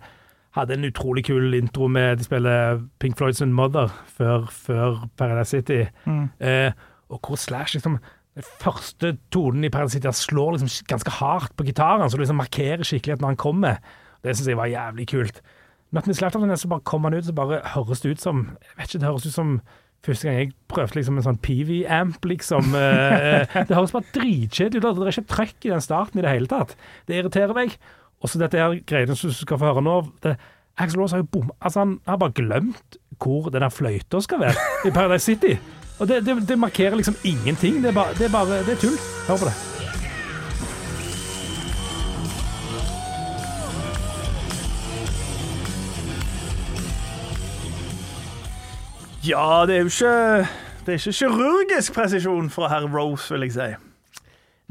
hadde 0.57 0.77
en 0.77 0.87
utrolig 0.87 1.27
kul 1.27 1.53
intro 1.57 1.89
med 1.91 2.17
De 2.17 2.25
spiller 2.25 2.81
Pink 3.01 3.19
Floyds 3.19 3.41
and 3.45 3.53
Mother 3.53 3.93
før, 4.17 4.47
før 4.49 5.05
Paradise 5.17 5.53
City. 5.53 5.83
Mm. 6.09 6.25
Uh, 6.41 6.89
og 7.13 7.21
hvor 7.21 7.37
Slash 7.37 7.77
liksom 7.77 7.99
den 8.33 8.45
første 8.63 9.11
tonen 9.29 9.67
i 9.67 9.69
Paradise 9.69 9.99
City 9.99 10.09
slår 10.17 10.55
liksom 10.55 10.87
ganske 10.89 11.11
hardt 11.19 11.53
på 11.53 11.67
gitaren, 11.67 12.09
så 12.09 12.17
du 12.17 12.23
liksom 12.23 12.41
markerer 12.41 12.81
skikkelig 12.81 13.19
at 13.19 13.21
når 13.21 13.35
han 13.35 13.43
kommer. 13.43 13.99
Det 14.25 14.33
syns 14.33 14.49
jeg 14.49 14.57
var 14.57 14.71
jævlig 14.71 15.05
kult. 15.11 15.43
Men 15.93 16.01
at 16.01 16.15
Slash, 16.17 16.33
så 16.57 16.67
bare 16.67 16.81
kommer 16.89 17.11
han 17.11 17.19
ut, 17.19 17.25
så 17.29 17.33
bare 17.37 17.61
høres 17.75 18.01
det 18.01 18.15
ut 18.15 18.21
som 18.21 18.47
Jeg 18.57 18.77
vet 18.77 18.89
ikke, 18.89 19.01
det 19.03 19.09
høres 19.11 19.29
ut 19.29 19.37
som 19.37 19.59
Første 20.03 20.27
gang 20.27 20.39
jeg 20.41 20.53
prøvde 20.67 20.97
liksom 20.97 21.19
en 21.19 21.23
sånn 21.23 21.39
PV-amp, 21.39 22.25
liksom. 22.27 22.73
eh, 22.75 23.45
det 23.69 23.75
høres 23.77 23.93
bare 23.95 24.09
dritkjedelig 24.15 24.81
ut. 24.83 24.97
Det 24.97 25.05
er 25.07 25.13
ikke 25.13 25.31
trøkk 25.31 25.67
i 25.67 25.71
den 25.71 25.85
starten 25.85 26.19
i 26.19 26.25
det 26.25 26.33
hele 26.33 26.51
tatt. 26.51 26.75
Det 27.07 27.21
irriterer 27.21 27.55
meg. 27.55 27.77
Og 28.23 28.31
så 28.31 28.39
dette 28.41 28.59
her 28.59 28.75
greiene 28.87 29.15
som 29.19 29.31
du 29.31 29.37
skal 29.37 29.59
få 29.59 29.71
høre 29.71 29.83
nå 29.83 29.95
det, 30.23 30.35
Axel 30.79 30.99
Rose 30.99 31.15
har 31.15 31.23
jo 31.23 31.29
bom... 31.31 31.51
Altså, 31.61 31.83
han 31.83 31.97
har 32.07 32.19
bare 32.19 32.35
glemt 32.35 32.97
hvor 33.23 33.51
den 33.53 33.67
fløyta 33.71 34.19
skal 34.25 34.41
være 34.41 34.69
i 34.89 34.91
Paradise 34.91 35.27
City. 35.27 35.53
Og 35.99 36.09
det, 36.09 36.23
det, 36.25 36.39
det 36.49 36.59
markerer 36.59 36.97
liksom 36.99 37.15
ingenting. 37.23 37.83
Det 37.83 37.93
er 37.93 37.99
bare, 37.99 38.17
det 38.17 38.27
er, 38.27 38.33
bare, 38.33 38.63
det 38.67 38.75
er 38.75 38.81
tull. 38.81 38.97
Hør 39.27 39.45
på 39.45 39.51
det. 39.51 39.72
Ja, 49.23 49.63
det 49.67 49.75
er 49.75 49.79
jo 49.79 49.85
ikke 49.85 50.47
Det 50.85 50.87
er 50.87 50.99
ikke 50.99 51.13
kirurgisk 51.15 51.93
presisjon 51.93 52.49
fra 52.49 52.67
herr 52.67 52.87
Rose, 52.97 53.33
vil 53.33 53.41
jeg 53.47 53.53
si. 53.53 53.92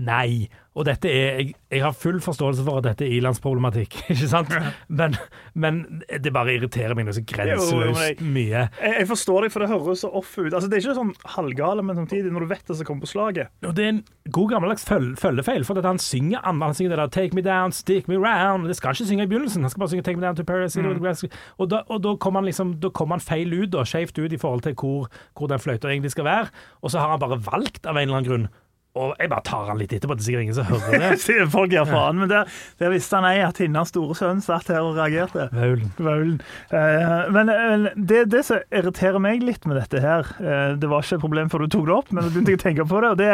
Nei. 0.03 0.49
Og 0.73 0.87
dette 0.88 1.11
er 1.11 1.38
Jeg, 1.43 1.55
jeg 1.73 1.83
har 1.85 1.93
full 1.97 2.19
forståelse 2.25 2.65
for 2.65 2.81
at 2.81 2.87
dette 2.87 3.05
er 3.05 3.17
ilandsproblematikk, 3.19 3.99
ikke 4.12 4.29
sant? 4.31 4.53
Men, 4.88 5.17
men 5.53 5.83
det 6.09 6.33
bare 6.33 6.55
irriterer 6.57 6.97
meg 6.97 7.07
noe 7.09 7.17
så 7.17 7.25
grenseløst 7.29 8.23
mye. 8.25 8.65
Jeg, 8.81 8.95
jeg 9.03 9.09
forstår 9.11 9.47
deg, 9.47 9.53
for 9.55 9.65
det 9.65 9.71
høres 9.73 10.05
så 10.05 10.11
off 10.23 10.33
ut. 10.38 10.49
Altså, 10.49 10.69
Det 10.71 10.79
er 10.79 10.85
ikke 10.85 10.97
sånn 10.97 11.12
halvgale, 11.35 11.85
men 11.85 12.01
samtidig, 12.01 12.33
når 12.33 12.47
du 12.47 12.51
vet 12.55 12.65
det 12.69 12.79
som 12.79 12.88
kommer 12.88 13.07
på 13.07 13.12
slaget. 13.12 13.53
Og 13.69 13.77
det 13.77 13.85
er 13.85 13.93
en 13.95 14.03
god 14.33 14.55
gammeldags 14.55 14.87
føl 14.88 15.12
følgefeil, 15.21 15.67
for 15.69 15.83
han 15.85 16.01
synger 16.03 16.45
han 16.47 16.77
synger 16.77 16.95
det 16.95 17.01
der 17.03 17.12
'Take 17.12 17.37
me 17.37 17.43
down, 17.45 17.73
stick 17.73 18.09
me 18.09 18.17
round'. 18.17 18.69
Det 18.69 18.77
skal 18.77 18.93
han 18.93 18.97
ikke 18.97 19.11
synge 19.11 19.25
i 19.25 19.31
begynnelsen, 19.33 19.62
han 19.62 19.71
skal 19.71 19.81
bare 19.81 19.93
synge 19.93 20.05
'Take 20.07 20.17
me 20.17 20.27
down 20.27 20.37
to 20.37 20.45
Paris'. 20.47 20.79
Grass'. 21.03 21.25
Og 21.59 21.71
da, 21.71 21.83
og 21.88 22.03
da 22.03 22.17
kommer 22.17 22.41
han 22.41 22.49
liksom 22.49 22.81
Da 22.81 22.88
kommer 22.88 23.17
han 23.17 23.21
feil 23.21 23.53
ut, 23.53 23.75
og 23.75 23.87
skjevt 23.87 24.19
ut 24.19 24.33
i 24.33 24.41
forhold 24.41 24.62
til 24.62 24.75
hvor, 24.75 25.09
hvor 25.37 25.47
den 25.49 25.59
fløyta 25.59 25.88
egentlig 25.88 26.11
skal 26.11 26.25
være. 26.25 26.49
Og 26.83 26.91
så 26.91 26.99
har 26.99 27.11
han 27.11 27.21
bare 27.21 27.41
valgt 27.53 27.87
av 27.87 27.97
en 27.97 28.03
eller 28.03 28.17
annen 28.17 28.31
grunn. 28.31 28.49
Og 28.92 29.14
jeg 29.16 29.31
bare 29.33 29.40
tar 29.46 29.68
han 29.70 29.78
litt 29.81 29.92
etterpå, 29.96 30.12
det 30.18 30.20
er 30.20 30.26
sikkert 30.26 30.42
ingen 30.44 30.57
som 30.59 30.66
hører 30.68 30.98
det. 31.00 31.46
Folk 31.55 31.70
gir 31.72 31.87
faen, 31.88 32.18
men 32.20 32.28
der, 32.28 32.50
der 32.76 32.90
visste 32.92 33.16
han 33.16 33.24
ei 33.24 33.38
at 33.40 33.57
hennes 33.62 33.88
store 33.88 34.12
sønn 34.18 34.42
satt 34.44 34.68
her 34.68 34.85
og 34.85 34.98
reagerte. 34.98 35.46
Vaulen. 35.57 35.88
Vaulen. 35.96 36.35
Eh, 36.68 37.22
men 37.33 37.48
eh, 37.55 37.87
det, 37.96 38.18
det 38.35 38.42
som 38.44 38.61
irriterer 38.68 39.16
meg 39.24 39.40
litt 39.46 39.64
med 39.64 39.78
dette 39.81 40.02
her 40.05 40.28
eh, 40.44 40.74
Det 40.76 40.90
var 40.92 41.07
ikke 41.07 41.16
et 41.16 41.24
problem 41.24 41.48
før 41.55 41.64
du 41.64 41.72
tok 41.72 41.88
det 41.88 41.94
opp, 41.96 42.12
men 42.12 42.26
så 42.26 42.35
begynte 42.35 42.52
jeg 42.52 42.61
å 42.61 42.64
tenke 42.66 42.87
på 42.92 43.00
det. 43.00 43.12
og 43.14 43.22
det 43.22 43.31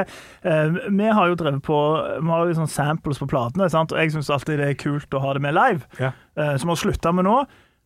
eh, 0.53 0.79
Vi 1.01 1.11
har 1.19 1.33
jo 1.33 1.41
drevet 1.43 1.67
på 1.67 1.81
Vi 2.23 2.31
har 2.31 2.47
jo 2.53 2.59
sånn 2.61 2.71
samples 2.71 3.19
på 3.19 3.29
platene, 3.35 3.67
sant? 3.75 3.91
og 3.97 3.99
jeg 3.99 4.15
syns 4.15 4.31
alltid 4.39 4.63
det 4.63 4.71
er 4.77 4.79
kult 4.79 5.19
å 5.19 5.25
ha 5.27 5.35
det 5.35 5.43
med 5.49 5.59
live. 5.59 5.83
Ja. 5.99 6.13
eh, 6.39 6.55
som 6.55 6.71
vi 6.71 6.77
har 6.77 6.83
slutta 6.85 7.15
med 7.19 7.27
nå, 7.27 7.35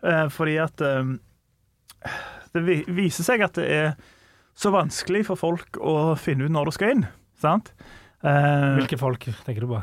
eh, 0.04 0.26
fordi 0.34 0.58
at 0.60 0.84
Det 2.52 2.62
viser 2.92 3.24
seg 3.24 3.40
at 3.48 3.56
det 3.56 3.66
er 3.72 3.92
så 4.52 4.68
vanskelig 4.74 5.24
for 5.30 5.40
folk 5.40 5.80
å 5.80 6.12
finne 6.20 6.44
ut 6.44 6.52
når 6.52 6.68
det 6.68 6.76
skal 6.76 6.96
inn. 6.98 7.04
Sant? 7.42 7.72
Uh, 8.22 8.78
Hvilke 8.78 9.00
folk 9.00 9.26
tenker 9.46 9.66
du 9.66 9.74
på? 9.74 9.82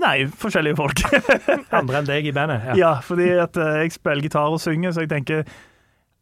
nei, 0.00 0.26
forskjellige 0.28 0.76
folk. 0.76 1.00
Andre 1.78 2.02
enn 2.02 2.08
deg 2.08 2.26
i 2.28 2.32
bandet? 2.36 2.66
Ja. 2.70 2.74
Ja, 2.76 2.92
fordi 3.04 3.30
at 3.40 3.56
uh, 3.56 3.78
jeg 3.80 3.94
spiller 3.94 4.26
gitar 4.26 4.52
og 4.52 4.60
synger, 4.60 4.92
så 4.92 5.06
jeg 5.06 5.12
tenker 5.12 5.44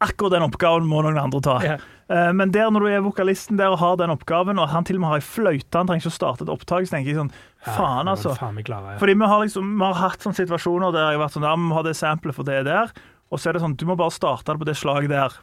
akkurat 0.05 0.37
den 0.37 0.47
oppgaven 0.47 0.87
må 0.87 1.01
noen 1.03 1.19
andre 1.19 1.41
ta. 1.43 1.57
Yeah. 1.65 1.87
Uh, 2.07 2.31
men 2.39 2.53
der 2.55 2.71
når 2.71 2.85
du 2.85 2.91
er 2.93 3.03
vokalisten 3.03 3.59
der 3.59 3.75
og 3.75 3.81
har 3.83 3.97
den 3.99 4.15
oppgaven, 4.15 4.61
og 4.63 4.71
han 4.71 4.87
til 4.87 5.01
og 5.01 5.03
med 5.03 5.11
har 5.11 5.19
ei 5.19 5.27
fløyte, 5.27 5.75
han 5.75 5.91
trenger 5.91 6.07
ikke 6.07 6.15
å 6.15 6.19
starte 6.21 6.47
et 6.47 6.53
opptak, 6.55 6.87
så 6.87 6.95
tenker 6.95 7.13
jeg 7.13 7.19
sånn 7.19 7.33
Faen, 7.67 8.07
Ja, 8.07 8.15
altså. 8.15 8.37
Faen 8.39 8.63
klarer, 8.63 8.95
ja. 8.95 9.01
Fordi 9.03 9.19
vi 9.19 9.31
har 9.33 9.43
liksom, 9.43 9.75
vi 9.75 9.89
har 9.89 9.99
hatt 10.05 10.23
sånne 10.23 10.39
situasjoner 10.39 10.95
der 10.95 11.09
jeg 11.09 11.19
har 11.19 11.25
vært 11.25 11.35
sånn 11.35 11.49
Ja, 11.49 11.57
vi 11.59 11.67
må 11.67 11.81
ha 11.81 11.85
det 11.89 11.97
samplet 11.99 12.39
for 12.39 12.47
det 12.47 12.63
der, 12.71 12.95
og 13.29 13.43
så 13.43 13.51
er 13.51 13.59
det 13.59 13.65
sånn 13.67 13.75
Du 13.81 13.85
må 13.91 13.99
bare 13.99 14.15
starte 14.15 14.55
det 14.55 14.63
på 14.63 14.71
det 14.71 14.79
slaget 14.79 15.13
der. 15.13 15.35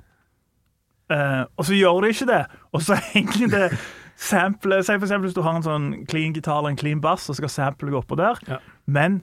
Uh, 1.12 1.44
og 1.60 1.68
så 1.68 1.76
gjør 1.76 2.00
de 2.02 2.16
ikke 2.16 2.32
det, 2.32 2.42
og 2.72 2.82
så 2.88 2.96
henger 3.12 3.52
det 3.52 3.66
sample 4.16 4.84
Si 4.84 4.94
for 4.94 5.06
eksempel 5.06 5.28
hvis 5.30 5.36
du 5.36 5.42
har 5.42 5.56
en 5.56 5.64
sånn 5.66 6.06
clean 6.08 6.34
gitar 6.34 6.60
eller 6.60 6.70
en 6.70 6.78
clean 6.80 7.02
bass, 7.02 7.30
og 7.30 7.36
skal 7.36 7.50
sample 7.50 7.92
gå 7.92 8.02
oppå 8.02 8.16
der, 8.18 8.40
Ja. 8.48 8.58
men 8.88 9.22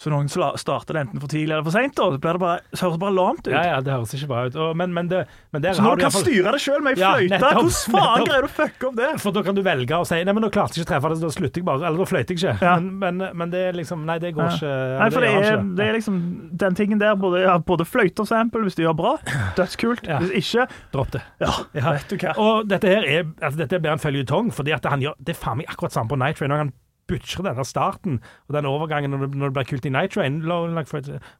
så 0.00 0.08
noen 0.08 0.30
starter 0.32 0.96
det 0.96 1.00
enten 1.04 1.20
for 1.20 1.28
tidlig 1.28 1.52
eller 1.52 1.64
for 1.66 1.74
seint, 1.76 1.98
og 2.00 2.14
Så 2.14 2.20
det 2.24 2.38
bare, 2.40 2.60
så 2.72 2.86
høres 2.86 2.94
det 2.96 3.00
bare 3.02 3.12
lamt 3.18 3.42
ut. 3.44 3.50
Ja, 3.52 3.62
ja, 3.68 3.80
det 3.84 3.92
høres 3.92 4.14
ikke 4.16 4.28
bra 4.30 4.44
ut. 4.48 4.54
Og, 4.56 4.70
men, 4.80 4.94
men, 4.96 5.08
det, 5.10 5.26
men 5.52 5.66
Så 5.76 5.82
når 5.84 5.98
du 6.00 6.04
kan 6.06 6.14
fall- 6.14 6.24
styre 6.24 6.54
det 6.56 6.60
sjøl 6.64 6.80
med 6.86 6.96
ei 6.96 7.00
fløyte, 7.02 7.36
ja, 7.36 7.50
hvordan 7.52 7.74
faen 7.92 8.24
greier 8.24 8.46
du 8.46 8.48
å 8.48 8.52
fucke 8.54 8.88
opp 8.88 8.96
det? 8.96 9.10
For 9.20 9.36
da 9.36 9.42
kan 9.44 9.58
du 9.58 9.62
velge 9.66 9.98
å 10.00 10.06
si 10.08 10.22
Nei, 10.24 10.32
men 10.32 10.46
nå 10.46 10.50
klarte 10.54 10.78
jeg 10.78 10.86
ikke 10.86 10.88
å 10.88 10.92
treffe 10.94 11.10
det, 11.12 11.18
så 11.20 11.26
da 11.28 11.32
slutter 11.36 11.60
jeg 11.60 11.66
bare. 11.68 11.84
Eller 11.90 12.00
da 12.00 12.08
fløyter 12.08 12.32
jeg 12.32 12.40
ikke. 12.40 12.54
Ja. 12.64 12.74
Men, 12.80 13.20
men, 13.36 13.52
det 13.52 13.60
er 13.68 13.76
liksom 13.76 14.06
Nei, 14.08 14.16
det 14.24 14.32
går 14.40 14.48
ikke. 14.56 14.72
Nei, 15.02 15.10
for 15.12 15.20
det 15.26 15.30
er, 15.34 15.44
ikke. 15.50 15.76
det 15.76 15.84
er 15.90 15.96
liksom 16.00 16.18
den 16.64 16.80
tingen 16.80 16.98
der. 17.04 17.14
Både, 17.20 17.44
ja, 17.44 17.58
både 17.60 17.84
fløyte 17.84 18.24
og 18.24 18.30
sample 18.32 18.64
hvis 18.64 18.80
du 18.80 18.84
gjør 18.86 18.96
bra. 19.04 19.14
Dødskult. 19.60 20.08
Hvis 20.24 20.32
ikke, 20.40 20.68
Dropp 20.96 21.12
det. 21.18 21.22
ja, 21.44 21.52
Ja. 21.76 21.92
vet 21.98 22.08
du 22.08 22.16
hva. 22.24 22.32
Og 22.40 22.68
dette 22.72 22.88
her 22.88 23.04
er 23.04 23.24
altså 23.42 23.58
dette 23.60 23.76
er 23.76 23.84
bedre 23.84 23.98
enn 23.98 24.04
føljetong, 24.08 24.48
fordi 24.56 24.72
at 24.76 24.88
han 24.88 25.04
gjør 25.04 25.14
Det 25.20 25.36
er 25.36 25.40
faen 25.44 25.60
meg 25.60 25.68
akkurat 25.68 25.92
samme 25.92 26.08
på 26.08 26.16
Night 26.24 26.40
Train. 26.40 26.50
Han 26.56 26.72
butcher 27.10 27.44
denne 27.46 27.66
starten 27.66 28.20
og 28.48 28.56
den 28.56 28.68
overgangen 28.70 29.14
når 29.14 29.26
det, 29.26 29.30
når 29.40 29.50
det 29.50 29.56
blir 29.58 29.68
kult 29.72 29.88
i 29.88 29.92
Night 29.94 30.14
Train. 30.14 30.40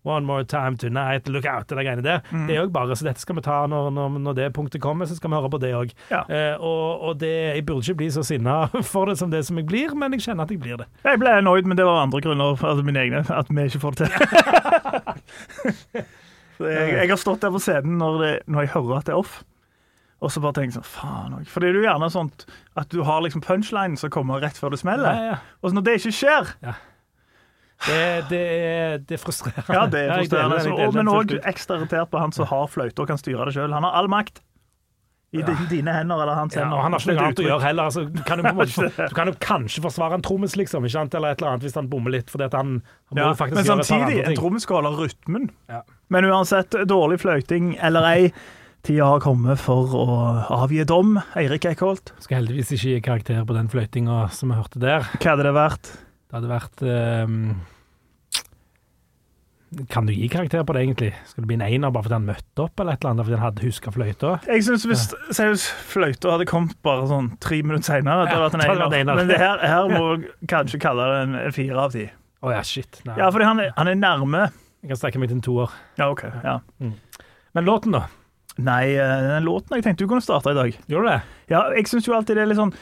One 0.05 0.27
more 0.27 0.45
time 0.45 0.77
tonight, 0.81 1.29
look 1.31 1.47
out, 1.47 1.69
det 1.71 1.79
der 1.79 1.87
greiene 1.87 2.05
der. 2.05 2.21
Mm. 2.31 2.47
Det 2.49 2.57
er 2.57 2.65
òg 2.65 2.75
bare, 2.75 2.97
så 2.99 3.07
dette 3.07 3.23
skal 3.23 3.39
vi 3.39 3.45
ta 3.47 3.63
når, 3.71 3.91
når, 3.95 4.19
når 4.27 4.39
det 4.39 4.51
punktet 4.57 4.83
kommer, 4.83 5.09
så 5.09 5.19
skal 5.19 5.31
vi 5.31 5.39
høre 5.41 5.53
på 5.53 5.63
det 5.63 5.73
òg. 5.77 5.95
Ja. 6.11 6.25
Eh, 6.29 6.55
og 6.59 7.01
og 7.11 7.21
det, 7.21 7.33
jeg 7.57 7.67
burde 7.67 7.85
ikke 7.87 8.01
bli 8.03 8.11
så 8.13 8.23
sinna 8.27 8.65
for 8.93 9.11
det 9.11 9.19
som 9.21 9.31
det 9.33 9.45
som 9.47 9.59
jeg 9.61 9.67
blir, 9.69 9.95
men 9.99 10.17
jeg 10.17 10.27
kjenner 10.29 10.47
at 10.47 10.55
jeg 10.55 10.63
blir 10.63 10.81
det. 10.81 10.89
Jeg 11.05 11.21
ble 11.23 11.37
annoyed, 11.41 11.69
men 11.69 11.79
det 11.79 11.87
var 11.87 12.03
andre 12.03 12.21
grunner, 12.25 12.57
altså 12.57 12.85
mine 12.87 13.05
egne, 13.05 13.25
at 13.31 13.51
vi 13.51 13.69
ikke 13.69 13.85
får 13.87 14.01
det 14.01 14.11
til. 14.11 14.13
Jeg, 16.61 16.91
jeg 16.93 17.09
har 17.09 17.17
stått 17.17 17.41
der 17.41 17.53
på 17.55 17.61
scenen 17.63 17.95
når, 17.97 18.17
det, 18.21 18.33
når 18.53 18.67
jeg 18.67 18.73
hører 18.75 18.99
at 18.99 19.07
det 19.09 19.15
er 19.15 19.21
off, 19.23 19.39
og 20.21 20.31
så 20.31 20.41
bare 20.45 20.53
tenker 20.59 20.77
sånn, 20.79 20.85
faen 20.85 21.35
òg. 21.39 21.47
For 21.49 21.61
det 21.65 21.71
er 21.71 21.79
jo 21.81 21.87
gjerne 21.87 22.11
sånn 22.13 22.31
at 22.77 22.89
du 22.93 23.03
har 23.09 23.23
liksom 23.25 23.41
punchline 23.45 23.97
som 23.97 24.11
kommer 24.13 24.41
rett 24.45 24.59
før 24.61 24.71
det 24.75 24.81
smeller. 24.83 25.09
Ja, 25.17 25.25
ja. 25.33 25.39
Og 25.63 25.71
så 25.71 25.79
når 25.79 25.87
det 25.87 25.95
ikke 26.01 26.13
skjer, 26.19 26.55
Det, 27.81 28.01
det, 28.29 28.41
er, 28.45 28.99
det 29.09 29.17
er 29.17 29.21
frustrerende. 29.23 29.73
ja, 29.73 29.87
det 29.89 30.01
er 30.05 30.11
frustrerende. 30.19 30.61
Så- 30.67 30.75
og- 30.77 30.95
Men 30.95 31.07
òg 31.09 31.31
ekstra 31.49 31.79
irritert 31.81 32.11
på 32.11 32.19
han 32.21 32.33
som 32.33 32.45
har 32.47 32.67
fløyte 32.69 33.01
og 33.01 33.09
kan 33.09 33.17
styre 33.17 33.47
det 33.49 33.55
sjøl. 33.57 33.73
Han 33.73 33.83
har 33.83 33.93
all 33.97 34.09
makt. 34.09 34.41
I 35.33 35.43
din- 35.47 35.69
dine 35.71 35.93
hender 35.95 36.21
eller 36.21 36.35
hans 36.35 36.55
Ja, 36.57 36.65
hender. 36.65 36.77
og 36.77 36.83
han 36.83 36.93
har 36.93 36.99
ikke 37.01 37.15
noe 37.15 37.25
annet 37.25 37.39
å 37.39 37.47
gjøre 37.47 37.63
heller. 37.63 37.85
Altså, 37.85 38.05
du, 38.13 38.23
kan 38.27 38.39
måte, 38.55 39.09
du 39.09 39.15
kan 39.15 39.27
jo 39.29 39.33
kanskje 39.41 39.81
forsvare 39.81 40.15
en 40.15 40.23
trommis, 40.23 40.57
liksom, 40.57 40.83
ikke 40.85 40.91
sant? 40.91 41.15
eller 41.15 41.29
et 41.31 41.39
eller 41.41 41.53
annet, 41.53 41.63
hvis 41.63 41.75
han 41.75 41.89
bommer 41.89 42.11
litt. 42.11 42.27
Fordi 42.29 42.51
han, 42.53 42.83
han 43.09 43.17
må 43.17 43.35
faktisk 43.39 43.55
men 43.55 43.65
gjøre 43.65 43.79
et 43.81 43.87
samtidig, 43.87 44.19
andre 44.19 44.31
en 44.35 44.37
trommis 44.37 44.63
skal 44.67 44.83
holde 44.83 44.99
rytmen. 45.01 45.51
Ja. 45.71 45.83
Men 46.11 46.25
uansett, 46.25 46.71
dårlig 46.85 47.21
fløyting 47.23 47.79
eller 47.81 48.03
ei, 48.11 48.33
tida 48.87 49.05
har 49.11 49.21
kommet 49.25 49.61
for 49.61 49.91
å 49.97 50.07
avgi 50.63 50.85
dom. 50.89 51.19
Eirik 51.39 51.67
Eikholt. 51.71 52.13
Skal 52.25 52.41
heldigvis 52.41 52.73
ikke 52.77 52.95
gi 52.95 53.01
karakter 53.05 53.43
på 53.49 53.57
den 53.57 53.69
fløytinga 53.73 54.23
som 54.35 54.53
vi 54.53 54.57
hørte 54.61 54.81
der. 54.83 55.05
hva 55.21 55.35
hadde 55.35 55.45
det 55.49 55.57
vært? 55.57 55.91
Det 56.31 56.39
hadde 56.39 56.51
vært 56.55 56.87
um... 56.87 57.37
Kan 59.87 60.07
du 60.09 60.11
gi 60.13 60.27
karakter 60.27 60.65
på 60.67 60.75
det, 60.75 60.81
egentlig? 60.83 61.13
Skal 61.31 61.45
det 61.45 61.47
bli 61.47 61.55
en 61.55 61.63
einer 61.63 61.93
bare 61.95 62.03
fordi 62.09 62.17
han 62.17 62.25
møtte 62.27 62.65
opp, 62.65 62.81
eller 62.83 62.97
et 62.97 63.05
eller 63.05 63.13
annet 63.13 63.27
fordi 63.29 63.37
han 63.39 63.45
hadde 63.45 63.63
huska 63.69 63.93
fløyta? 63.95 64.33
Jeg 64.51 64.65
synes 64.67 64.87
Hvis 64.91 65.05
seriøst, 65.39 65.69
fløyta 65.93 66.33
hadde 66.35 66.47
kommet 66.51 66.75
bare 66.83 67.05
sånn 67.07 67.29
tre 67.45 67.61
minutter 67.63 67.87
seinere, 67.93 68.25
hadde 68.27 68.33
det 68.33 68.35
Ja, 68.35 68.41
vært 68.49 68.57
en 68.59 68.65
einer. 68.67 68.97
ener. 68.99 69.21
Men 69.21 69.31
det 69.31 69.39
her, 69.39 69.63
her 69.63 69.93
må 69.93 70.09
vi 70.25 70.33
kanskje 70.51 70.81
kalle 70.83 71.07
det 71.13 71.21
en- 71.23 71.55
fire 71.55 71.79
av 71.85 71.95
ti. 71.95 72.09
Å 72.43 72.51
ja, 72.57 72.65
shit. 72.67 72.99
Nei. 73.07 73.15
Ja, 73.21 73.31
fordi 73.31 73.47
han 73.47 73.61
er, 73.63 73.71
han 73.77 73.87
er 73.93 73.95
nærme. 74.01 74.43
Jeg 74.83 74.91
kan 74.91 74.97
strekke 75.05 75.21
meg 75.23 75.29
til 75.31 75.39
en 75.39 75.45
toer. 75.47 75.71
Ja, 76.01 76.11
OK. 76.11 76.25
ja. 76.43 76.59
Men 76.81 77.65
låten, 77.69 77.93
da? 77.95 78.09
Nei, 78.59 78.95
eh, 78.97 79.23
den 79.31 79.45
låten 79.47 79.77
jeg 79.77 79.85
tenkte 79.85 80.05
du 80.05 80.09
kunne 80.11 80.25
starte 80.25 80.51
i 80.51 80.57
dag 80.59 80.75
Gjør 80.91 81.05
du 81.05 81.09
det? 81.09 81.21
Ja, 81.53 81.61
jeg 81.77 81.87
syns 81.87 82.09
jo 82.09 82.15
alltid 82.17 82.37
det 82.37 82.43
er 82.43 82.51
litt 82.51 82.59
sånn 82.59 82.75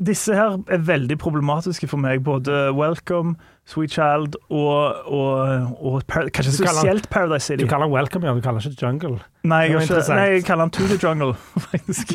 Disse 0.00 0.34
her 0.34 0.58
er 0.70 0.82
veldig 0.86 1.16
problematiske 1.18 1.88
for 1.90 1.98
meg. 2.00 2.20
Både 2.22 2.70
Welcome, 2.76 3.34
Sweet 3.66 3.90
Child 3.90 4.36
og, 4.46 5.00
og, 5.10 5.72
og 5.82 6.04
kanskje 6.06 6.52
spesielt 6.54 7.08
Paradise 7.10 7.48
City. 7.48 7.64
Du 7.64 7.68
kaller 7.68 7.88
den 7.88 7.94
Welcome, 7.96 8.26
ja. 8.28 8.34
Du 8.34 8.40
kaller 8.44 8.62
den 8.62 8.72
ikke 8.72 8.86
Jungle. 8.86 9.18
Nei, 9.42 9.64
jeg, 9.72 9.82
ikke, 9.82 10.04
nei, 10.14 10.26
jeg 10.36 10.44
kaller 10.46 10.68
den 10.68 10.74
To 10.78 10.86
the 10.86 10.98
Jungle, 11.02 11.34
faktisk. 11.66 12.14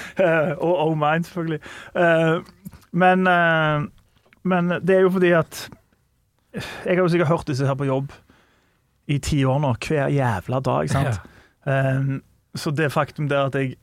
Og 0.66 0.74
Oh 0.84 0.92
Mine, 1.00 1.24
selvfølgelig. 1.24 1.60
Eh, 1.96 2.36
men, 2.92 3.26
eh, 3.26 3.86
men 4.44 4.76
det 4.84 4.98
er 4.98 5.06
jo 5.06 5.14
fordi 5.16 5.32
at 5.36 5.62
Jeg 6.52 6.92
har 6.92 7.02
jo 7.02 7.08
sikkert 7.08 7.28
hørt 7.32 7.48
disse 7.48 7.66
her 7.66 7.74
på 7.74 7.88
jobb 7.88 8.12
i 9.08 9.18
ti 9.22 9.40
år 9.46 9.58
nå, 9.62 9.72
hver 9.86 10.08
jævla 10.12 10.60
dag. 10.60 10.90
sant? 10.90 11.20
Eh, 11.66 12.18
så 12.56 12.72
det 12.72 12.92
faktum 12.94 13.28
der 13.28 13.50
at 13.50 13.58
jeg 13.58 13.76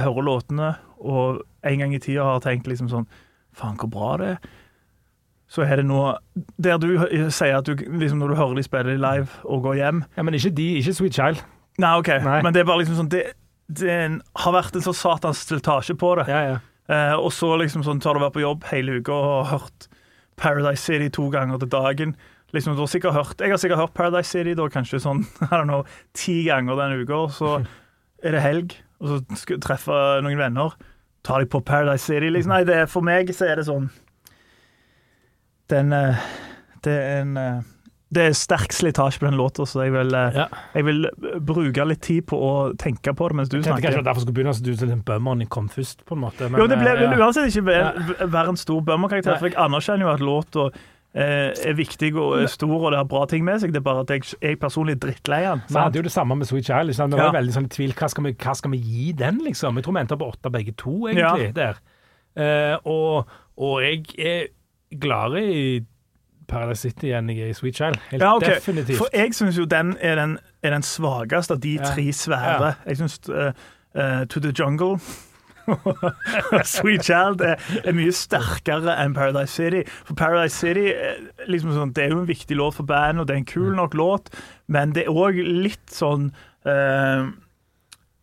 hører 0.00 0.26
låtene, 0.26 0.74
og 0.98 1.42
en 1.66 1.82
gang 1.82 1.94
i 1.94 2.00
tida 2.02 2.24
har 2.24 2.44
tenkt 2.44 2.68
liksom 2.70 2.90
sånn 2.92 3.08
Faen, 3.56 3.78
hvor 3.80 3.88
bra 3.88 4.08
det 4.20 4.26
er. 4.34 4.48
Så 5.48 5.62
er 5.64 5.78
det 5.80 5.86
nå 5.86 6.00
Der 6.60 6.76
du 6.82 6.90
sier 7.32 7.56
at 7.56 7.68
du 7.68 7.78
liksom 7.78 8.18
når 8.20 8.32
du 8.32 8.36
hører 8.36 8.58
de 8.58 8.64
spille 8.66 8.96
live 8.98 9.28
og 9.46 9.62
går 9.62 9.78
hjem 9.78 10.02
Ja, 10.16 10.24
Men 10.26 10.34
ikke 10.34 10.50
de, 10.56 10.66
ikke 10.80 10.94
Sweet 10.98 11.14
Child. 11.14 11.42
Nei, 11.78 11.92
OK, 12.00 12.10
Nei. 12.24 12.40
men 12.44 12.52
det 12.52 12.62
er 12.62 12.68
bare 12.68 12.82
liksom 12.82 12.98
sånn 12.98 13.10
Det, 13.12 13.22
det 13.68 13.98
har 14.42 14.56
vært 14.56 14.76
en 14.76 14.84
sånn 14.84 14.96
satans 14.96 15.44
tiltasje 15.48 15.96
på 15.98 16.14
det. 16.20 16.26
Ja, 16.30 16.42
ja. 16.50 16.56
Uh, 16.86 17.16
og 17.18 17.32
så 17.34 17.48
liksom 17.58 17.82
sånn 17.82 17.98
tar 18.02 18.14
du 18.14 18.22
vært 18.22 18.36
på 18.36 18.44
jobb 18.44 18.66
hele 18.70 19.00
uka 19.00 19.14
og 19.14 19.24
har 19.26 19.48
hørt 19.56 19.88
Paradise 20.38 20.84
City 20.84 21.08
to 21.10 21.26
ganger 21.32 21.58
til 21.58 21.72
dagen. 21.72 22.12
Liksom, 22.54 22.76
har 22.78 22.86
sikkert 22.90 23.16
hørt, 23.16 23.40
jeg 23.42 23.50
har 23.50 23.58
sikkert 23.58 23.80
hørt 23.80 23.94
Paradise 23.96 24.30
City 24.30 24.54
da 24.54 24.68
kanskje 24.70 25.00
sånn 25.02 25.24
know, 25.66 25.82
ti 26.16 26.42
ganger 26.46 26.78
denne 26.78 27.02
uka. 27.02 27.24
Så 27.34 27.54
er 28.22 28.36
det 28.36 28.42
helg, 28.44 28.76
og 29.02 29.10
så 29.10 29.38
skal 29.42 29.58
du 29.58 29.66
treffe 29.66 30.02
noen 30.24 30.38
venner. 30.40 30.76
Tar 31.26 31.42
de 31.42 31.50
på 31.50 31.60
Paradise 31.66 32.06
City? 32.06 32.30
Liksom. 32.30 32.54
Nei, 32.54 32.62
det, 32.68 32.84
for 32.92 33.06
meg 33.06 33.32
så 33.34 33.48
er 33.50 33.58
det 33.58 33.66
sånn 33.66 33.88
Den 35.72 35.90
eh, 35.90 36.28
Det 36.86 36.92
er 36.94 37.24
en 37.24 37.32
eh, 37.40 37.64
det 38.16 38.22
er 38.22 38.34
sterk 38.38 38.70
slitasje 38.70 39.18
på 39.18 39.26
den 39.26 39.34
låta, 39.34 39.64
så 39.66 39.82
jeg 39.82 39.90
vil, 39.90 40.14
eh, 40.14 40.36
ja. 40.38 40.44
jeg 40.76 40.86
vil 40.86 41.08
bruke 41.42 41.86
litt 41.90 42.04
tid 42.06 42.22
på 42.30 42.38
å 42.38 42.52
tenke 42.78 43.10
på 43.18 43.28
det 43.28 43.38
mens 43.40 43.50
du 43.50 43.56
Jeg 43.56 43.64
kanskje 43.64 43.80
snakker. 43.80 43.96
det 43.96 43.98
var 43.98 44.06
derfor 44.06 44.22
skulle 44.22 44.36
begynne, 44.38 44.54
så 44.54 44.62
du 44.62 44.70
den 44.78 45.02
bummeren 45.02 45.48
kom 45.50 45.66
først, 45.68 46.04
på 46.06 46.14
en 46.14 46.22
måte. 46.22 46.48
Men, 46.48 46.60
Jo, 46.60 46.68
det 46.70 46.78
ble, 46.78 46.92
ja. 47.02 47.10
uansett 47.18 47.50
ikke 47.50 47.66
være, 47.66 48.44
en 48.46 48.60
stor 48.60 48.84
bummerkarakter, 48.86 49.40
for 49.40 49.50
jeg 49.50 49.58
anerkjenner 49.58 50.06
jo 50.06 50.12
at 50.12 50.22
låta 50.22 50.68
er 51.16 51.72
viktig 51.78 52.10
og 52.20 52.42
er 52.42 52.46
stor, 52.52 52.74
og 52.84 52.90
det 52.92 52.98
har 52.98 53.04
bra 53.08 53.24
ting 53.26 53.44
med 53.44 53.60
seg. 53.62 53.72
Det 53.72 53.80
er 53.80 53.84
bare 53.86 54.00
at 54.04 54.10
jeg, 54.10 54.24
jeg 54.42 54.58
personlig 54.60 54.96
er 54.96 55.00
drittlei 55.06 55.38
den. 55.46 55.62
Vi 55.68 55.78
hadde 55.80 55.96
jo 55.96 56.02
det 56.02 56.12
samme 56.12 56.36
med 56.36 56.46
Sweet 56.46 56.66
Child. 56.68 56.86
Liksom. 56.90 57.10
Det 57.10 57.18
var 57.18 57.30
Ja. 57.32 57.40
veldig 57.40 57.54
sånn 57.56 57.64
i 57.70 57.72
tvil. 57.72 57.94
Hva 57.96 58.08
skal, 58.12 58.24
vi, 58.24 58.32
hva 58.32 58.54
skal 58.54 58.70
vi 58.70 58.76
gi 58.84 59.12
den, 59.12 59.38
liksom? 59.44 59.76
Jeg 59.76 59.84
tror 59.84 59.94
vi 59.96 60.00
endte 60.00 60.18
på 60.20 60.28
åtte 60.32 60.50
begge 60.52 60.74
to, 60.76 61.06
egentlig. 61.08 61.54
der. 61.54 61.78
Eh, 62.36 62.76
og, 62.84 63.26
og 63.56 63.82
jeg 63.82 64.04
er 64.18 64.46
gladere 65.00 65.44
i 65.54 65.80
Paradise 66.48 66.80
City 66.84 67.06
enn 67.16 67.28
jeg 67.32 67.40
er 67.40 67.48
i 67.48 67.54
Sweet 67.56 67.74
Child. 67.76 67.96
Helt 68.10 68.22
Ja, 68.22 68.34
okay. 68.36 68.54
definitivt. 68.60 68.98
For 68.98 69.08
jeg 69.14 69.32
syns 69.34 69.56
jo 69.58 69.64
den 69.64 69.96
er 70.00 70.14
den, 70.14 70.38
er 70.62 70.70
den 70.70 70.82
svakeste 70.82 71.52
av 71.56 71.60
de 71.60 71.74
Ja. 71.80 71.82
tre 71.94 72.12
svære. 72.12 72.74
Jeg 72.86 72.96
syns 72.98 73.18
To 74.28 74.40
the 74.40 74.52
Jungle 74.52 74.98
Sweet 76.76 77.06
Child 77.06 77.42
er, 77.44 77.62
er 77.82 77.96
mye 77.96 78.12
sterkere 78.14 78.96
enn 79.02 79.16
Paradise 79.16 79.52
City. 79.54 79.82
For 80.06 80.18
Paradise 80.18 80.56
City 80.56 80.90
er 80.92 81.22
liksom 81.50 81.74
sånn, 81.76 81.94
det 81.96 82.06
er 82.06 82.14
jo 82.14 82.22
en 82.22 82.30
viktig 82.30 82.58
låt 82.58 82.78
for 82.78 82.88
bandet, 82.88 83.22
og 83.22 83.30
det 83.30 83.36
er 83.36 83.42
en 83.42 83.50
kul 83.50 83.72
nok 83.78 83.96
låt, 83.98 84.30
men 84.72 84.94
det 84.96 85.06
er 85.06 85.16
òg 85.16 85.40
litt 85.42 85.84
sånn 85.92 86.30
uh, 86.68 87.26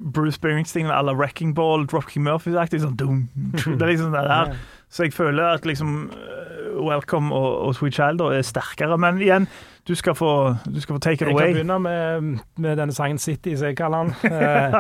Bruce 0.04 0.36
Springsteen 0.40 0.92
eller 0.92 1.16
Wrecking 1.16 1.54
Ball, 1.56 1.88
Dropkick 1.88 2.24
Murphys-aktig. 2.24 2.82
Sånn, 2.84 2.98
det 3.00 3.80
er 3.80 3.92
liksom 3.94 4.16
det 4.16 4.26
der. 4.28 4.56
Så 4.94 5.08
jeg 5.08 5.14
føler 5.16 5.56
at 5.56 5.66
liksom 5.66 6.12
eh, 6.14 6.74
Welcome 6.78 7.34
og, 7.34 7.60
og 7.68 7.76
Sweet 7.78 7.96
Child 7.98 8.20
da 8.22 8.30
er 8.38 8.46
sterkere. 8.46 8.98
Men 9.02 9.18
igjen, 9.22 9.48
du 9.88 9.96
skal 9.98 10.16
få, 10.16 10.56
du 10.66 10.80
skal 10.82 10.96
få 10.96 11.00
take 11.02 11.26
it 11.26 11.32
Jeg 11.32 11.38
kan 11.38 11.56
begynne 11.58 11.80
med, 11.82 12.40
med 12.62 12.78
denne 12.78 12.94
sangen 12.94 13.18
City, 13.22 13.56
som 13.58 13.72
jeg 13.72 13.78
kaller 13.78 14.04
den. 14.04 14.14
Eh, 14.34 14.76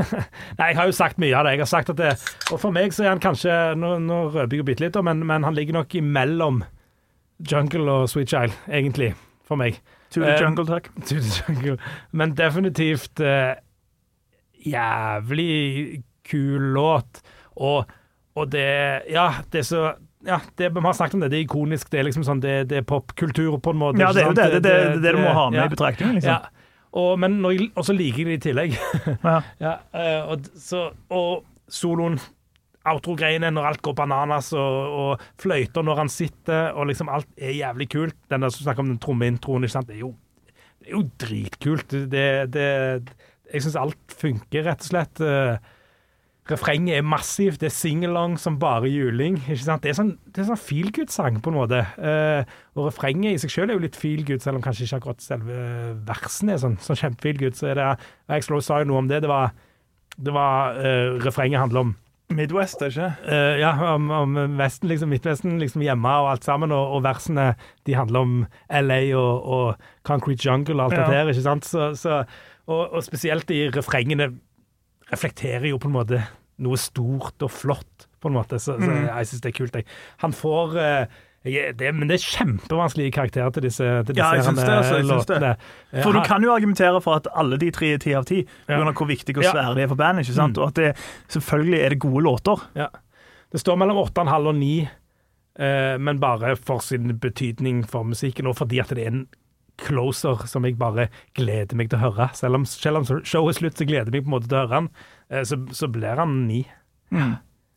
Nei, 0.58 0.70
jeg 0.70 0.76
har 0.78 0.86
jo 0.86 0.94
sagt 0.94 1.18
mye 1.22 1.34
av 1.36 1.46
det. 1.46 1.56
Jeg 1.56 1.64
har 1.64 1.70
sagt 1.70 1.90
at 1.90 1.98
det, 1.98 2.12
Og 2.52 2.60
for 2.62 2.74
meg 2.74 2.94
så 2.94 3.04
er 3.04 3.14
han 3.14 3.22
kanskje 3.22 3.54
Nå, 3.78 3.96
nå 4.04 4.20
røper 4.34 4.60
jeg 4.60 4.68
bitte 4.70 4.84
litt, 4.86 4.98
men, 5.04 5.24
men 5.26 5.46
han 5.46 5.56
ligger 5.56 5.80
nok 5.80 5.94
imellom 5.98 6.62
Jungle 7.50 7.90
og 7.90 8.10
Sweet 8.12 8.30
Child, 8.30 8.54
egentlig, 8.68 9.14
for 9.48 9.56
meg. 9.56 9.80
To 10.10 10.20
the 10.20 10.34
Eh, 10.34 10.40
jungle, 10.42 10.66
takk. 10.66 10.90
To 11.08 11.16
the 11.16 11.30
jungle. 11.40 11.76
Men 12.12 12.34
definitivt 12.36 13.20
uh, 13.20 13.54
jævlig 14.66 16.02
kul 16.30 16.72
låt. 16.74 17.22
Og, 17.56 17.84
og 18.38 18.52
det 18.52 18.68
Ja, 19.10 19.30
det 19.52 19.64
er 19.64 19.66
så 19.66 19.82
ja, 20.26 20.40
det, 20.56 20.68
Vi 20.68 20.80
har 20.84 20.92
snakket 20.92 21.14
om 21.14 21.22
det. 21.24 21.30
Det 21.32 21.38
er 21.38 21.46
ikonisk. 21.46 21.90
Det 21.90 22.00
er 22.00 22.04
liksom 22.08 22.24
sånn, 22.26 22.42
det, 22.44 22.64
det 22.68 22.82
er 22.82 22.88
popkultur 22.88 23.56
på 23.62 23.72
en 23.72 23.78
måte. 23.80 24.02
Ja, 24.02 24.10
det 24.12 24.24
er 24.24 24.26
jo 24.28 24.36
det. 24.36 24.48
Det, 24.52 24.60
det, 24.66 24.74
det, 25.00 25.14
du 25.16 25.20
må 25.22 25.30
ha 25.32 25.46
med 25.48 25.62
ja. 25.62 25.68
i 25.68 25.72
betraktningen, 25.72 26.18
liksom. 26.18 26.34
Ja. 26.34 26.66
Og, 27.00 27.14
men 27.22 27.38
når 27.40 27.54
jeg, 27.54 27.70
og 27.78 27.86
så 27.86 27.94
liker 27.94 28.24
jeg 28.24 28.28
det 28.28 28.36
i 28.40 28.44
tillegg. 28.50 28.76
Ja. 29.30 29.38
ja, 29.62 29.72
eh, 29.96 30.28
og, 30.28 30.44
så, 30.58 30.88
og 31.14 31.46
soloen, 31.70 32.18
outro-greiene, 32.90 33.50
når 33.54 33.70
alt 33.70 33.82
går 33.84 33.96
bananas, 33.96 34.50
og, 34.56 34.96
og 35.00 35.24
fløyter 35.40 35.84
når 35.86 36.02
han 36.04 36.12
sitter, 36.12 36.70
og 36.74 36.90
liksom 36.90 37.12
alt 37.12 37.28
er 37.38 37.56
jævlig 37.56 37.88
kult. 37.92 38.18
Den 38.32 38.44
der 38.44 38.52
som 38.52 38.66
snakker 38.66 38.84
om 38.84 38.92
den 38.92 39.02
trommeintroen, 39.02 39.64
ikke 39.64 39.78
sant. 39.78 39.88
Det 39.88 40.00
er 40.00 40.04
jo, 40.04 40.14
det 40.80 40.90
er 40.90 40.96
jo 40.98 41.04
dritkult. 41.24 41.98
Det, 42.12 42.28
det, 42.52 42.70
jeg 43.52 43.64
syns 43.64 43.80
alt 43.80 44.16
funker, 44.20 44.66
rett 44.66 44.84
og 44.84 44.90
slett. 44.90 45.24
Eh, 46.50 46.56
Refrenget 46.56 46.96
er 46.98 47.02
massivt, 47.06 47.60
det 47.62 47.68
er 47.70 47.74
singalong 47.76 48.36
som 48.38 48.58
bare 48.58 48.90
juling. 48.90 49.36
ikke 49.46 49.62
sant? 49.62 49.82
Det 49.82 49.92
er 49.92 49.98
sånn, 50.00 50.12
det 50.34 50.42
er 50.42 50.48
sånn 50.50 50.58
feel 50.60 50.90
good-sang, 50.92 51.40
på 51.44 51.52
en 51.52 51.58
måte. 51.60 51.80
Eh, 51.98 52.44
og 52.76 52.88
refrenget 52.90 53.36
i 53.36 53.38
seg 53.38 53.50
selv 53.54 53.70
er 53.70 53.78
jo 53.78 53.84
litt 53.86 53.96
feel 53.96 54.24
good, 54.26 54.42
selv 54.42 54.58
om 54.58 54.62
kanskje 54.66 54.88
ikke 54.88 54.98
akkurat 55.00 55.22
selve 55.22 55.62
versene 56.08 56.56
er 56.56 56.62
sånn, 56.62 56.78
sånn 56.82 56.98
kjempe-feel 56.98 57.38
good. 57.38 57.54
Så 57.58 57.70
er 57.70 57.78
det 57.78 57.88
Axlo 58.28 58.60
sa 58.60 58.80
jo 58.82 58.90
noe 58.90 58.98
om 59.04 59.08
det. 59.10 59.22
Det 59.22 59.30
var, 59.30 59.52
det 60.18 60.32
var 60.34 60.78
eh, 60.82 61.18
Refrenget 61.22 61.60
handler 61.62 61.80
om 61.86 61.96
Midwest, 62.30 62.78
ikke 62.86 63.08
Eh, 63.26 63.56
ja, 63.58 63.72
om, 63.94 64.04
om 64.14 64.36
Vesten, 64.58 64.86
liksom, 64.88 65.10
Midtvesten, 65.10 65.56
liksom 65.58 65.82
hjemme 65.82 66.12
og 66.22 66.28
alt 66.30 66.44
sammen, 66.46 66.70
og, 66.70 66.92
og 66.94 67.02
versene 67.02 67.56
de 67.88 67.96
handler 67.98 68.20
om 68.22 68.36
LA 68.70 69.00
og, 69.18 69.48
og 69.50 69.88
Concrete 70.06 70.46
Jungle 70.46 70.76
og 70.78 70.92
alt 70.92 70.98
Ja. 71.00 71.06
det 71.08 71.16
der, 71.16 71.32
ikke 71.32 71.42
sant? 71.42 71.66
Så, 71.66 71.88
så, 71.98 72.20
og, 72.70 72.92
og 72.94 73.02
spesielt 73.02 73.50
i 73.50 73.64
refrengene 73.74 74.30
reflekterer 75.10 75.66
jo 75.72 75.78
på 75.82 75.88
en 75.90 75.96
måte 75.96 76.20
noe 76.60 76.78
stort 76.80 77.42
og 77.46 77.50
flott 77.52 78.06
på 78.20 78.30
en 78.30 78.36
måte. 78.36 78.60
Så, 78.60 78.76
så 78.80 78.92
jeg 78.92 79.28
syns 79.30 79.42
det 79.44 79.50
er 79.52 79.56
kult. 79.56 79.76
Jeg. 79.80 79.88
Han 80.24 80.34
får 80.36 80.76
uh, 80.76 81.20
jeg, 81.48 81.72
det, 81.78 81.88
Men 81.96 82.10
det 82.10 82.18
er 82.18 82.24
kjempevanskelige 82.36 83.14
karakterer 83.16 83.52
til 83.56 83.64
disse, 83.64 83.84
til 84.04 84.12
disse 84.12 84.20
Ja, 84.20 84.34
jeg 84.36 84.44
syns 84.44 84.60
det, 84.60 84.74
altså, 84.76 84.98
jeg 84.98 85.08
syns 85.08 85.28
det. 85.30 85.52
Eh, 85.92 86.02
For 86.04 86.12
du 86.12 86.20
kan 86.26 86.44
jo 86.44 86.52
argumentere 86.52 87.00
for 87.00 87.16
at 87.16 87.28
alle 87.32 87.56
de 87.60 87.70
tre 87.72 87.94
er 87.96 88.02
ti 88.02 88.12
av 88.16 88.26
ti, 88.28 88.42
Ja. 88.68 88.80
hvor 88.92 89.08
viktig 89.08 89.36
og 89.38 89.46
svære 89.46 89.74
de 89.78 89.86
er 89.86 89.88
for 89.88 89.96
bandet. 89.96 90.28
ikke 90.28 90.36
sant? 90.36 90.58
Mm. 90.58 90.62
Og 90.62 90.68
at 90.68 90.74
det, 90.76 90.90
selvfølgelig 91.32 91.80
er 91.80 91.88
det 91.94 91.98
gode 91.98 92.24
låter. 92.24 92.66
Ja. 92.76 92.88
Det 93.50 93.60
står 93.60 93.80
mellom 93.80 93.96
8,5 94.04 94.46
og 94.52 94.54
9, 94.54 94.88
eh, 95.58 95.96
men 95.98 96.20
bare 96.20 96.56
for 96.56 96.84
sin 96.84 97.18
betydning 97.18 97.88
for 97.88 98.04
musikken, 98.04 98.46
og 98.46 98.56
fordi 98.60 98.78
at 98.78 98.92
det 98.92 99.06
er 99.06 99.14
en 99.14 99.26
closer 99.82 100.46
som 100.50 100.66
jeg 100.66 100.78
bare 100.80 101.08
gleder 101.38 101.78
meg 101.78 101.90
til 101.90 102.00
å 102.00 102.08
høre. 102.08 102.30
Selv 102.38 102.60
om, 102.60 102.66
selv 102.68 103.00
om 103.00 103.06
showet 103.06 103.54
er 103.54 103.58
slutt, 103.58 103.78
så 103.80 103.86
gleder 103.88 104.10
jeg 104.10 104.20
meg 104.20 104.26
på 104.26 104.30
en 104.30 104.36
måte 104.36 104.50
til 104.50 104.58
å 104.58 104.64
høre 104.64 104.76
han. 104.78 104.90
Eh, 105.30 105.44
så, 105.48 105.58
så 105.76 105.88
blir 105.92 106.20
han 106.20 106.36
9. 106.48 106.60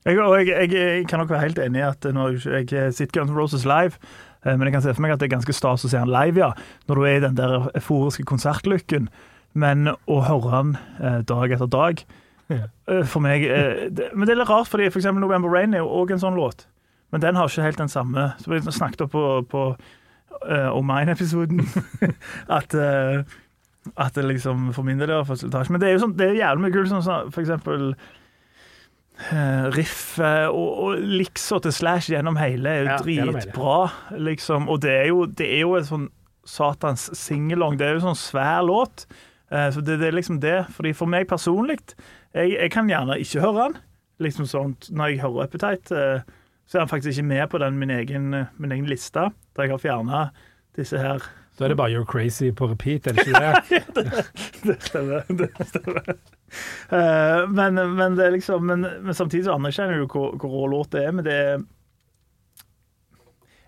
Jeg, 0.03 0.19
og 0.19 0.33
jeg, 0.35 0.49
jeg, 0.51 0.71
jeg 0.75 1.05
kan 1.07 1.23
nok 1.23 1.31
være 1.31 1.45
helt 1.45 1.61
enig 1.63 1.79
i 1.79 1.85
at 1.87 2.07
når 2.15 2.35
jeg, 2.43 2.67
jeg 2.75 2.95
sitter 2.97 3.21
Guns 3.21 3.31
N' 3.31 3.37
Roses 3.39 3.63
live, 3.69 3.99
eh, 4.43 4.55
men 4.55 4.67
jeg 4.67 4.75
kan 4.75 4.83
se 4.85 4.95
for 4.95 5.05
meg 5.05 5.15
at 5.15 5.21
det 5.23 5.29
er 5.29 5.35
ganske 5.37 5.55
stas 5.55 5.85
å 5.87 5.91
se 5.93 6.01
han 6.01 6.11
live, 6.11 6.41
ja, 6.43 6.51
når 6.89 6.99
du 6.99 7.07
er 7.07 7.15
i 7.19 7.23
den 7.23 7.39
der 7.39 7.69
euforiske 7.71 8.25
konsertlykken. 8.27 9.07
Men 9.53 9.93
å 10.09 10.19
høre 10.25 10.51
han 10.51 10.75
eh, 10.99 11.21
dag 11.29 11.55
etter 11.55 11.71
dag 11.71 12.05
Ja. 12.51 12.65
For 13.07 13.23
meg 13.23 13.45
det, 13.95 14.09
Men 14.11 14.27
det 14.27 14.33
er 14.33 14.39
litt 14.41 14.49
rart, 14.49 14.67
fordi 14.67 14.89
for 14.91 14.99
eksempel 14.99 15.23
November 15.23 15.53
Rain 15.53 15.73
er 15.73 15.79
jo 15.79 16.01
òg 16.01 16.11
en 16.11 16.19
sånn 16.21 16.35
låt. 16.35 16.65
Men 17.13 17.21
den 17.23 17.37
har 17.39 17.47
ikke 17.47 17.63
helt 17.63 17.79
den 17.79 17.91
samme 17.93 18.33
Som 18.41 18.51
vi 18.51 18.59
snakket 18.67 19.05
om 19.05 19.11
på, 19.13 19.23
på 19.47 19.61
uh, 20.49 20.69
Oh 20.73 20.83
Mine-episoden. 20.85 21.63
at 22.59 22.75
uh, 22.77 23.23
at 23.99 24.15
det 24.15 24.23
liksom 24.23 24.69
for 24.73 24.87
min 24.87 24.99
del 25.01 25.11
for 25.27 25.35
slitasje. 25.35 25.73
Men 25.73 25.81
det 25.81 25.89
er 25.89 25.97
jo 25.97 26.03
sånn, 26.05 26.15
det 26.15 26.29
er 26.29 26.37
jævlig 26.39 26.63
mye 26.63 26.75
kult, 26.75 26.91
sånn 26.91 27.03
som 27.03 27.31
for 27.35 27.43
eksempel 27.43 27.89
uh, 29.27 29.65
riffet 29.75 30.47
og, 30.47 30.69
og 30.85 31.03
liksa 31.19 31.59
til 31.63 31.75
Slash 31.75 32.13
gjennom 32.13 32.39
hele 32.39 32.71
er 32.71 32.85
jo 32.85 32.89
Ja, 32.93 32.99
dritbra, 33.03 33.79
liksom. 34.15 34.69
Og 34.71 34.83
det 34.85 34.93
er 35.01 35.09
jo, 35.11 35.25
det 35.27 35.49
er 35.49 35.65
jo 35.65 35.75
et 35.79 35.89
sånn 35.89 36.07
satans 36.47 37.09
singelong. 37.17 37.77
Det 37.79 37.87
er 37.87 37.97
jo 37.97 38.05
sånn 38.07 38.19
svær 38.19 38.63
låt. 38.67 39.05
Eh, 39.51 39.69
så 39.71 39.83
det, 39.83 39.99
det 40.01 40.09
er 40.09 40.17
liksom 40.17 40.39
det. 40.43 40.59
Fordi 40.75 40.93
for 40.97 41.11
meg 41.11 41.27
personlig, 41.29 41.79
jeg, 42.33 42.55
jeg 42.55 42.71
kan 42.73 42.89
gjerne 42.91 43.19
ikke 43.23 43.43
høre 43.43 43.67
den. 43.67 43.77
Liksom 44.23 44.47
sånn, 44.49 44.75
Når 44.91 45.13
jeg 45.13 45.23
hører 45.23 45.47
Appetite, 45.47 45.99
eh, 45.99 46.41
så 46.67 46.77
er 46.77 46.81
han 46.81 46.89
faktisk 46.89 47.17
ikke 47.17 47.27
med 47.27 47.47
på 47.47 47.57
den 47.57 47.77
min 47.79 47.89
egen, 47.89 48.33
eh, 48.33 48.45
min 48.57 48.71
egen 48.71 48.85
liste, 48.85 49.19
der 49.55 49.63
jeg 49.63 49.69
har 49.71 49.77
fjerna 49.77 50.29
disse 50.75 50.97
her 50.97 51.19
Da 51.59 51.63
er 51.65 51.67
det 51.67 51.77
bare 51.77 51.91
You're 51.91 52.05
Crazy 52.05 52.49
på 52.55 52.65
repeat, 52.71 53.07
er 53.07 53.13
det 53.13 53.27
ikke 53.27 53.39
det? 53.39 54.25
det 54.63 54.83
stemmer. 54.83 55.21
Det 55.29 55.49
stemmer. 55.67 56.01
Uh, 56.91 57.49
men, 57.49 57.73
men, 57.95 58.17
det 58.17 58.25
er 58.25 58.29
liksom, 58.29 58.63
men, 58.63 58.87
men 59.01 59.13
samtidig 59.13 59.45
så 59.45 59.53
anerkjenner 59.53 59.97
jo 59.97 60.07
hvor, 60.07 60.37
hvor 60.37 60.49
rå 60.49 60.67
låt 60.67 60.91
det 60.91 61.05
er. 61.05 61.11
Men 61.11 61.25
det 61.25 61.33
er 61.33 61.59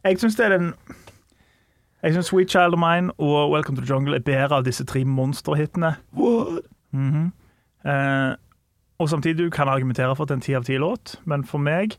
Jeg 0.04 0.20
syns 0.20 0.36
det 0.36 0.46
er 0.46 0.58
den 0.58 0.74
Jeg 2.04 2.14
syns 2.14 2.26
Sweet 2.26 2.50
Child 2.50 2.74
of 2.74 2.80
Mine 2.80 3.14
og 3.18 3.52
Welcome 3.52 3.78
to 3.78 3.86
the 3.86 3.94
Jungle 3.94 4.16
er 4.16 4.26
bedre 4.26 4.56
av 4.56 4.66
disse 4.66 4.86
tre 4.86 5.06
monsterhitene. 5.06 5.96
Mhm. 6.92 7.32
Eh, 7.86 8.36
og 8.98 9.10
samtidig 9.10 9.38
du 9.38 9.50
kan 9.50 9.68
argumentere 9.68 10.16
for 10.16 10.24
at 10.24 10.30
det 10.30 10.34
er 10.34 10.38
en 10.38 10.42
ti 10.42 10.54
av 10.54 10.64
ti-låt, 10.64 11.20
men 11.26 11.44
for 11.46 11.58
meg 11.58 11.98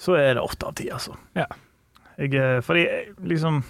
så 0.00 0.16
er 0.16 0.38
det 0.38 0.44
åtte 0.44 0.70
av 0.70 0.78
ti, 0.78 0.88
altså. 0.92 1.16
Ja. 1.36 1.48
Jeg, 2.20 2.34
eh, 2.36 2.58
fordi 2.64 2.86
liksom 3.24 3.62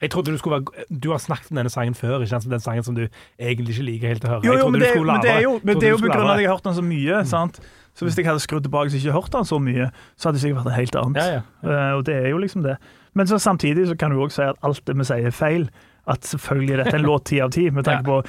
Jeg 0.00 0.10
trodde 0.10 0.32
du 0.32 0.38
skulle 0.38 0.60
være 0.60 0.84
Du 0.88 1.10
har 1.10 1.18
snakket 1.18 1.50
om 1.50 1.58
denne 1.58 1.70
sangen 1.70 1.94
før, 1.94 2.22
ikke 2.22 2.30
sant? 2.30 2.46
Den 2.50 2.62
sangen 2.62 2.84
som 2.86 2.94
du 2.94 3.08
egentlig 3.38 3.74
ikke 3.74 3.84
liker 3.88 4.08
helt 4.14 4.24
å 4.24 4.30
høre. 4.30 4.46
Jo, 4.46 4.54
jo, 4.60 4.68
men 4.70 4.80
det, 4.80 4.92
men 4.94 5.20
det 5.24 5.32
er 5.32 5.42
jo, 5.42 5.58
men 5.62 5.80
det 5.80 5.88
er 5.88 5.92
jo 5.96 6.00
på 6.00 6.08
grunn 6.08 6.24
av 6.24 6.36
at 6.36 6.42
jeg 6.42 6.48
har 6.48 6.56
hørt 6.56 6.68
den 6.68 6.78
så 6.78 6.84
mye. 6.86 7.24
sant? 7.26 7.60
Så 7.98 8.06
hvis 8.06 8.16
jeg 8.16 8.28
hadde 8.28 8.40
skrudd 8.44 8.62
tilbake 8.62 8.92
og 8.92 8.94
ikke 8.94 9.16
hørt 9.16 9.32
den 9.34 9.48
så 9.48 9.58
mye, 9.58 9.88
så 10.14 10.28
hadde 10.28 10.38
det 10.38 10.42
sikkert 10.44 10.60
vært 10.60 10.68
noe 10.70 10.76
helt 10.76 10.98
annet. 11.00 11.18
Ja, 11.18 11.40
ja. 11.40 11.40
ja. 11.66 11.88
og 11.96 12.04
det 12.06 12.14
er 12.14 12.28
jo 12.30 12.38
liksom 12.38 12.62
det. 12.62 12.76
Men 13.18 13.26
så 13.26 13.40
samtidig 13.42 13.88
så 13.88 13.96
kan 13.98 14.14
du 14.14 14.20
òg 14.22 14.30
si 14.30 14.44
at 14.44 14.60
alt 14.62 14.84
det 14.86 14.94
vi 15.00 15.08
sier 15.08 15.26
er 15.26 15.34
feil. 15.34 15.66
At 16.08 16.24
selvfølgelig 16.24 16.76
er 16.76 16.84
dette 16.84 17.00
en 17.00 17.08
låt 17.08 17.26
ti 17.32 17.40
av 17.42 17.50
ti, 17.52 17.66
med 17.74 17.88
tanke 17.88 18.06
på 18.06 18.20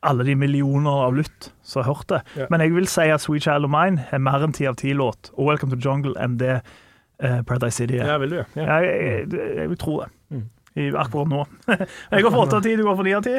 alle 0.00 0.24
de 0.24 0.34
millioner 0.38 1.04
av 1.06 1.16
lytt 1.16 1.50
som 1.62 1.82
har 1.82 1.94
hørt 1.94 2.08
det. 2.08 2.20
Ja. 2.38 2.46
Men 2.50 2.62
jeg 2.62 2.74
vil 2.76 2.86
si 2.90 3.08
at 3.10 3.24
Sweet 3.24 3.42
Child 3.46 3.66
of 3.66 3.72
Mine 3.72 4.06
er 4.14 4.22
mer 4.22 4.44
enn 4.44 4.54
ti 4.54 4.68
av 4.68 4.78
ti-låt, 4.78 5.32
og 5.34 5.50
Welcome 5.50 5.74
to 5.74 5.80
Jungle 5.82 6.14
enn 6.22 6.38
det 6.40 6.58
eh, 6.58 7.40
Paradise 7.42 7.76
City 7.76 7.98
er. 7.98 8.12
Ja, 8.12 8.18
vil 8.22 8.36
du? 8.36 8.40
Ja. 8.56 8.64
Ja, 8.64 8.78
jeg, 8.86 9.28
jeg, 9.32 9.46
jeg 9.58 9.72
vil 9.72 9.80
tro 9.80 10.00
det. 10.02 10.10
Mm. 10.30 10.44
I, 10.78 10.90
akkurat 10.94 11.32
nå. 11.32 11.46
jeg 12.12 12.26
går 12.26 12.30
for 12.30 12.44
åtte 12.44 12.60
av 12.60 12.66
ti, 12.66 12.76
du 12.78 12.84
går 12.86 13.00
for 13.00 13.08
ni 13.08 13.16
av 13.16 13.24
ti. 13.26 13.38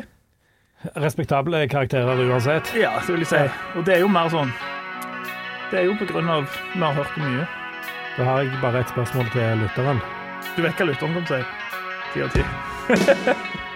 Respektable 0.96 1.68
karakterer 1.72 2.24
uansett. 2.28 2.74
Ja, 2.80 2.94
det 3.04 3.16
vil 3.16 3.26
jeg 3.26 3.32
si. 3.32 3.46
Og 3.76 3.88
det 3.88 3.98
er 3.98 4.06
jo 4.06 4.12
mer 4.12 4.30
sånn 4.32 4.54
Det 5.72 5.82
er 5.82 5.90
jo 5.90 5.98
på 6.00 6.08
grunn 6.08 6.32
av 6.32 6.48
vi 6.48 6.82
har 6.82 6.96
hørt 6.96 7.16
det 7.16 7.24
mye. 7.26 7.48
Da 8.16 8.28
har 8.28 8.44
jeg 8.44 8.64
bare 8.64 8.84
et 8.84 8.92
spørsmål 8.96 9.32
til 9.36 9.64
lytteren. 9.64 10.04
Du 10.56 10.64
vet 10.64 10.76
hva 10.80 10.92
lytteren 10.92 11.16
kommer 11.16 11.28
til 11.28 11.40
å 11.40 11.42
si. 11.42 11.48
Ti 12.14 12.28
av 12.28 12.36
ti. 12.36 13.58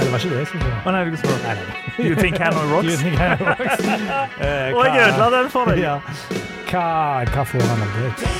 Eller 0.00 0.10
var 0.10 0.18
ikke 0.18 0.30
det 0.34 0.38
jeg 0.42 0.46
skulle 0.50 0.64
si? 0.64 0.76
Å 0.88 0.94
nei, 0.94 1.02
du 1.10 1.16
spørre. 1.20 1.40
Nei, 1.44 1.54
nei. 1.60 1.78
You 2.08 2.14
think 2.16 2.38
Hanoi 2.40 2.64
You 2.88 2.96
think 2.96 3.20
rocks? 3.20 3.84
Eh, 4.40 4.72
Og 4.76 4.84
jeg 4.86 4.94
hva- 4.96 5.08
ødela 5.08 5.30
den 5.36 5.50
for 5.52 5.68
deg. 5.70 5.82
Ja. 5.84 5.96
Hva, 6.70 6.86
hva 7.34 7.42
får 7.52 7.66
han 7.68 7.82
av 7.84 7.98
det? 7.98 8.39